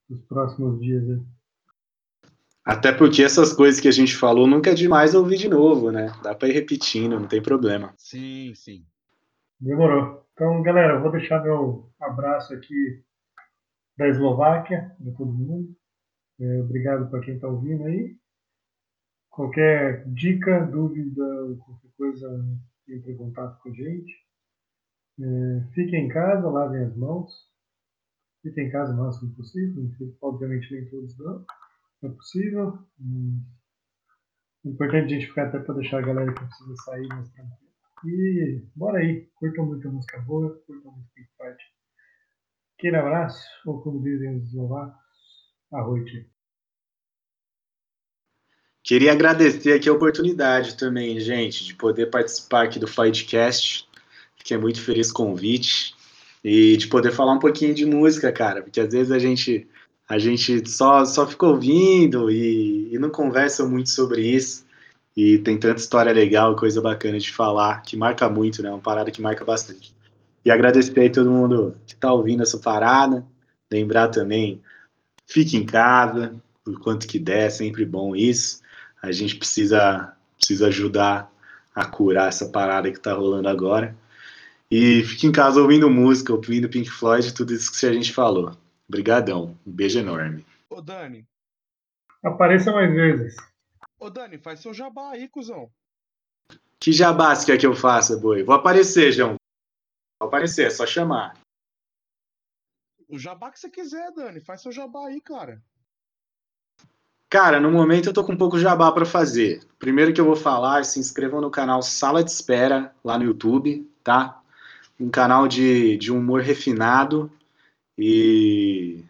nos 0.10 0.24
próximos 0.24 0.80
dias. 0.82 1.04
Né? 1.06 1.24
Até 2.66 2.92
porque 2.92 3.22
essas 3.22 3.54
coisas 3.54 3.80
que 3.80 3.88
a 3.88 3.92
gente 3.92 4.16
falou 4.16 4.48
nunca 4.48 4.72
é 4.72 4.74
demais 4.74 5.14
ouvir 5.14 5.38
de 5.38 5.48
novo, 5.48 5.92
né? 5.92 6.12
Dá 6.24 6.34
pra 6.34 6.48
ir 6.48 6.54
repetindo, 6.54 7.20
não 7.20 7.28
tem 7.28 7.42
problema. 7.42 7.94
Sim, 7.98 8.54
sim. 8.56 8.84
Demorou. 9.60 10.26
Então, 10.34 10.62
galera, 10.62 10.94
eu 10.94 11.02
vou 11.02 11.12
deixar 11.12 11.44
meu 11.44 11.92
abraço 12.00 12.54
aqui 12.54 13.04
da 13.98 14.08
Eslováquia, 14.08 14.96
de 14.98 15.12
todo 15.12 15.34
mundo. 15.34 15.76
É, 16.40 16.62
obrigado 16.62 17.10
para 17.10 17.20
quem 17.20 17.36
está 17.36 17.50
ouvindo 17.50 17.84
aí. 17.84 18.18
Qualquer 19.30 20.08
dica, 20.08 20.66
dúvida, 20.66 21.26
qualquer 21.66 21.92
coisa, 21.98 22.46
entre 22.88 23.12
em 23.12 23.18
contato 23.18 23.62
com 23.62 23.70
a 23.70 23.74
gente. 23.74 24.14
É, 25.20 25.74
fiquem 25.74 26.06
em 26.06 26.08
casa, 26.08 26.50
lavem 26.50 26.86
as 26.86 26.96
mãos. 26.96 27.30
Fiquem 28.42 28.68
em 28.68 28.72
casa 28.72 28.94
o 28.94 28.98
máximo 28.98 29.36
possível. 29.36 29.92
Obviamente 30.22 30.74
nem 30.74 30.90
todos 30.90 31.18
dão. 31.18 31.46
É 32.02 32.08
possível. 32.08 32.80
É 34.66 34.70
importante 34.70 35.06
a 35.06 35.20
gente 35.20 35.28
ficar 35.28 35.48
até 35.48 35.60
para 35.60 35.76
deixar 35.76 35.98
a 35.98 36.08
galera 36.08 36.34
que 36.34 36.46
precisa 36.46 36.76
sair 36.86 37.08
mais 37.10 37.30
tranquila. 37.32 37.69
E 38.06 38.62
bora 38.76 39.00
aí, 39.00 39.28
curtam 39.36 39.66
muito 39.66 39.88
a 39.88 39.92
música 39.92 40.20
boa, 40.22 40.62
curtam 40.66 40.92
muito 40.92 41.10
Pink 41.14 41.30
Floyd. 41.36 41.58
Aquele 42.78 42.96
abraço, 42.96 43.46
ou 43.66 43.82
como 43.82 44.02
dizem 44.02 44.38
os 44.38 44.48
eslovacos, 44.48 44.96
arroite. 45.72 46.30
Queria 48.82 49.12
agradecer 49.12 49.74
aqui 49.74 49.90
a 49.90 49.94
oportunidade 49.94 50.78
também, 50.78 51.20
gente, 51.20 51.66
de 51.66 51.76
poder 51.76 52.08
participar 52.08 52.64
aqui 52.64 52.80
do 52.80 52.88
Floydcast. 52.88 53.88
Fiquei 54.38 54.58
muito 54.58 54.82
feliz 54.82 55.12
com 55.12 55.24
o 55.24 55.26
convite 55.28 55.94
e 56.44 56.78
de 56.78 56.88
poder 56.88 57.12
falar 57.12 57.34
um 57.34 57.40
pouquinho 57.40 57.74
de 57.76 57.86
música, 57.86 58.32
cara, 58.32 58.64
porque 58.64 58.80
às 58.80 58.92
vezes 58.92 59.12
a 59.12 59.20
gente 59.20 59.68
a 60.08 60.18
gente 60.18 60.68
só 60.68 61.06
só 61.06 61.28
fica 61.28 61.46
ouvindo 61.46 62.32
e, 62.32 62.94
e 62.94 62.98
não 62.98 63.12
conversa 63.12 63.68
muito 63.68 63.90
sobre 63.90 64.22
isso. 64.22 64.66
E 65.16 65.38
tem 65.40 65.58
tanta 65.58 65.80
história 65.80 66.12
legal, 66.14 66.56
coisa 66.56 66.82
bacana 66.82 67.20
de 67.20 67.32
falar, 67.32 67.82
que 67.82 67.98
marca 67.98 68.30
muito, 68.30 68.62
né? 68.64 68.70
Uma 68.70 68.80
parada 68.80 69.12
que 69.12 69.22
marca 69.22 69.44
bastante. 69.44 69.94
E 70.46 70.52
agradecer 70.52 71.00
aí 71.00 71.10
todo 71.10 71.30
mundo 71.30 71.76
que 71.86 71.96
tá 71.96 72.12
ouvindo 72.14 72.44
essa 72.44 72.58
parada. 72.58 73.26
Lembrar 73.72 74.08
também, 74.08 74.62
fique 75.28 75.58
em 75.58 75.66
casa, 75.66 76.34
por 76.64 76.80
quanto 76.80 77.08
que 77.08 77.20
der, 77.20 77.48
é 77.48 77.50
sempre 77.50 77.86
bom 77.86 78.16
isso. 78.16 78.62
A 79.02 79.12
gente 79.12 79.36
precisa, 79.36 80.14
precisa 80.38 80.68
ajudar 80.68 81.32
a 81.76 81.86
curar 81.86 82.30
essa 82.30 82.50
parada 82.50 82.92
que 82.92 83.00
tá 83.00 83.14
rolando 83.14 83.48
agora. 83.48 83.96
E 84.72 85.04
fique 85.04 85.26
em 85.26 85.32
casa 85.32 85.62
ouvindo 85.62 85.90
música, 85.90 86.34
ouvindo 86.34 86.70
Pink 86.70 86.90
Floyd, 86.90 87.34
tudo 87.34 87.54
isso 87.54 87.72
que 87.78 87.86
a 87.86 87.94
gente 87.94 88.14
falou. 88.14 88.56
Obrigadão. 88.88 89.58
Um 89.66 89.72
beijo 89.72 90.00
enorme. 90.00 90.46
Ô, 90.70 90.82
Dani. 90.82 91.26
Apareça 92.24 92.72
mais 92.72 92.92
vezes. 92.92 93.36
Ô, 94.00 94.10
Dani, 94.10 94.38
faz 94.38 94.62
seu 94.62 94.74
jabá 94.74 95.12
aí, 95.12 95.28
cuzão. 95.28 95.70
Que 96.80 96.94
jabá 96.94 97.36
você 97.36 97.46
quer 97.46 97.58
que 97.58 97.68
eu 97.68 97.76
faça, 97.76 98.18
boi? 98.18 98.44
Vou 98.44 98.56
aparecer, 98.56 99.12
João. 99.12 99.36
Vou 100.20 100.28
aparecer, 100.28 100.68
é 100.68 100.70
só 100.70 100.86
chamar. 100.86 101.38
O 103.10 103.18
jabá 103.18 103.52
que 103.52 103.60
você 103.60 103.70
quiser, 103.70 104.12
Dani. 104.14 104.40
Faz 104.40 104.62
seu 104.62 104.72
jabá 104.72 105.08
aí, 105.08 105.20
cara. 105.20 105.62
Cara, 107.30 107.60
no 107.60 107.72
momento 107.72 108.08
eu 108.08 108.14
tô 108.14 108.24
com 108.24 108.32
um 108.32 108.38
pouco 108.38 108.58
jabá 108.58 108.92
para 108.92 109.06
fazer. 109.06 109.62
Primeiro 109.78 110.14
que 110.14 110.22
eu 110.22 110.26
vou 110.26 110.36
falar, 110.36 110.84
se 110.86 111.00
inscrevam 111.00 111.42
no 111.42 111.52
canal 111.52 111.82
Sala 111.82 112.24
de 112.24 112.32
Espera, 112.32 112.96
lá 113.04 113.20
no 113.20 113.26
YouTube, 113.26 113.88
tá? 114.04 114.42
Um 115.00 115.10
canal 115.10 115.48
de, 115.48 115.98
de 115.98 116.12
humor 116.12 116.42
refinado 116.42 117.32
e 117.98 119.04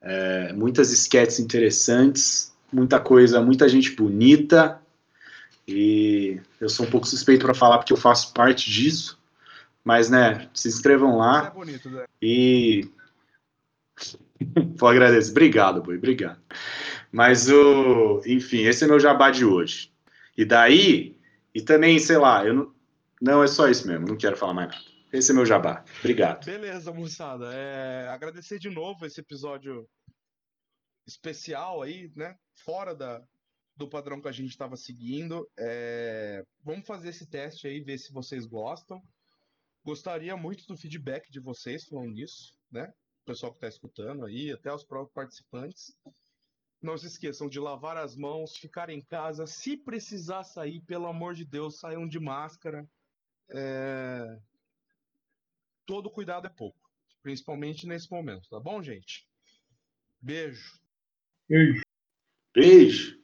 é, 0.00 0.52
muitas 0.52 0.92
sketches 0.92 1.40
interessantes, 1.40 2.47
muita 2.72 3.00
coisa, 3.00 3.40
muita 3.40 3.68
gente 3.68 3.92
bonita. 3.92 4.80
E 5.66 6.40
eu 6.60 6.68
sou 6.68 6.86
um 6.86 6.90
pouco 6.90 7.06
suspeito 7.06 7.44
para 7.44 7.54
falar 7.54 7.78
porque 7.78 7.92
eu 7.92 7.96
faço 7.96 8.32
parte 8.32 8.70
disso. 8.70 9.18
Mas, 9.84 10.10
né, 10.10 10.48
se 10.52 10.68
inscrevam 10.68 11.12
Você 11.12 11.16
é 11.16 11.18
lá 11.18 11.50
bonito, 11.50 11.88
Dani. 11.88 12.06
e. 12.20 12.88
Vou 14.76 14.88
agradecer. 14.88 15.30
Obrigado, 15.30 15.82
boi, 15.82 15.96
obrigado. 15.96 16.38
Mas 17.10 17.50
o. 17.50 18.22
Enfim, 18.26 18.62
esse 18.62 18.84
é 18.84 18.86
meu 18.86 19.00
jabá 19.00 19.30
de 19.30 19.44
hoje. 19.44 19.90
E 20.36 20.44
daí. 20.44 21.16
E 21.54 21.60
também, 21.60 21.98
sei 21.98 22.18
lá, 22.18 22.44
eu 22.44 22.54
não. 22.54 22.72
Não, 23.20 23.42
é 23.42 23.48
só 23.48 23.68
isso 23.68 23.88
mesmo, 23.88 24.06
não 24.06 24.16
quero 24.16 24.36
falar 24.36 24.54
mais 24.54 24.68
nada. 24.68 24.80
Esse 25.12 25.32
é 25.32 25.34
meu 25.34 25.44
jabá. 25.44 25.84
Obrigado. 25.98 26.44
Beleza, 26.44 26.92
moçada. 26.92 27.50
É, 27.52 28.08
agradecer 28.10 28.58
de 28.58 28.70
novo 28.70 29.04
esse 29.04 29.20
episódio 29.20 29.88
especial 31.08 31.82
aí, 31.82 32.12
né? 32.14 32.36
Fora 32.64 32.94
da, 32.94 33.20
do 33.74 33.88
padrão 33.88 34.20
que 34.20 34.28
a 34.28 34.32
gente 34.32 34.50
estava 34.50 34.76
seguindo. 34.76 35.48
É, 35.58 36.44
vamos 36.62 36.86
fazer 36.86 37.08
esse 37.08 37.26
teste 37.26 37.66
aí, 37.66 37.80
ver 37.80 37.98
se 37.98 38.12
vocês 38.12 38.46
gostam. 38.46 39.02
Gostaria 39.84 40.36
muito 40.36 40.66
do 40.66 40.76
feedback 40.76 41.30
de 41.30 41.40
vocês 41.40 41.84
falando 41.86 42.12
nisso, 42.12 42.54
né? 42.70 42.92
O 43.22 43.24
pessoal 43.24 43.52
que 43.52 43.58
está 43.58 43.68
escutando 43.68 44.24
aí, 44.24 44.52
até 44.52 44.72
os 44.72 44.84
próprios 44.84 45.14
participantes. 45.14 45.96
Não 46.80 46.96
se 46.96 47.06
esqueçam 47.06 47.48
de 47.48 47.58
lavar 47.58 47.96
as 47.96 48.14
mãos, 48.14 48.56
ficar 48.56 48.88
em 48.88 49.00
casa. 49.00 49.46
Se 49.46 49.76
precisar 49.76 50.44
sair, 50.44 50.80
pelo 50.82 51.06
amor 51.06 51.34
de 51.34 51.44
Deus, 51.44 51.80
saiam 51.80 52.06
de 52.06 52.20
máscara. 52.20 52.88
É, 53.50 54.38
Todo 55.88 56.10
cuidado 56.10 56.46
é 56.46 56.50
pouco, 56.50 56.78
principalmente 57.22 57.86
nesse 57.86 58.10
momento, 58.10 58.46
tá 58.50 58.60
bom, 58.60 58.82
gente? 58.82 59.26
Beijo. 60.20 60.78
Beijo. 61.48 61.82
Beijo. 62.54 63.17